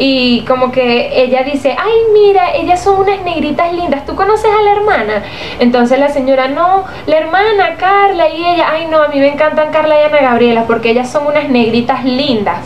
y 0.00 0.40
como 0.48 0.72
que 0.72 1.22
ella 1.22 1.42
dice, 1.42 1.76
ay, 1.78 1.92
mira, 2.14 2.54
ellas 2.54 2.82
son 2.82 3.00
unas 3.00 3.22
negritas 3.22 3.70
lindas, 3.74 4.06
¿tú 4.06 4.16
conoces 4.16 4.50
a 4.50 4.62
la 4.62 4.72
hermana? 4.72 5.22
Entonces 5.58 5.98
la 5.98 6.08
señora, 6.08 6.48
no, 6.48 6.84
la 7.06 7.18
hermana, 7.18 7.76
Carla, 7.76 8.30
y 8.30 8.42
ella, 8.42 8.68
ay, 8.70 8.86
no, 8.86 9.02
a 9.02 9.08
mí 9.08 9.20
me 9.20 9.28
encantan 9.28 9.70
Carla 9.70 10.00
y 10.00 10.04
Ana 10.04 10.22
Gabriela, 10.22 10.64
porque 10.66 10.90
ellas 10.90 11.12
son 11.12 11.26
unas 11.26 11.50
negritas 11.50 12.02
lindas. 12.02 12.60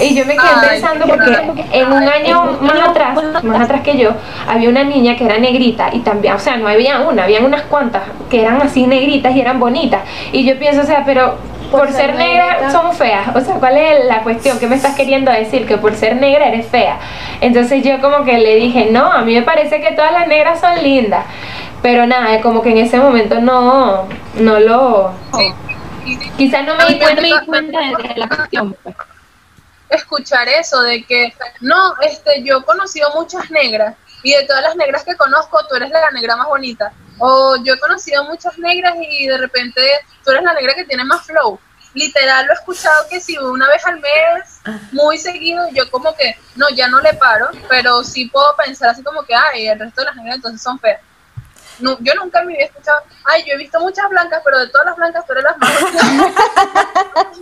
Y 0.00 0.14
yo 0.14 0.24
me 0.24 0.34
quedé 0.36 0.48
Ay, 0.54 0.68
pensando 0.70 1.06
porque 1.08 1.66
en 1.72 1.92
un 1.92 2.08
año 2.08 2.58
más 2.60 2.88
atrás, 2.88 3.18
más 3.42 3.60
atrás 3.60 3.80
que 3.80 3.98
yo, 3.98 4.10
había 4.46 4.68
una 4.68 4.84
niña 4.84 5.16
que 5.16 5.24
era 5.24 5.38
negrita 5.38 5.90
y 5.92 5.98
también, 5.98 6.34
o 6.34 6.38
sea, 6.38 6.58
no 6.58 6.68
había 6.68 7.00
una, 7.00 7.24
habían 7.24 7.44
unas 7.44 7.62
cuantas 7.62 8.04
que 8.30 8.42
eran 8.42 8.62
así 8.62 8.86
negritas 8.86 9.34
y 9.34 9.40
eran 9.40 9.58
bonitas. 9.58 10.02
Y 10.30 10.44
yo 10.44 10.56
pienso, 10.60 10.82
o 10.82 10.86
sea, 10.86 11.02
pero 11.04 11.38
por, 11.70 11.92
ser, 11.92 12.14
negra 12.14 12.46
negrita. 12.52 12.70
son 12.70 12.94
feas. 12.94 13.34
O 13.36 13.40
sea, 13.40 13.54
¿cuál 13.56 13.76
es 13.76 14.04
la 14.06 14.22
cuestión? 14.22 14.58
¿Qué 14.58 14.66
me 14.66 14.76
estás 14.76 14.94
queriendo 14.96 15.30
decir? 15.30 15.66
Que 15.66 15.76
por 15.78 15.94
ser 15.94 16.16
negra 16.16 16.46
eres 16.46 16.66
fea. 16.66 16.98
Entonces 17.40 17.82
yo 17.84 18.00
como 18.00 18.24
que 18.24 18.38
le 18.38 18.56
dije, 18.56 18.88
no, 18.90 19.10
a 19.12 19.22
mí 19.22 19.34
me 19.34 19.42
parece 19.42 19.80
que 19.80 19.92
todas 19.92 20.12
las 20.12 20.26
negras 20.28 20.60
son 20.60 20.82
lindas. 20.82 21.24
Pero 21.82 22.06
nada, 22.06 22.40
como 22.40 22.62
que 22.62 22.70
en 22.70 22.78
ese 22.78 22.98
momento 22.98 23.40
no, 23.40 24.08
no 24.34 24.58
lo... 24.60 25.12
Quizás 26.36 26.64
no 26.64 26.74
me 26.74 26.86
di 26.86 26.94
No, 27.30 27.46
cuenta 27.46 27.78
de 27.80 28.14
la 28.16 28.28
cuestión. 28.28 28.76
pues. 28.82 28.96
escuchar 29.90 30.48
eso 30.48 30.80
de 30.82 31.04
que 31.04 31.32
no, 31.60 31.76
este, 32.02 32.42
yo 32.42 32.58
he 32.58 32.64
conocido 32.64 33.10
muchas 33.14 33.50
negras 33.50 33.94
y 34.22 34.32
de 34.34 34.44
todas 34.44 34.62
las 34.62 34.76
negras 34.76 35.04
que 35.04 35.16
conozco, 35.16 35.58
tú 35.68 35.76
eres 35.76 35.90
la 35.90 36.10
negra 36.12 36.36
más 36.36 36.48
bonita. 36.48 36.92
O 37.18 37.56
yo 37.62 37.74
he 37.74 37.78
conocido 37.78 38.24
muchas 38.24 38.58
negras 38.58 38.94
y 39.00 39.26
de 39.26 39.38
repente 39.38 39.82
tú 40.24 40.30
eres 40.30 40.42
la 40.42 40.54
negra 40.54 40.74
que 40.74 40.84
tiene 40.84 41.04
más 41.04 41.26
flow. 41.26 41.58
Literal 41.94 42.46
lo 42.46 42.52
he 42.52 42.56
escuchado 42.56 43.06
que 43.08 43.20
si 43.20 43.36
una 43.38 43.66
vez 43.68 43.84
al 43.86 43.98
mes, 44.00 44.60
muy 44.92 45.18
seguido, 45.18 45.66
yo 45.72 45.90
como 45.90 46.14
que, 46.14 46.36
no, 46.54 46.68
ya 46.70 46.86
no 46.88 47.00
le 47.00 47.14
paro, 47.14 47.48
pero 47.68 48.04
sí 48.04 48.26
puedo 48.26 48.54
pensar 48.56 48.90
así 48.90 49.02
como 49.02 49.22
que, 49.24 49.34
ay, 49.34 49.68
el 49.68 49.78
resto 49.78 50.02
de 50.02 50.06
las 50.06 50.16
negras 50.16 50.36
entonces 50.36 50.62
son 50.62 50.78
feas. 50.78 51.00
No, 51.80 51.96
yo 52.00 52.14
nunca 52.14 52.42
me 52.42 52.54
había 52.54 52.66
escuchado, 52.66 53.00
ay, 53.24 53.44
yo 53.46 53.54
he 53.54 53.58
visto 53.58 53.80
muchas 53.80 54.08
blancas, 54.10 54.42
pero 54.44 54.58
de 54.58 54.68
todas 54.68 54.86
las 54.86 54.96
blancas 54.96 55.24
tú 55.26 55.32
eres 55.32 55.44
la 55.44 55.56
más. 55.56 55.72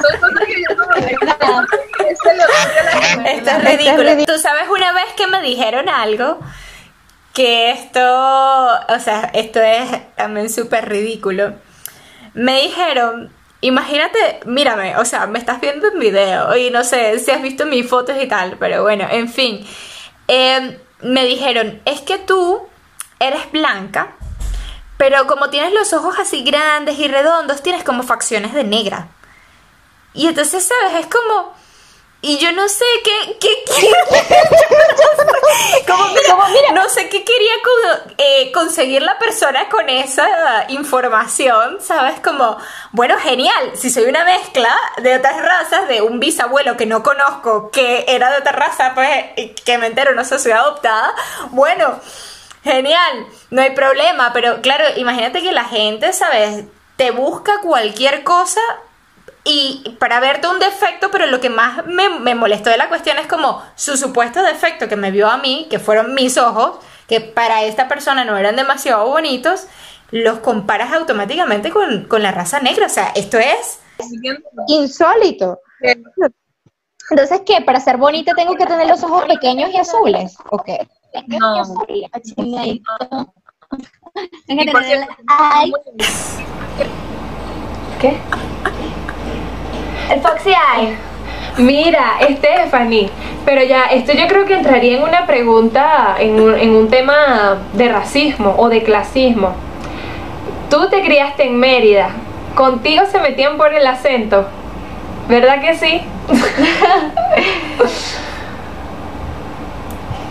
Son 0.00 0.18
cosas 0.18 0.46
que 0.46 0.54
yo. 0.54 0.70
Esto 3.24 3.50
es 3.50 3.64
ridículo. 3.64 4.24
Tú 4.26 4.38
sabes 4.38 4.68
una 4.68 4.92
vez 4.92 5.12
que 5.16 5.26
me 5.26 5.42
dijeron 5.42 5.88
algo 5.88 6.40
que 7.32 7.70
esto, 7.70 8.00
o 8.00 9.00
sea, 9.00 9.30
esto 9.34 9.60
es 9.60 10.14
también 10.16 10.50
súper 10.50 10.88
ridículo. 10.88 11.54
Me 12.34 12.62
dijeron, 12.62 13.32
imagínate, 13.60 14.40
mírame, 14.46 14.96
o 14.96 15.04
sea, 15.04 15.26
me 15.26 15.38
estás 15.38 15.60
viendo 15.60 15.88
en 15.88 15.98
video 15.98 16.56
y 16.56 16.70
no 16.70 16.84
sé 16.84 17.18
si 17.18 17.30
has 17.30 17.42
visto 17.42 17.66
mis 17.66 17.88
fotos 17.88 18.16
y 18.20 18.26
tal, 18.26 18.56
pero 18.58 18.82
bueno, 18.82 19.06
en 19.10 19.28
fin. 19.28 19.66
Eh, 20.28 20.78
me 21.02 21.24
dijeron, 21.24 21.80
es 21.84 22.00
que 22.02 22.18
tú 22.18 22.68
eres 23.18 23.50
blanca, 23.52 24.16
pero 24.96 25.26
como 25.26 25.50
tienes 25.50 25.72
los 25.72 25.92
ojos 25.92 26.18
así 26.18 26.42
grandes 26.42 26.98
y 26.98 27.08
redondos, 27.08 27.62
tienes 27.62 27.84
como 27.84 28.02
facciones 28.02 28.52
de 28.52 28.64
negra. 28.64 29.08
Y 30.12 30.26
entonces, 30.26 30.66
¿sabes? 30.66 31.04
Es 31.04 31.06
como... 31.06 31.59
Y 32.22 32.38
yo 32.38 32.52
no 32.52 32.68
sé 32.68 32.84
qué... 33.04 33.36
qué, 33.40 33.48
qué- 33.66 33.92
como, 35.86 36.04
mira, 36.48 36.72
no 36.74 36.88
sé 36.88 37.08
qué 37.08 37.24
quería 37.24 37.52
eh, 38.18 38.52
conseguir 38.52 39.02
la 39.02 39.18
persona 39.18 39.68
con 39.68 39.88
esa 39.88 40.66
información, 40.68 41.78
¿sabes? 41.80 42.20
Como, 42.20 42.56
bueno, 42.92 43.16
genial, 43.18 43.72
si 43.74 43.90
soy 43.90 44.04
una 44.04 44.24
mezcla 44.24 44.74
de 44.98 45.16
otras 45.16 45.40
razas, 45.40 45.88
de 45.88 46.02
un 46.02 46.20
bisabuelo 46.20 46.76
que 46.76 46.86
no 46.86 47.02
conozco, 47.02 47.70
que 47.70 48.04
era 48.08 48.30
de 48.30 48.38
otra 48.38 48.52
raza, 48.52 48.92
pues, 48.94 49.52
que 49.64 49.78
me 49.78 49.86
entero, 49.86 50.14
no 50.14 50.24
sé, 50.24 50.38
soy 50.38 50.52
adoptada, 50.52 51.14
bueno, 51.50 51.98
genial, 52.62 53.26
no 53.50 53.62
hay 53.62 53.70
problema, 53.70 54.32
pero 54.32 54.60
claro, 54.60 54.84
imagínate 54.96 55.42
que 55.42 55.52
la 55.52 55.64
gente, 55.64 56.12
¿sabes? 56.12 56.64
Te 56.96 57.10
busca 57.12 57.60
cualquier 57.62 58.24
cosa 58.24 58.60
y 59.44 59.96
para 59.98 60.20
verte 60.20 60.48
un 60.48 60.58
defecto, 60.58 61.10
pero 61.10 61.26
lo 61.26 61.40
que 61.40 61.50
más 61.50 61.86
me, 61.86 62.08
me 62.20 62.34
molestó 62.34 62.70
de 62.70 62.76
la 62.76 62.88
cuestión 62.88 63.18
es 63.18 63.26
como 63.26 63.62
su 63.74 63.96
supuesto 63.96 64.42
defecto 64.42 64.88
que 64.88 64.96
me 64.96 65.10
vio 65.10 65.28
a 65.28 65.38
mí, 65.38 65.66
que 65.70 65.78
fueron 65.78 66.14
mis 66.14 66.36
ojos, 66.36 66.78
que 67.08 67.20
para 67.20 67.64
esta 67.64 67.88
persona 67.88 68.24
no 68.24 68.36
eran 68.36 68.56
demasiado 68.56 69.06
bonitos, 69.06 69.66
los 70.10 70.40
comparas 70.40 70.92
automáticamente 70.92 71.70
con, 71.70 72.04
con 72.04 72.22
la 72.22 72.32
raza 72.32 72.60
negra. 72.60 72.86
O 72.86 72.90
sea, 72.90 73.08
esto 73.14 73.38
es... 73.38 73.80
Insólito. 74.68 75.60
Entonces, 77.10 77.42
¿qué? 77.44 77.60
Para 77.62 77.80
ser 77.80 77.96
bonita 77.96 78.32
tengo 78.34 78.54
que 78.54 78.66
tener 78.66 78.86
los 78.86 79.02
ojos 79.02 79.24
pequeños 79.24 79.70
y 79.72 79.78
azules. 79.78 80.36
¿O 80.50 80.62
qué? 80.62 80.88
No. 81.26 81.64
¿Qué? 88.00 88.20
El 90.10 90.20
Foxy 90.20 90.50
Eye. 90.50 90.96
Mira, 91.58 92.18
Stephanie, 92.22 93.10
pero 93.44 93.62
ya, 93.62 93.84
esto 93.86 94.12
yo 94.12 94.26
creo 94.26 94.44
que 94.44 94.54
entraría 94.54 94.96
en 94.96 95.02
una 95.02 95.26
pregunta, 95.26 96.16
en 96.18 96.40
un, 96.40 96.58
en 96.58 96.70
un 96.70 96.88
tema 96.88 97.58
de 97.72 97.88
racismo 97.88 98.54
o 98.58 98.68
de 98.68 98.82
clasismo. 98.82 99.52
Tú 100.68 100.88
te 100.88 101.02
criaste 101.02 101.46
en 101.46 101.58
Mérida, 101.58 102.10
contigo 102.54 103.04
se 103.10 103.20
metían 103.20 103.56
por 103.56 103.74
el 103.74 103.86
acento, 103.86 104.46
¿verdad 105.28 105.60
que 105.60 105.76
sí? 105.76 106.02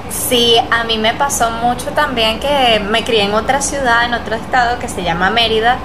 Sí, 0.09 0.57
a 0.69 0.83
mí 0.83 0.99
me 0.99 1.15
pasó 1.15 1.49
mucho 1.49 1.89
también 1.91 2.39
que 2.39 2.79
me 2.87 3.03
crié 3.03 3.23
en 3.23 3.33
otra 3.33 3.61
ciudad, 3.61 4.05
en 4.05 4.13
otro 4.13 4.35
estado 4.35 4.77
que 4.77 4.87
se 4.87 5.01
llama 5.01 5.31
Mérida 5.31 5.79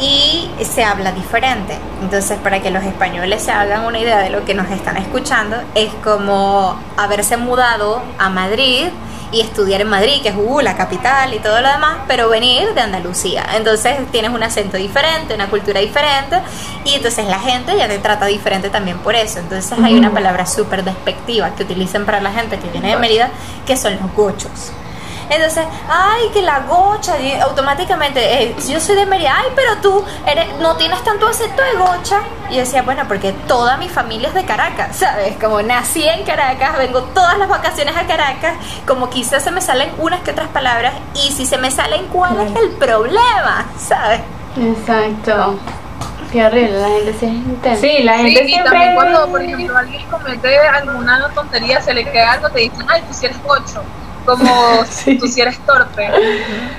y 0.00 0.48
se 0.64 0.82
habla 0.84 1.12
diferente. 1.12 1.78
Entonces, 2.02 2.38
para 2.38 2.60
que 2.60 2.70
los 2.70 2.82
españoles 2.84 3.42
se 3.42 3.52
hagan 3.52 3.84
una 3.84 3.98
idea 3.98 4.18
de 4.18 4.30
lo 4.30 4.44
que 4.44 4.54
nos 4.54 4.70
están 4.70 4.96
escuchando, 4.96 5.56
es 5.74 5.92
como 6.02 6.78
haberse 6.96 7.36
mudado 7.36 8.02
a 8.18 8.28
Madrid 8.30 8.88
y 9.32 9.40
estudiar 9.40 9.80
en 9.80 9.88
Madrid, 9.88 10.22
que 10.22 10.30
es 10.30 10.34
uh, 10.36 10.60
la 10.60 10.76
capital 10.76 11.32
y 11.34 11.38
todo 11.38 11.60
lo 11.60 11.68
demás, 11.68 11.98
pero 12.08 12.28
venir 12.28 12.74
de 12.74 12.80
Andalucía. 12.80 13.46
Entonces 13.54 13.96
tienes 14.10 14.32
un 14.32 14.42
acento 14.42 14.76
diferente, 14.76 15.34
una 15.34 15.48
cultura 15.48 15.80
diferente 15.80 16.40
y 16.84 16.94
entonces 16.94 17.26
la 17.26 17.38
gente 17.38 17.76
ya 17.76 17.86
te 17.86 17.98
trata 17.98 18.26
diferente 18.26 18.70
también 18.70 18.98
por 18.98 19.14
eso. 19.14 19.38
Entonces 19.38 19.78
hay 19.78 19.94
una 19.94 20.10
palabra 20.10 20.46
súper 20.46 20.82
despectiva 20.82 21.54
que 21.54 21.62
utilizan 21.62 22.04
para 22.04 22.20
la 22.20 22.32
gente 22.32 22.58
que 22.58 22.68
viene 22.70 22.90
de 22.90 22.96
Mérida, 22.96 23.30
que 23.66 23.76
son 23.76 23.96
los 24.00 24.12
gochos. 24.14 24.72
Entonces, 25.30 25.64
ay, 25.88 26.28
que 26.32 26.42
la 26.42 26.60
gocha, 26.60 27.18
y 27.20 27.32
automáticamente, 27.40 28.42
eh, 28.42 28.56
yo 28.68 28.80
soy 28.80 28.96
de 28.96 29.06
Mérida, 29.06 29.34
ay, 29.38 29.48
pero 29.54 29.76
tú 29.80 30.04
eres, 30.26 30.46
no 30.58 30.76
tienes 30.76 31.02
tanto 31.04 31.28
acento 31.28 31.62
de 31.62 31.72
gocha. 31.78 32.20
Y 32.50 32.54
yo 32.54 32.60
decía, 32.60 32.82
bueno, 32.82 33.04
porque 33.06 33.32
toda 33.46 33.76
mi 33.76 33.88
familia 33.88 34.28
es 34.28 34.34
de 34.34 34.44
Caracas, 34.44 34.96
¿sabes? 34.96 35.36
Como 35.40 35.62
nací 35.62 36.02
en 36.06 36.24
Caracas, 36.24 36.76
vengo 36.78 37.02
todas 37.14 37.38
las 37.38 37.48
vacaciones 37.48 37.96
a 37.96 38.06
Caracas, 38.06 38.54
como 38.86 39.08
quizás 39.08 39.44
se 39.44 39.52
me 39.52 39.60
salen 39.60 39.90
unas 39.98 40.20
que 40.20 40.32
otras 40.32 40.48
palabras, 40.48 40.94
y 41.14 41.30
si 41.32 41.46
se 41.46 41.58
me 41.58 41.70
salen, 41.70 42.06
¿cuál 42.08 42.40
es 42.40 42.56
el 42.56 42.70
problema? 42.72 43.66
¿Sabes? 43.78 44.20
Exacto. 44.60 45.58
Qué 46.32 46.44
horrible, 46.44 46.78
la 46.80 46.88
gente 46.88 47.12
sí 47.18 47.26
es 47.26 47.32
intensa. 47.32 47.80
Sí, 47.80 48.02
la 48.04 48.16
Sí, 48.18 48.22
gente 48.22 48.44
y 48.44 48.48
siempre... 48.48 48.70
también 48.70 48.94
cuando, 48.94 49.28
por 49.28 49.42
ejemplo, 49.42 49.76
alguien 49.76 50.06
comete 50.08 50.58
alguna 50.58 51.28
tontería, 51.34 51.80
se 51.80 51.92
le 51.92 52.04
queda 52.10 52.32
algo, 52.32 52.50
te 52.50 52.60
dicen, 52.60 52.86
ay, 52.88 53.02
tú 53.08 53.14
si 53.14 53.26
eres 53.26 53.42
gocho, 53.42 53.82
como 54.24 54.50
tú 55.20 55.26
si 55.26 55.40
eres 55.40 55.58
torpe. 55.60 56.08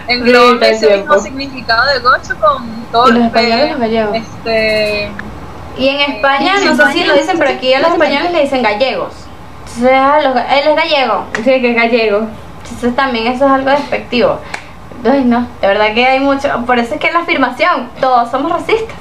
Engloban 0.07 0.59
Sí, 0.59 0.65
ese 0.65 0.97
mismo 0.97 1.19
significado 1.19 1.85
de 1.93 1.99
gocho 1.99 2.35
con 2.39 2.63
Y 2.63 2.85
torpe. 2.91 3.13
los 3.13 3.25
españoles 3.27 3.71
los 3.71 3.79
gallegos. 3.79 4.15
Este, 4.17 5.11
Y 5.77 5.87
en 5.89 6.01
España, 6.15 6.53
Sí, 6.59 6.65
no 6.65 6.75
sé 6.75 6.93
si 6.93 7.03
lo 7.03 7.13
dicen, 7.15 7.37
pero 7.37 7.51
aquí 7.51 7.73
a 7.73 7.79
los 7.79 7.91
españoles 7.91 8.31
le 8.31 8.41
dicen 8.41 8.61
gallegos. 8.63 9.13
Entonces, 9.75 9.91
a 9.93 10.21
los- 10.21 10.35
él 10.35 10.67
es 10.69 10.75
gallego. 10.75 11.25
Sí, 11.37 11.43
que 11.43 11.69
es 11.71 11.75
gallego. 11.75 12.27
Entonces 12.63 12.95
también 12.95 13.27
eso 13.27 13.45
es 13.45 13.51
algo 13.51 13.69
despectivo. 13.69 14.39
Ay, 15.09 15.23
no, 15.25 15.47
de 15.61 15.67
verdad 15.67 15.93
que 15.93 16.05
hay 16.05 16.19
mucho. 16.19 16.47
Por 16.65 16.77
eso 16.77 16.93
es 16.93 16.99
que 16.99 17.07
en 17.07 17.13
la 17.13 17.19
afirmación, 17.21 17.89
todos 17.99 18.29
somos 18.29 18.51
racistas. 18.51 18.95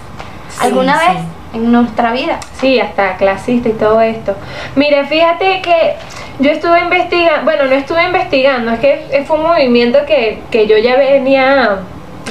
¿Alguna 0.60 0.98
sí. 0.98 1.06
vez 1.08 1.16
en 1.52 1.72
nuestra 1.72 2.12
vida? 2.12 2.38
Sí, 2.60 2.78
hasta 2.80 3.16
clasista 3.16 3.68
y 3.68 3.72
todo 3.72 4.00
esto. 4.00 4.36
Mire, 4.76 5.04
fíjate 5.04 5.60
que 5.62 5.94
yo 6.38 6.50
estuve 6.50 6.80
investigando, 6.80 7.44
bueno, 7.44 7.64
no 7.66 7.74
estuve 7.74 8.04
investigando, 8.04 8.72
es 8.72 8.80
que 8.80 9.24
fue 9.26 9.36
un 9.36 9.44
movimiento 9.44 10.00
que, 10.06 10.40
que 10.50 10.66
yo 10.66 10.78
ya 10.78 10.96
venía 10.96 11.78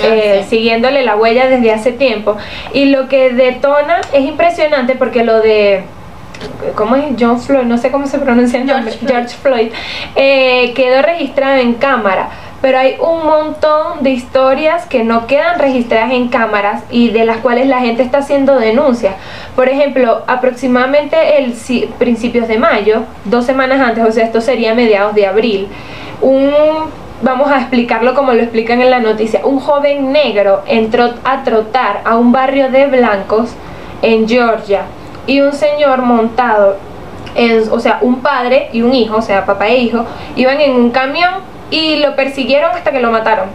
eh, 0.04 0.46
siguiéndole 0.48 1.04
la 1.04 1.16
huella 1.16 1.48
desde 1.48 1.72
hace 1.72 1.92
tiempo. 1.92 2.38
Y 2.74 2.86
lo 2.86 3.08
que 3.08 3.32
detona 3.32 4.02
es 4.14 4.22
impresionante 4.22 4.96
porque 4.96 5.24
lo 5.24 5.42
de 5.42 5.84
¿cómo 6.76 6.96
es? 6.96 7.06
John 7.20 7.40
Floyd, 7.40 7.66
no 7.66 7.78
sé 7.78 7.92
cómo 7.92 8.08
se 8.08 8.20
pronuncia 8.20 8.60
el 8.60 8.68
nombre, 8.68 8.94
George 9.06 9.36
Floyd, 9.42 9.72
eh, 10.16 10.74
quedó 10.76 11.02
registrado 11.02 11.58
en 11.58 11.74
cámara. 11.74 12.30
Pero 12.62 12.78
hay 12.78 12.98
un 13.00 13.26
montón 13.26 14.04
de 14.04 14.10
historias 14.10 14.86
que 14.86 15.06
no 15.06 15.28
quedan 15.28 15.60
registradas 15.60 16.12
en 16.12 16.28
cámaras 16.28 16.84
y 16.92 17.10
de 17.10 17.24
las 17.24 17.38
cuales 17.38 17.68
la 17.68 17.80
gente 17.80 18.04
está 18.04 18.18
haciendo 18.18 18.60
denuncias. 18.60 19.16
Por 19.56 19.70
ejemplo, 19.70 20.24
aproximadamente 20.28 21.38
el 21.42 21.56
si- 21.56 21.90
principios 21.98 22.50
de 22.50 22.58
mayo, 22.58 23.04
dos 23.24 23.46
semanas 23.46 23.80
antes, 23.80 24.04
o 24.06 24.12
sea, 24.12 24.26
esto 24.26 24.42
sería 24.42 24.74
mediados 24.74 25.16
de 25.16 25.26
abril, 25.26 25.70
un 26.22 26.52
vamos 27.22 27.50
a 27.52 27.60
explicarlo 27.60 28.14
como 28.14 28.34
lo 28.34 28.42
explican 28.42 28.82
en 28.82 28.90
la 28.90 29.00
noticia. 29.00 29.42
Un 29.46 29.60
joven 29.60 30.12
negro 30.12 30.64
entró 30.68 31.14
a 31.24 31.44
trotar 31.44 32.02
a 32.04 32.18
un 32.18 32.32
barrio 32.34 32.70
de 32.70 32.88
blancos 32.88 33.52
en 34.02 34.28
Georgia 34.28 34.82
y 35.30 35.42
un 35.42 35.54
señor 35.54 36.02
montado, 36.02 36.78
en- 37.36 37.64
o 37.72 37.80
sea, 37.80 38.00
un 38.02 38.22
padre 38.22 38.70
y 38.74 38.82
un 38.82 38.94
hijo, 38.94 39.18
o 39.18 39.22
sea, 39.22 39.46
papá 39.46 39.68
e 39.68 39.78
hijo, 39.78 40.06
iban 40.36 40.60
en 40.60 40.72
un 40.72 40.90
camión 40.90 41.32
y 41.70 41.98
lo 41.98 42.16
persiguieron 42.16 42.72
hasta 42.72 42.92
que 42.92 43.00
lo 43.00 43.12
mataron. 43.12 43.46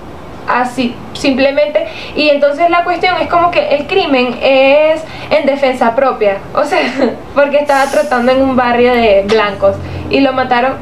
Así, 0.46 0.94
simplemente. 1.14 1.86
Y 2.14 2.28
entonces 2.28 2.68
la 2.70 2.84
cuestión 2.84 3.16
es 3.20 3.28
como 3.28 3.50
que 3.50 3.74
el 3.74 3.86
crimen 3.86 4.38
es 4.42 5.02
en 5.30 5.46
defensa 5.46 5.94
propia. 5.96 6.36
O 6.54 6.64
sea, 6.64 6.78
porque 7.34 7.56
estaba 7.58 7.90
tratando 7.90 8.30
en 8.30 8.42
un 8.42 8.54
barrio 8.54 8.92
de 8.94 9.24
blancos 9.26 9.74
y 10.10 10.20
lo 10.20 10.32
mataron 10.32 10.74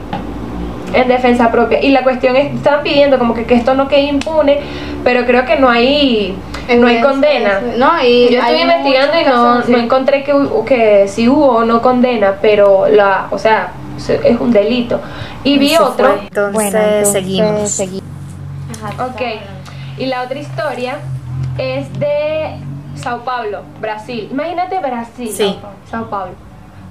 en 0.94 1.08
defensa 1.08 1.50
propia. 1.50 1.80
Y 1.82 1.90
la 1.90 2.02
cuestión 2.02 2.36
es, 2.36 2.54
estaban 2.54 2.82
pidiendo 2.82 3.18
como 3.18 3.34
que, 3.34 3.44
que 3.44 3.54
esto 3.54 3.74
no 3.74 3.88
quede 3.88 4.02
impune, 4.02 4.60
pero 5.04 5.24
creo 5.26 5.44
que 5.44 5.56
no 5.58 5.68
hay, 5.68 6.36
no 6.78 6.86
hay 6.86 7.00
condena. 7.00 7.60
No, 7.76 8.02
y 8.04 8.28
Yo 8.30 8.38
estuve 8.40 8.60
investigando 8.62 9.20
y 9.20 9.24
no, 9.24 9.30
casos 9.30 9.68
no 9.68 9.78
encontré 9.78 10.24
que, 10.24 10.34
que 10.66 11.08
si 11.08 11.28
hubo 11.28 11.46
o 11.46 11.64
no 11.64 11.80
condena, 11.82 12.34
pero 12.40 12.86
la, 12.88 13.26
o 13.30 13.38
sea, 13.38 13.72
se- 13.96 14.20
es 14.28 14.38
un 14.40 14.50
delito. 14.52 15.00
Y 15.44 15.58
vi 15.58 15.76
otro. 15.76 16.06
fue. 16.08 16.66
Entonces, 16.66 17.12
seguimos. 17.12 17.80
Ok. 18.98 19.22
Y 19.98 20.06
la 20.06 20.22
otra 20.22 20.38
historia 20.38 20.96
es 21.58 21.92
de 21.98 22.56
Sao 22.94 23.20
Paulo, 23.24 23.62
Brasil. 23.80 24.28
Imagínate 24.30 24.78
Brasil. 24.78 25.30
Sí. 25.32 25.58
Sao 25.90 26.08
Paulo. 26.08 26.32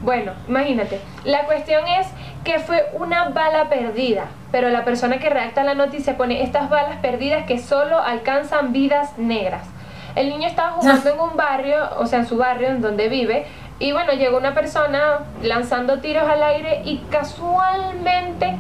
Bueno, 0.02 0.32
imagínate. 0.48 1.00
La 1.26 1.46
cuestión 1.46 1.88
es 1.88 2.08
que 2.44 2.60
fue 2.60 2.90
una 2.94 3.30
bala 3.30 3.70
perdida, 3.70 4.26
pero 4.52 4.70
la 4.70 4.84
persona 4.84 5.20
que 5.20 5.30
redacta 5.30 5.64
la 5.64 5.76
noticia 5.76 6.18
pone 6.18 6.44
estas 6.44 6.70
balas 6.70 6.98
perdidas 6.98 7.46
que 7.46 7.60
solo 7.60 8.00
alcanzan 8.00 8.74
vidas 8.74 9.18
negras. 9.18 9.68
El 10.16 10.30
niño 10.30 10.48
estaba 10.48 10.72
jugando 10.72 11.10
en 11.10 11.20
un 11.20 11.38
barrio, 11.38 11.78
o 11.98 12.06
sea, 12.06 12.20
en 12.20 12.28
su 12.28 12.38
barrio 12.38 12.68
en 12.70 12.82
donde 12.82 13.10
vive, 13.10 13.46
y 13.80 13.94
bueno, 13.94 14.14
llegó 14.14 14.38
una 14.38 14.54
persona 14.54 15.20
lanzando 15.42 16.00
tiros 16.00 16.28
al 16.30 16.44
aire 16.44 16.82
y 16.86 16.98
casualmente 17.10 18.56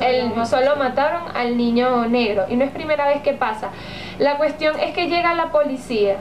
el, 0.00 0.46
solo 0.46 0.76
mataron 0.76 1.22
al 1.34 1.56
niño 1.56 2.06
negro. 2.06 2.44
Y 2.48 2.56
no 2.56 2.64
es 2.64 2.70
primera 2.70 3.06
vez 3.06 3.22
que 3.22 3.32
pasa. 3.32 3.70
La 4.18 4.36
cuestión 4.36 4.78
es 4.78 4.94
que 4.94 5.08
llega 5.08 5.34
la 5.34 5.50
policía, 5.50 6.16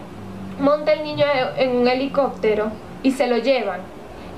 monta 0.59 0.93
el 0.93 1.03
niño 1.03 1.25
en 1.57 1.75
un 1.75 1.87
helicóptero 1.87 2.71
y 3.03 3.11
se 3.11 3.27
lo 3.27 3.37
llevan. 3.37 3.81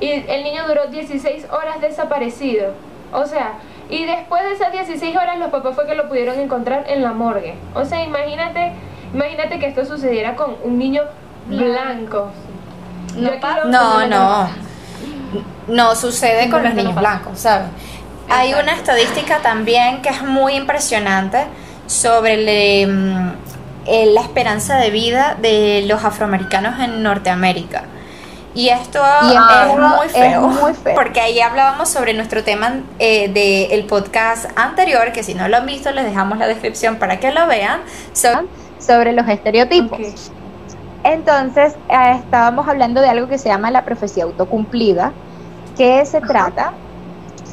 Y 0.02 0.12
el 0.28 0.44
niño 0.44 0.68
duró 0.68 0.88
16 0.88 1.46
horas 1.52 1.80
desaparecido. 1.80 2.74
O 3.14 3.26
sea, 3.26 3.54
y 3.90 4.06
después 4.06 4.44
de 4.44 4.54
esas 4.54 4.72
16 4.72 5.16
horas 5.16 5.38
los 5.38 5.50
papás 5.50 5.76
fue 5.76 5.86
que 5.86 5.96
lo 5.96 6.10
pudieron 6.10 6.40
encontrar 6.40 6.86
en 6.88 7.04
la 7.04 7.14
morgue. 7.14 7.56
O 7.76 7.86
sea, 7.86 8.04
imagínate, 8.04 8.74
imagínate 9.14 9.60
que 9.60 9.68
esto 9.68 9.86
sucediera 9.86 10.36
con 10.36 10.56
un 10.64 10.80
niño 10.80 11.04
blanco. 11.48 12.32
No 13.16 13.66
No, 13.66 14.08
no. 14.08 14.50
No 15.68 15.96
sucede 15.96 16.50
con 16.50 16.64
los 16.64 16.74
niños 16.74 16.96
blancos, 16.96 17.40
¿sabes? 17.40 17.68
Hay 18.30 18.54
una 18.54 18.74
estadística 18.74 19.40
también 19.40 20.02
que 20.02 20.10
es 20.10 20.24
muy 20.24 20.56
impresionante 20.56 21.46
sobre 21.86 22.82
el, 22.82 22.88
mm, 22.88 23.32
eh, 23.88 24.06
la 24.08 24.22
esperanza 24.22 24.78
de 24.78 24.90
vida 24.90 25.38
de 25.42 25.84
los 25.88 26.04
afroamericanos 26.04 26.80
en 26.80 27.04
Norteamérica. 27.04 27.84
Y 28.54 28.70
esto 28.70 29.00
Y 29.24 29.36
es, 29.36 29.78
muy 29.78 30.08
es 30.08 30.12
feo, 30.12 30.42
muy 30.42 30.74
feo. 30.74 30.96
porque 30.96 31.22
ahí 31.22 31.40
hablábamos 31.40 31.90
sobre 31.90 32.14
nuestro 32.14 32.44
tema 32.44 32.82
eh, 33.00 33.30
del 33.30 33.86
podcast 33.86 34.46
anterior, 34.58 35.12
que 35.14 35.24
si 35.24 35.34
no 35.34 35.48
lo 35.48 35.58
han 35.58 35.66
visto 35.66 35.92
les 35.92 36.04
dejamos 36.04 36.38
la 36.38 36.48
descripción 36.48 36.98
para 36.98 37.20
que 37.20 37.32
lo 37.32 37.48
vean, 37.48 37.82
sobre 38.14 38.48
sobre 38.80 39.14
los 39.14 39.28
estereotipos. 39.28 40.32
Entonces, 41.04 41.74
eh, 41.90 42.16
estábamos 42.18 42.68
hablando 42.68 43.02
de 43.02 43.10
algo 43.10 43.28
que 43.28 43.38
se 43.38 43.50
llama 43.50 43.72
la 43.72 43.86
profecía 43.86 44.24
autocumplida, 44.26 45.14
que 45.78 46.06
se 46.06 46.22
trata 46.22 46.74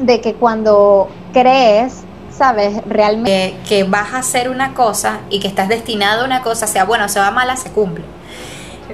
de 0.01 0.21
que 0.21 0.35
cuando 0.35 1.09
crees, 1.33 2.03
sabes, 2.31 2.83
realmente 2.87 3.57
que, 3.65 3.83
que 3.83 3.85
vas 3.85 4.15
a 4.15 4.19
hacer 4.19 4.49
una 4.49 4.75
cosa 4.75 5.21
y 5.31 5.41
que 5.41 5.49
estás 5.49 5.69
destinado 5.69 6.23
a 6.23 6.25
una 6.25 6.43
cosa, 6.43 6.67
sea 6.67 6.85
buena 6.85 7.07
o 7.07 7.09
sea 7.09 7.31
mala, 7.31 7.57
se 7.57 7.71
cumple. 7.71 8.05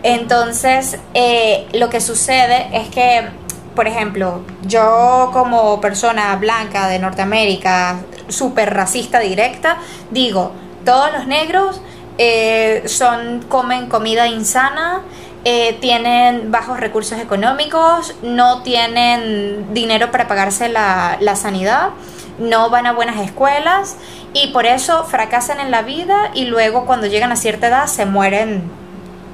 Entonces, 0.04 0.98
eh, 1.14 1.66
lo 1.72 1.88
que 1.88 1.98
sucede 2.02 2.68
es 2.74 2.88
que, 2.90 3.26
por 3.74 3.88
ejemplo, 3.88 4.42
yo 4.66 5.30
como 5.32 5.80
persona 5.80 6.36
blanca 6.36 6.88
de 6.88 6.98
Norteamérica, 6.98 8.00
súper 8.28 8.74
racista 8.74 9.18
directa, 9.18 9.78
digo, 10.10 10.52
todos 10.84 11.10
los 11.10 11.26
negros 11.26 11.80
eh, 12.18 12.82
son, 12.84 13.46
comen 13.48 13.88
comida 13.88 14.28
insana, 14.28 15.00
eh, 15.46 15.78
tienen 15.80 16.52
bajos 16.52 16.78
recursos 16.80 17.18
económicos, 17.18 18.14
no 18.22 18.62
tienen 18.62 19.72
dinero 19.72 20.10
para 20.10 20.28
pagarse 20.28 20.68
la, 20.68 21.16
la 21.20 21.34
sanidad, 21.34 21.90
no 22.38 22.68
van 22.68 22.86
a 22.86 22.92
buenas 22.92 23.22
escuelas 23.22 23.96
y 24.34 24.48
por 24.48 24.66
eso 24.66 25.04
fracasan 25.04 25.60
en 25.60 25.70
la 25.70 25.80
vida 25.80 26.30
y 26.34 26.44
luego 26.44 26.84
cuando 26.84 27.06
llegan 27.06 27.32
a 27.32 27.36
cierta 27.36 27.68
edad 27.68 27.86
se 27.86 28.04
mueren 28.04 28.83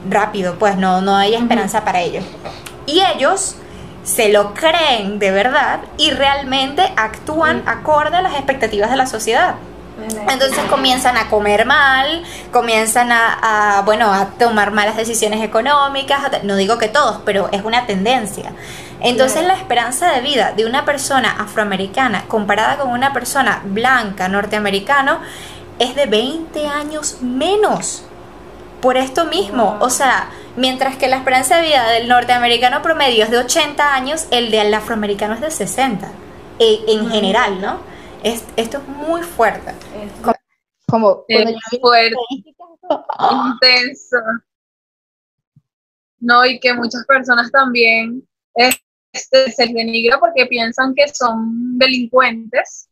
rápido, 0.08 0.56
pues 0.58 0.76
no, 0.76 1.00
no 1.00 1.16
hay 1.16 1.34
esperanza 1.34 1.84
para 1.84 2.00
ellos. 2.00 2.24
Y 2.86 3.00
ellos 3.14 3.56
se 4.02 4.30
lo 4.30 4.54
creen 4.54 5.18
de 5.18 5.30
verdad 5.30 5.80
y 5.98 6.10
realmente 6.10 6.82
actúan 6.96 7.62
acorde 7.66 8.16
a 8.16 8.22
las 8.22 8.34
expectativas 8.34 8.90
de 8.90 8.96
la 8.96 9.06
sociedad. 9.06 9.56
Entonces 10.30 10.58
comienzan 10.70 11.18
a 11.18 11.28
comer 11.28 11.66
mal, 11.66 12.22
comienzan 12.50 13.12
a, 13.12 13.78
a, 13.78 13.82
bueno, 13.82 14.12
a 14.12 14.30
tomar 14.30 14.70
malas 14.70 14.96
decisiones 14.96 15.42
económicas, 15.42 16.22
no 16.42 16.56
digo 16.56 16.78
que 16.78 16.88
todos, 16.88 17.20
pero 17.26 17.50
es 17.52 17.62
una 17.64 17.86
tendencia. 17.86 18.52
Entonces 19.00 19.44
la 19.44 19.54
esperanza 19.54 20.10
de 20.12 20.22
vida 20.22 20.52
de 20.56 20.64
una 20.64 20.84
persona 20.84 21.36
afroamericana 21.38 22.24
comparada 22.28 22.78
con 22.78 22.90
una 22.90 23.12
persona 23.12 23.60
blanca 23.64 24.28
norteamericana 24.28 25.20
es 25.78 25.94
de 25.94 26.06
20 26.06 26.66
años 26.68 27.16
menos. 27.20 28.04
Por 28.80 28.96
esto 28.96 29.26
mismo, 29.26 29.76
o 29.80 29.90
sea, 29.90 30.30
mientras 30.56 30.96
que 30.96 31.08
la 31.08 31.16
esperanza 31.16 31.56
de 31.56 31.68
vida 31.68 31.88
del 31.90 32.08
norteamericano 32.08 32.82
promedio 32.82 33.24
es 33.24 33.30
de 33.30 33.38
80 33.38 33.94
años, 33.94 34.26
el 34.30 34.50
del 34.50 34.72
afroamericano 34.72 35.34
es 35.34 35.40
de 35.40 35.50
60, 35.50 36.10
eh, 36.58 36.80
en 36.88 37.10
general, 37.10 37.60
¿no? 37.60 37.80
Es, 38.22 38.44
esto 38.56 38.78
es 38.78 38.88
muy 38.88 39.22
fuerte. 39.22 39.72
como 40.86 41.24
Es 41.28 41.46
vi 41.46 41.78
fuerte. 41.80 42.16
intenso. 43.54 44.16
No, 46.18 46.44
y 46.44 46.60
que 46.60 46.74
muchas 46.74 47.04
personas 47.06 47.50
también 47.50 48.26
este, 48.54 49.50
se 49.52 49.66
denigra 49.66 50.18
porque 50.18 50.46
piensan 50.46 50.94
que 50.94 51.08
son 51.08 51.78
delincuentes. 51.78 52.88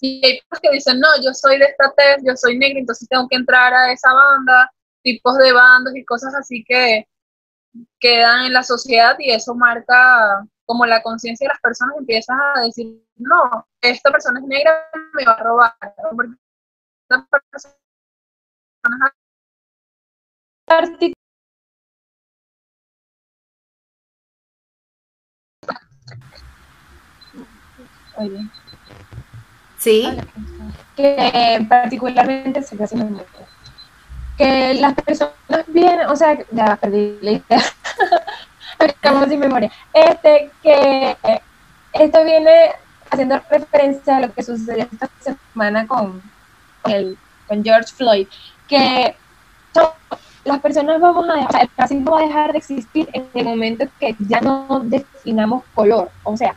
Y 0.00 0.24
hay 0.24 0.40
personas 0.40 0.60
que 0.60 0.70
dicen, 0.72 1.00
no, 1.00 1.08
yo 1.24 1.32
soy 1.32 1.58
de 1.58 1.64
esta 1.64 1.92
tez, 1.96 2.22
yo 2.22 2.36
soy 2.36 2.58
negra, 2.58 2.80
entonces 2.80 3.08
tengo 3.08 3.26
que 3.28 3.36
entrar 3.36 3.72
a 3.72 3.90
esa 3.92 4.12
banda, 4.12 4.70
tipos 5.06 5.38
de 5.38 5.52
bandos 5.52 5.94
y 5.94 6.04
cosas 6.04 6.34
así 6.34 6.64
que 6.66 7.06
quedan 8.00 8.46
en 8.46 8.52
la 8.52 8.64
sociedad 8.64 9.14
y 9.20 9.30
eso 9.30 9.54
marca 9.54 10.44
como 10.64 10.84
la 10.84 11.00
conciencia 11.00 11.46
de 11.46 11.54
las 11.54 11.60
personas 11.60 11.94
empiezan 11.96 12.36
a 12.40 12.62
decir, 12.62 13.06
no, 13.14 13.68
esta 13.80 14.10
persona 14.10 14.40
es 14.40 14.46
negra, 14.46 14.90
me 15.14 15.24
va 15.24 15.34
a 15.34 15.42
robar. 15.44 15.74
Esta 17.08 17.24
persona 17.50 17.76
Oye, 28.16 28.40
¿Sí? 29.78 30.08
que 30.96 31.64
particularmente 31.68 32.62
se 32.62 32.76
casi 32.76 32.96
me 32.96 33.04
muero. 33.04 33.55
Que 34.36 34.74
las 34.74 34.94
personas 34.94 35.32
vienen, 35.68 36.06
o 36.06 36.16
sea, 36.16 36.38
ya 36.50 36.76
perdí 36.76 37.18
la 37.22 37.30
idea. 37.32 37.62
Estamos 38.78 39.28
sin 39.28 39.40
memoria. 39.40 39.70
Este, 39.92 40.50
que 40.62 41.16
esto 41.94 42.24
viene 42.24 42.72
haciendo 43.10 43.40
referencia 43.50 44.16
a 44.16 44.20
lo 44.20 44.32
que 44.34 44.42
sucedió 44.42 44.86
esta 44.90 45.08
semana 45.20 45.86
con, 45.86 46.20
el, 46.84 47.16
con 47.46 47.64
George 47.64 47.92
Floyd, 47.94 48.26
que 48.68 49.16
las 50.44 50.60
personas 50.60 51.00
vamos 51.00 51.28
a 51.28 51.34
dejar, 51.34 51.48
o 51.48 51.52
sea, 51.52 51.60
el 51.62 51.70
racismo 51.76 52.10
va 52.12 52.20
a 52.20 52.26
dejar 52.26 52.52
de 52.52 52.58
existir 52.58 53.08
en 53.12 53.28
el 53.34 53.44
momento 53.44 53.86
que 53.98 54.14
ya 54.20 54.40
no 54.40 54.80
definamos 54.84 55.64
color. 55.74 56.10
O 56.22 56.36
sea, 56.36 56.54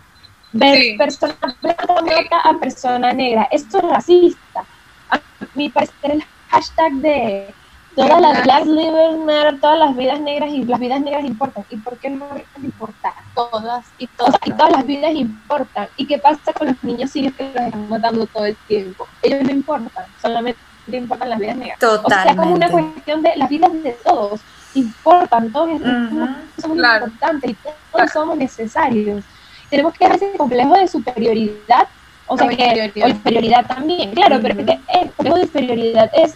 ver 0.52 0.78
Sí. 0.78 0.98
persona 0.98 1.36
blanca 1.62 2.40
a 2.44 2.54
persona 2.60 3.14
negra. 3.14 3.48
Esto 3.52 3.80
es 3.80 3.84
racista. 3.86 4.66
A 5.10 5.20
mi 5.56 5.70
parecer, 5.70 6.12
el 6.12 6.24
hashtag 6.50 6.94
de 6.94 7.54
todas 7.96 8.22
las 8.22 8.44
Black 8.44 8.66
Lives 8.66 9.18
Matter, 9.26 9.60
todas 9.60 9.80
las 9.80 9.96
vidas 9.96 10.20
negras 10.22 10.50
y 10.52 10.64
las 10.64 10.80
vidas 10.80 11.02
negras 11.02 11.26
importan. 11.26 11.66
¿Y 11.70 11.78
por 11.78 11.98
qué 11.98 12.10
no 12.10 12.28
importar? 12.62 13.14
Todas 13.36 13.86
y 13.98 14.08
todas. 14.08 14.36
y 14.46 14.52
todas 14.52 14.72
las 14.72 14.86
vidas 14.86 15.12
importan. 15.14 15.88
¿Y 15.98 16.06
qué 16.08 16.18
pasa 16.18 16.54
con 16.54 16.68
los 16.68 16.84
niños 16.84 17.12
sirios 17.12 17.34
que 17.36 17.44
los 17.54 17.56
están 17.64 17.90
matando 17.90 18.26
todo 18.28 18.46
el 18.46 18.56
tiempo? 18.68 19.08
Ellos 19.22 19.44
no 19.44 19.52
importan, 19.52 20.06
solamente 20.22 20.60
importan 20.92 21.30
las 21.30 21.40
vidas 21.40 21.58
negras. 21.58 21.78
O 21.84 22.10
sea, 22.10 22.24
es 22.24 22.36
como 22.36 22.52
una 22.54 22.66
Totalmente. 22.68 22.94
cuestión 22.94 23.22
de 23.24 23.36
las 23.36 23.50
vidas 23.50 23.72
de 23.84 23.92
todos. 24.04 24.42
Importan, 24.76 25.52
todos 25.52 25.70
Ujú. 25.82 26.28
somos 26.62 26.78
Claro. 26.78 27.06
importantes 27.08 27.52
y 27.52 27.56
todos 27.92 28.12
somos 28.12 28.38
necesarios. 28.38 29.24
Tenemos 29.70 29.94
que 29.94 30.06
dejar 30.06 30.16
ese 30.18 30.38
complejo 30.38 30.74
de 30.76 30.88
superioridad, 30.88 31.88
o 32.28 32.38
sea, 32.38 32.48
que 32.48 32.54
inferioridad. 32.56 33.06
o 33.06 33.10
inferioridad 33.10 33.66
también, 33.68 34.12
claro, 34.14 34.40
pero 34.42 34.60
es 34.60 34.66
que 34.66 34.80
el 35.00 35.12
complejo 35.12 35.38
de 35.38 35.46
superioridad 35.46 36.12
es, 36.14 36.36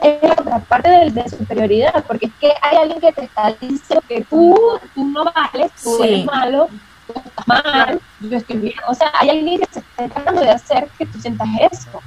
es 0.00 0.22
la 0.22 0.32
otra 0.32 0.58
parte 0.60 0.90
de, 0.90 1.10
de 1.10 1.28
superioridad, 1.28 2.04
porque 2.06 2.26
es 2.26 2.32
que 2.40 2.52
hay 2.62 2.76
alguien 2.76 3.00
que 3.00 3.12
te 3.12 3.24
está 3.24 3.52
diciendo 3.60 4.02
que 4.08 4.22
tú, 4.24 4.58
tú 4.94 5.04
no 5.04 5.24
vales, 5.24 5.72
tú 5.82 5.96
Sí. 5.96 6.02
eres 6.02 6.24
malo, 6.26 6.68
tú 7.06 7.12
estás 7.24 7.46
mal, 7.46 8.00
yo 8.20 8.36
estoy 8.36 8.56
bien. 8.58 8.74
O 8.88 8.94
sea, 8.94 9.10
hay 9.18 9.30
alguien 9.30 9.60
que 9.60 9.66
se 9.72 9.80
está 9.80 10.08
tratando 10.08 10.40
de 10.42 10.50
hacer 10.50 10.88
que 10.98 11.06
tú 11.06 11.18
sientas 11.20 11.48
eso 11.70 12.00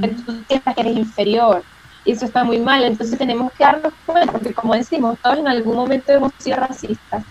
que 0.00 0.08
tú 0.08 0.42
sientas 0.48 0.74
que 0.74 0.80
eres 0.80 0.96
inferior. 0.96 1.62
Y 2.04 2.12
eso 2.12 2.24
está 2.24 2.42
muy 2.42 2.58
mal. 2.58 2.82
Entonces 2.82 3.16
tenemos 3.16 3.52
que 3.52 3.62
darnos 3.64 3.92
cuenta, 4.06 4.32
porque 4.32 4.52
como 4.52 4.74
decimos, 4.74 5.16
todos 5.22 5.38
en 5.38 5.46
algún 5.48 5.76
momento 5.76 6.12
hemos 6.12 6.32
sido 6.38 6.56
racistas, 6.56 7.22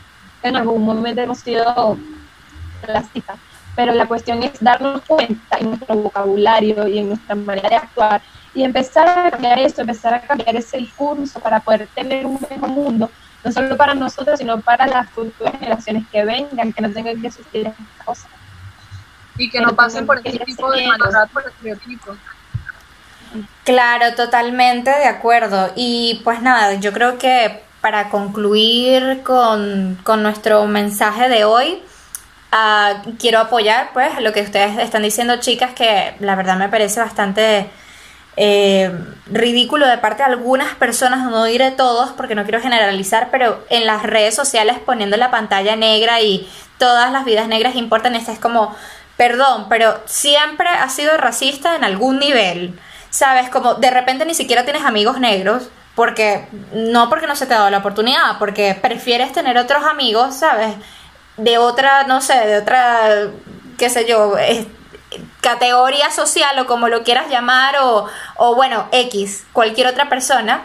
en 0.43 0.55
algún 0.55 0.84
momento 0.84 1.22
hemos 1.22 1.39
sido 1.39 1.97
racistas. 2.84 3.38
Pero 3.76 3.93
la 3.93 4.05
cuestión 4.05 4.43
es 4.43 4.53
darnos 4.62 5.01
cuenta 5.07 5.57
en 5.59 5.70
nuestro 5.70 5.95
vocabulario 5.95 6.88
y 6.88 6.99
en 6.99 7.09
nuestra 7.09 7.36
manera 7.36 7.70
de 7.70 7.76
actuar 7.76 8.22
y 8.54 8.64
empezar 8.64 9.08
a 9.08 9.32
cambiar 9.32 9.60
eso, 9.60 9.82
empezar 9.82 10.14
a 10.14 10.22
cambiar 10.22 10.56
ese 10.56 10.78
discurso 10.78 11.39
para 11.39 11.60
poder 11.60 11.88
tener 11.88 12.26
un 12.26 12.39
mejor 12.49 12.70
mundo, 12.70 13.10
no 13.43 13.52
solo 13.52 13.78
para 13.78 13.93
nosotros, 13.93 14.39
sino 14.39 14.60
para 14.60 14.88
las 14.88 15.10
futuras 15.10 15.54
generaciones 15.60 16.04
que 16.12 16.26
vengan, 16.26 16.74
que 16.74 16.82
no 16.82 16.91
tengan 16.91 17.22
que 17.22 17.32
sufrir 17.32 17.68
estas 17.68 18.06
cosas. 18.06 18.30
Y 19.38 19.49
que 19.49 19.62
no 19.62 19.74
pasen 19.76 20.06
por 20.06 20.20
ese 20.24 20.39
tipo 20.39 20.70
de 20.72 20.86
maltrato, 20.86 21.32
por 21.34 21.47
estereotipos. 21.47 22.18
Claro, 23.64 24.14
totalmente 24.16 24.89
de 24.89 25.06
acuerdo. 25.06 25.72
Y 25.76 26.22
pues 26.24 26.41
nada, 26.41 26.74
yo 26.76 26.91
creo 26.91 27.18
que 27.18 27.64
para 27.80 28.10
concluir 28.10 29.24
con, 29.24 29.97
con 30.04 30.22
nuestro 30.22 30.68
mensaje 30.68 31.30
de 31.30 31.45
hoy, 31.45 31.82
ah, 32.52 33.02
quiero 33.18 33.39
apoyar 33.39 33.91
pues 33.93 34.20
lo 34.22 34.34
que 34.34 34.41
ustedes 34.41 34.78
están 34.78 35.04
diciendo, 35.04 35.38
chicas, 35.38 35.74
que 35.74 36.16
la 36.20 36.36
verdad 36.36 36.58
me 36.58 36.70
parece 36.70 36.99
bastante 36.99 37.72
eh, 38.38 38.91
ridículo 39.27 39.88
de 39.88 39.97
parte 39.97 40.23
de 40.23 40.29
algunas 40.29 40.75
personas, 40.75 41.29
no 41.29 41.43
diré 41.43 41.71
todos 41.71 42.11
porque 42.11 42.36
no 42.36 42.43
quiero 42.43 42.61
generalizar, 42.61 43.29
pero 43.32 43.63
en 43.69 43.86
las 43.86 44.03
redes 44.03 44.36
sociales 44.36 44.77
poniendo 44.86 45.17
la 45.17 45.32
pantalla 45.32 45.75
negra 45.75 46.21
y 46.21 46.49
todas 46.77 47.11
las 47.11 47.25
vidas 47.25 47.47
negras 47.47 47.75
importan, 47.75 48.15
esta 48.15 48.32
es 48.32 48.39
como, 48.39 48.75
perdón, 49.17 49.67
pero 49.69 49.99
siempre 50.05 50.69
has 50.69 50.93
sido 50.93 51.17
racista 51.17 51.75
en 51.75 51.84
algún 51.84 52.19
nivel, 52.19 52.79
¿sabes? 53.09 53.49
Como 53.49 53.75
de 53.75 53.91
repente 53.91 54.25
ni 54.25 54.34
siquiera 54.34 54.63
tienes 54.63 54.84
amigos 54.84 55.19
negros. 55.19 55.69
Porque 55.93 56.47
no 56.71 57.09
porque 57.09 57.27
no 57.27 57.36
se 57.36 57.45
te 57.45 57.53
ha 57.53 57.57
dado 57.57 57.69
la 57.69 57.79
oportunidad, 57.79 58.39
porque 58.39 58.79
prefieres 58.82 59.34
tener 59.34 59.57
otros 59.57 59.84
amigos, 59.84 60.38
¿sabes? 60.38 60.73
De 61.36 61.57
otra, 61.57 62.05
no 62.05 62.21
sé, 62.21 62.34
de 62.34 62.57
otra, 62.59 63.27
qué 63.77 63.89
sé 63.89 64.07
yo, 64.07 64.38
categoría 65.41 66.12
social 66.12 66.57
o 66.59 66.68
como 66.68 66.88
lo 66.88 67.03
quieras 67.03 67.30
llamar, 67.30 67.78
o, 67.82 68.07
o 68.38 68.55
bueno, 68.55 68.88
X, 68.91 69.45
cualquier 69.53 69.88
otra 69.88 70.09
persona. 70.09 70.62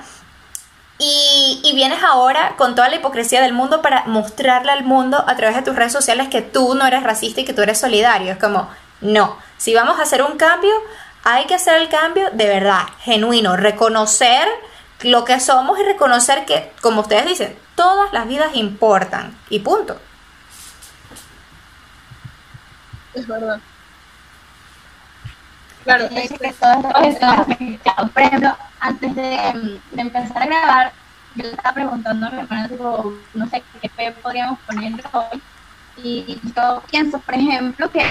Y, 0.99 1.61
y 1.63 1.75
vienes 1.75 2.03
ahora 2.03 2.55
con 2.57 2.75
toda 2.75 2.89
la 2.89 2.97
hipocresía 2.97 3.43
del 3.43 3.53
mundo 3.53 3.83
para 3.83 4.05
mostrarle 4.07 4.73
al 4.73 4.85
mundo 4.85 5.23
a 5.27 5.37
través 5.37 5.57
de 5.57 5.63
tus 5.63 5.77
redes 5.77 5.93
sociales 5.93 6.29
que 6.29 6.41
tú 6.41 6.75
no 6.75 6.87
eres 6.87 7.03
racista 7.03 7.43
y 7.43 7.45
que 7.45 7.53
tú 7.53 7.63
eres 7.63 7.79
solidario. 7.79 8.33
Es 8.33 8.39
como, 8.39 8.71
no, 9.03 9.37
si 9.59 9.75
vamos 9.75 9.99
a 9.99 10.05
hacer 10.05 10.23
un 10.23 10.39
cambio, 10.39 10.73
hay 11.25 11.45
que 11.45 11.55
hacer 11.55 11.83
el 11.83 11.89
cambio 11.89 12.31
de 12.33 12.47
verdad, 12.47 12.85
genuino, 13.01 13.57
reconocer 13.57 14.49
lo 15.03 15.25
que 15.25 15.39
somos 15.41 15.79
y 15.79 15.83
reconocer 15.83 16.47
que, 16.47 16.73
como 16.81 17.03
ustedes 17.03 17.27
dicen, 17.27 17.59
todas 17.75 18.13
las 18.13 18.27
vidas 18.27 18.55
importan. 18.55 19.37
Y 19.51 19.61
punto. 19.61 20.01
Es 23.13 23.27
verdad. 23.27 23.61
Claro, 25.87 26.09
que 26.09 26.53
todos. 26.59 28.11
Por 28.13 28.23
ejemplo, 28.23 28.57
antes 28.81 29.15
de, 29.15 29.39
mm, 29.55 29.95
de 29.95 30.03
empezar 30.03 30.43
a 30.43 30.47
grabar, 30.47 30.93
yo 31.37 31.45
le 31.45 31.51
estaba 31.51 31.75
preguntando 31.75 32.27
a 32.27 32.31
mi 32.31 32.41
hermana, 32.41 32.69
tipo, 32.69 33.15
no 33.35 33.47
sé 33.47 33.63
qué 33.81 34.13
podríamos 34.21 34.59
poner 34.67 34.95
hoy. 35.13 35.41
Y 35.99 36.41
yo 36.57 36.83
pienso, 36.91 37.21
por 37.21 37.35
ejemplo, 37.35 37.89
que 37.93 38.03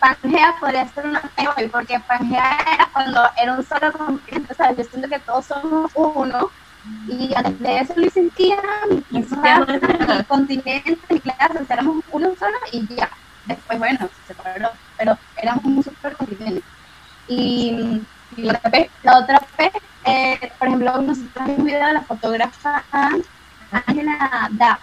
Pangea 0.00 0.56
podría 0.58 0.88
ser 0.88 1.06
una 1.06 1.20
hoy, 1.54 1.68
porque 1.68 2.00
Pangea 2.00 2.60
era 2.74 2.88
cuando 2.94 3.20
era 3.36 3.52
un 3.52 3.66
solo 3.66 3.92
continente, 3.92 4.50
o 4.54 4.56
sea, 4.56 4.72
yo 4.72 4.84
siento 4.84 5.08
que 5.10 5.18
todos 5.18 5.44
somos 5.44 5.90
uno. 5.94 6.50
Y 7.08 7.34
antes 7.36 7.60
de 7.60 7.80
eso 7.80 7.92
lo 7.96 8.06
existía 8.06 8.56
mi, 8.88 9.04
mi 9.10 10.24
continente, 10.24 10.98
mi 11.10 11.20
clase, 11.20 11.60
éramos 11.68 12.02
uno 12.10 12.34
solo 12.38 12.56
y 12.72 12.86
ya. 12.94 13.10
Después, 13.44 13.78
bueno, 13.78 13.98
se 13.98 14.32
separó, 14.34 14.70
pero 14.96 15.18
éramos 15.36 15.64
un 15.66 15.82
supercontinente. 15.82 16.62
Y, 17.28 18.02
y 18.36 18.42
la, 18.42 18.54
otra 18.54 18.70
vez- 18.70 18.90
la 19.02 19.18
otra 19.18 19.42
vez, 19.58 19.72
eh, 20.06 20.52
por 20.58 20.68
ejemplo, 20.68 21.00
nosotros 21.02 21.44
vimos 21.44 21.58
un 21.58 21.64
video 21.64 21.86
de 21.86 21.92
la 21.94 22.02
fotógrafa 22.02 22.84
Ángela 23.70 24.48
Dax. 24.52 24.80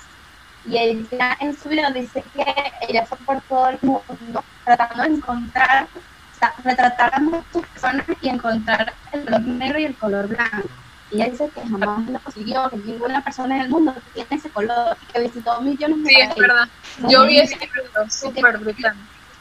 Y 0.67 0.77
ella 0.77 1.37
en 1.41 1.55
su 1.57 1.69
video 1.69 1.91
dice 1.91 2.23
que 2.33 2.45
ella 2.87 3.05
fue 3.05 3.17
por 3.19 3.39
todo 3.41 3.69
el 3.69 3.77
mundo 3.81 4.43
tratando 4.63 5.03
de 5.03 5.09
encontrar, 5.09 5.87
o 5.93 6.39
sea, 6.39 6.53
retratar 6.63 7.13
a 7.13 7.19
muchas 7.19 7.45
personas 7.71 8.05
y 8.21 8.29
encontrar 8.29 8.93
el 9.11 9.25
color 9.25 9.41
negro 9.41 9.79
y 9.79 9.85
el 9.85 9.95
color 9.95 10.27
blanco. 10.27 10.67
Y 11.11 11.17
ella 11.21 11.29
dice 11.29 11.49
que 11.53 11.61
jamás 11.61 12.09
lo 12.09 12.19
consiguió, 12.19 12.67
que 12.71 12.77
ninguna 12.77 13.23
persona 13.23 13.57
en 13.57 13.61
el 13.61 13.69
mundo 13.69 13.93
tiene 14.15 14.27
ese 14.31 14.49
color, 14.49 14.97
y 15.03 15.13
que 15.13 15.19
visitó 15.21 15.61
millones 15.61 16.03
de 16.03 16.09
sí, 16.09 16.15
es 16.19 16.35
verdad. 16.35 16.67
Yo 17.07 17.25
vi 17.27 17.39
ese 17.39 17.57
video, 17.57 18.09
súper 18.09 18.57
brutal. 18.57 18.95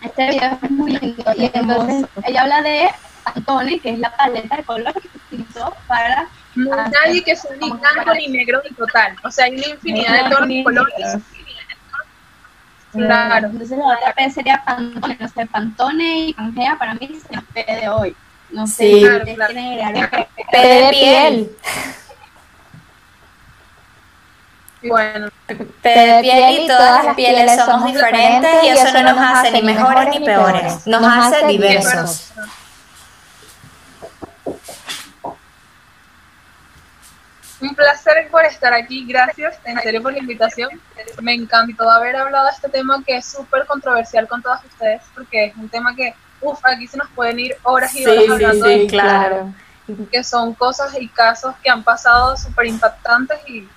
Este 0.05 0.31
video 0.31 0.59
es 0.63 0.71
muy 0.71 0.97
lindo. 0.99 1.33
Y 1.37 1.51
entonces 1.53 2.07
ella 2.27 2.43
habla 2.43 2.63
de 2.63 2.91
Pantone, 3.25 3.81
que 3.81 3.91
es 3.91 3.99
la 3.99 4.15
paleta 4.17 4.57
de 4.57 4.65
colores 4.65 5.03
que 5.03 5.37
utilizó 5.37 5.75
para. 5.87 6.29
No 6.55 6.73
hay 6.75 6.91
nadie 6.91 7.25
que 7.25 7.35
sea 7.35 7.51
ni 7.57 7.71
blanco 7.71 8.15
ni 8.15 8.29
negro 8.29 8.61
ni 8.63 8.77
total. 8.77 9.17
O 9.25 9.31
sea, 9.31 9.47
hay 9.47 9.57
una 9.57 9.69
infinidad 9.69 10.25
de 10.25 10.31
tonos 10.31 10.51
y 10.51 10.65
colores. 10.65 11.17
Claro. 12.93 13.49
Entonces 13.49 13.77
la 13.77 13.87
otra 13.87 14.13
P 14.15 14.31
sería 14.31 14.63
Pantone, 14.65 15.17
no 15.19 15.29
sé, 15.29 15.47
Pantone 15.47 16.19
y 16.27 16.35
Pangea 16.35 16.79
para 16.79 16.95
mí 16.95 17.11
es 17.13 17.25
el 17.31 17.43
P 17.43 17.65
de 17.65 17.89
hoy. 17.89 18.17
No 18.51 18.67
sé, 18.67 18.85
Sí. 18.85 19.01
Claro, 19.01 19.25
claro. 19.35 20.29
P 20.53 20.59
de 20.59 20.89
piel. 20.91 21.51
Bueno, 24.85 25.29
de 25.49 26.19
piel 26.23 26.65
y 26.65 26.67
todas 26.67 27.05
las 27.05 27.15
pieles 27.15 27.57
somos 27.65 27.93
diferentes 27.93 28.65
y 28.65 28.69
eso 28.69 28.93
no 28.93 29.03
nos 29.03 29.19
hace 29.19 29.51
ni 29.53 29.63
mejores 29.63 30.09
ni 30.11 30.25
peores, 30.25 30.87
nos 30.87 31.03
hace 31.03 31.47
diversos. 31.47 32.33
un 37.65 37.75
placer 37.75 38.29
por 38.31 38.45
estar 38.45 38.73
aquí. 38.75 39.07
Gracias, 39.07 39.59
en 39.65 39.79
serio, 39.81 40.03
por 40.03 40.13
la 40.13 40.19
invitación. 40.19 40.69
Me 41.23 41.35
encantó 41.35 41.91
haber 41.91 42.17
hablado 42.17 42.47
de 42.47 42.53
este 42.53 42.69
tema 42.69 43.03
que 43.07 43.17
es 43.17 43.27
súper 43.27 43.67
controversial 43.67 44.29
con 44.29 44.43
todas 44.43 44.65
ustedes, 44.65 45.03
porque 45.15 45.47
es 45.47 45.57
un 45.57 45.69
tema 45.69 45.95
que, 45.95 46.15
uff, 46.41 46.59
aquí 46.65 46.87
se 46.87 46.97
nos 46.99 47.09
pueden 47.11 47.39
ir 47.41 47.57
horas 47.63 47.95
y 47.95 48.07
horas 48.07 48.31
hablando 48.31 48.67
de 48.67 48.87
claro. 48.87 49.55
que 50.11 50.25
son 50.25 50.55
cosas 50.55 50.95
y 50.99 51.09
casos 51.09 51.55
que 51.63 51.71
han 51.71 51.83
pasado 51.83 52.37
súper 52.37 52.67
impactantes 52.67 53.39
y 53.49 53.69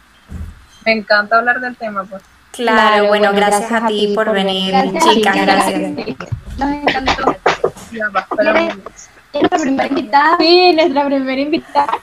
me 0.87 0.93
encanta 0.93 1.37
hablar 1.37 1.59
del 1.59 1.75
tema. 1.75 2.05
Pues. 2.05 2.23
Claro, 2.51 3.07
bueno, 3.07 3.33
gracias 3.33 3.69
a 3.71 3.85
ti 3.87 4.13
por 4.15 4.31
venir, 4.31 4.71
Gracias, 4.71 5.03
chicas, 5.03 5.35
gracias. 5.35 5.81
Nos 6.57 6.71
encantó. 6.71 7.35
¿Quieren- 7.91 8.81
¿quieren 9.31 9.49
nuestra 9.49 9.57
primera 9.59 9.87
invitada? 9.89 10.37
Sí, 10.39 10.73
nuestra 10.73 11.05
primera 11.05 11.41
invitada. 11.41 11.93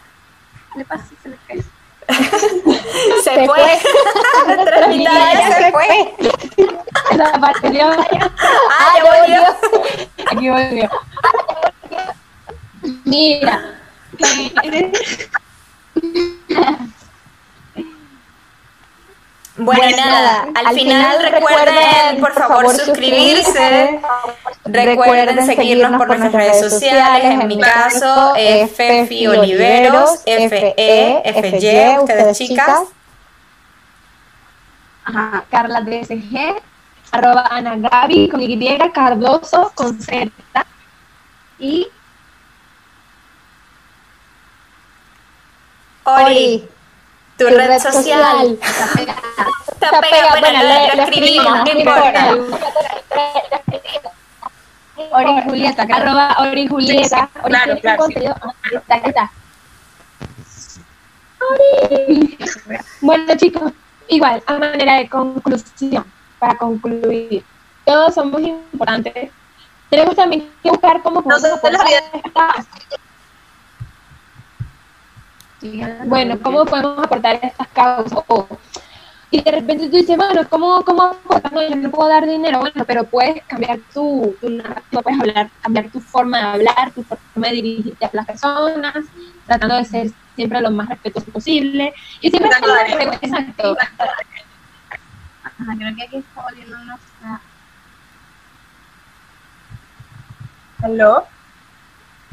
¿Qué 0.72 0.78
le 0.80 0.84
pasa? 0.84 1.04
Se 1.22 1.28
le 1.30 1.36
cae. 1.48 1.62
Se 3.24 3.46
fue. 3.46 3.78
Nuestra 4.54 4.92
invitada 4.92 5.32
ya 5.32 5.56
se 5.56 5.72
fue. 5.72 6.14
Esa 7.10 7.40
parte 7.40 7.70
de- 7.70 7.80
Ah, 7.80 8.92
ya 8.96 9.02
volvió. 9.02 9.42
Aquí 10.30 10.48
volvió. 10.50 10.90
Mira, 13.06 13.78
Bueno, 19.56 19.82
Bueno, 19.82 19.96
nada, 19.96 20.48
al, 20.52 20.66
al 20.66 20.74
final, 20.74 21.18
final 21.18 21.32
recuerden, 21.32 21.74
recuerden, 21.74 22.20
por 22.20 22.32
favor, 22.32 22.76
suscribirse. 22.76 24.00
Recuerden 24.64 25.46
seguirnos 25.46 25.96
por 25.96 26.08
nuestras 26.08 26.32
redes 26.32 26.60
sociales. 26.60 27.40
En 27.40 27.46
mi 27.46 27.60
caso, 27.60 28.34
es 28.36 28.72
Fefi 28.72 29.28
Oliveros, 29.28 30.22
F-E-F-Y, 30.26 31.98
ustedes 32.02 32.36
chicas. 32.38 32.80
Ajá, 35.04 35.44
Carla 35.50 35.82
DSG, 35.82 36.60
arroba 37.12 37.46
Ana 37.48 37.76
Gaby 37.76 38.28
con 38.30 38.42
Y, 38.42 38.78
Cardoso 38.92 39.70
con 39.76 40.00
Z. 40.00 40.32
Y 41.60 41.86
Ori, 46.04 46.68
tu 47.38 47.48
tu 47.48 47.54
red 47.54 47.78
social. 47.80 48.58
Está 48.60 50.00
pegada, 50.00 50.40
bueno, 50.40 50.62
lo, 50.62 50.94
lo 50.96 51.02
escribimos, 51.02 51.58
no 51.64 51.70
importa. 51.78 52.36
Ori 55.10 55.42
Julieta, 55.44 55.82
arroba 55.92 56.36
Ori 56.40 56.66
Julieta. 56.68 57.28
Ori 57.42 57.48
claro, 57.54 57.80
claro, 57.80 57.98
contenido. 57.98 58.34
Ah, 58.40 58.52
está, 58.72 58.96
está. 58.96 59.30
Ori. 61.50 62.38
Bueno, 63.00 63.34
chicos, 63.36 63.72
igual, 64.08 64.42
a 64.46 64.52
manera 64.54 64.94
de 64.98 65.08
conclusión, 65.08 66.04
para 66.38 66.56
concluir, 66.56 67.44
todos 67.84 68.14
somos 68.14 68.40
importantes. 68.40 69.30
Tenemos 69.90 70.16
también 70.16 70.50
que 70.62 70.70
buscar 70.70 71.02
cómo 71.02 71.22
podemos 71.22 71.42
Nosotros 71.42 71.72
la 71.72 71.78
aportar 71.80 71.86
vida- 71.86 72.20
esta- 72.24 72.66
bueno, 76.06 76.38
cómo 76.42 76.64
podemos 76.64 76.98
aportar 77.04 77.36
a 77.42 77.46
estas 77.46 77.68
causas. 77.68 78.18
O- 78.28 78.48
y 79.30 79.42
de 79.42 79.50
repente 79.50 79.88
tú 79.88 79.96
dices, 79.96 80.16
bueno, 80.16 80.42
¿cómo, 80.48 80.84
cómo 80.84 81.02
aportar? 81.02 81.52
No, 81.52 81.62
yo 81.68 81.74
no 81.74 81.90
puedo 81.90 82.08
dar 82.08 82.24
dinero, 82.26 82.60
bueno, 82.60 82.84
pero 82.86 83.04
puedes 83.04 83.42
cambiar 83.46 83.80
tu, 83.92 84.36
tu 84.40 84.48
narrativa, 84.48 85.02
puedes 85.02 85.20
hablar, 85.20 85.50
cambiar 85.60 85.90
tu 85.90 86.00
forma 86.00 86.38
de 86.38 86.44
hablar, 86.44 86.92
tu 86.94 87.02
forma 87.02 87.48
de 87.48 87.54
dirigirte 87.54 88.04
a 88.04 88.10
las 88.12 88.26
personas, 88.26 88.94
tratando 89.46 89.76
de 89.76 89.84
ser 89.84 90.10
siempre 90.36 90.60
lo 90.60 90.70
más 90.70 90.88
respetuoso 90.88 91.30
posible. 91.32 91.92
Y 92.20 92.30
siempre 92.30 92.50
Exacto. 92.50 93.16
exacto. 93.22 93.76
Ajá, 95.42 95.76
creo 95.78 95.96
que 95.96 96.02
aquí 96.02 96.16
está 96.18 96.42
volviendo 96.42 96.76
una... 96.76 96.98
¿Aló? 100.82 101.26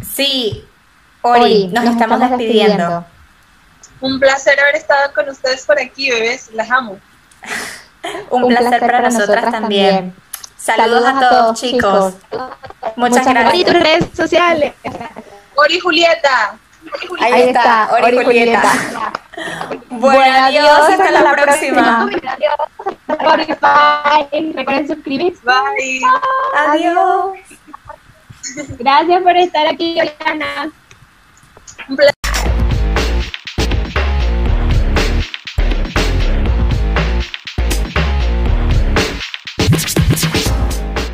Sí, 0.01 0.65
Ori, 1.21 1.67
nos, 1.67 1.85
estamos 1.85 2.19
despidiendo. 2.19 3.05
Un 4.01 4.19
placer 4.19 4.59
haber 4.59 4.75
estado 4.75 5.13
con 5.13 5.29
ustedes 5.29 5.65
por 5.65 5.79
aquí, 5.79 6.09
bebés. 6.09 6.49
Las 6.53 6.69
amo. 6.71 6.99
Un, 8.31 8.47
placer, 8.47 8.79
para 8.79 9.01
nosotras 9.01 9.51
también. 9.51 10.13
Saludos, 10.57 11.05
a 11.05 11.29
todos, 11.29 11.59
chicos. 11.59 12.15
Muchas, 12.95 13.25
gracias. 13.25 13.55
Y 13.55 13.63
tus 13.63 13.73
redes 13.73 14.05
sociales. 14.15 14.73
Ori 15.55 15.79
Julieta. 15.79 16.57
Ahí, 17.19 17.31
Ahí 17.31 17.41
está, 17.49 17.89
Ori 17.91 18.03
Ori 18.03 18.25
Julieta. 18.25 18.61
Julieta. 18.61 19.13
Bueno, 19.89 20.45
adiós, 20.45 20.89
hasta 20.89 21.11
la 21.11 21.31
próxima. 21.35 22.09
Spotify, 23.07 24.53
Recuerden 24.55 24.87
suscribirse. 24.87 25.41
Bye. 25.43 26.01
Adiós. 26.55 27.37
Gracias 28.79 29.21
por 29.21 29.37
estar 29.37 29.67
aquí, 29.67 29.99
Oriana. 30.01 30.71
Un 31.87 31.95
placer. 31.95 32.20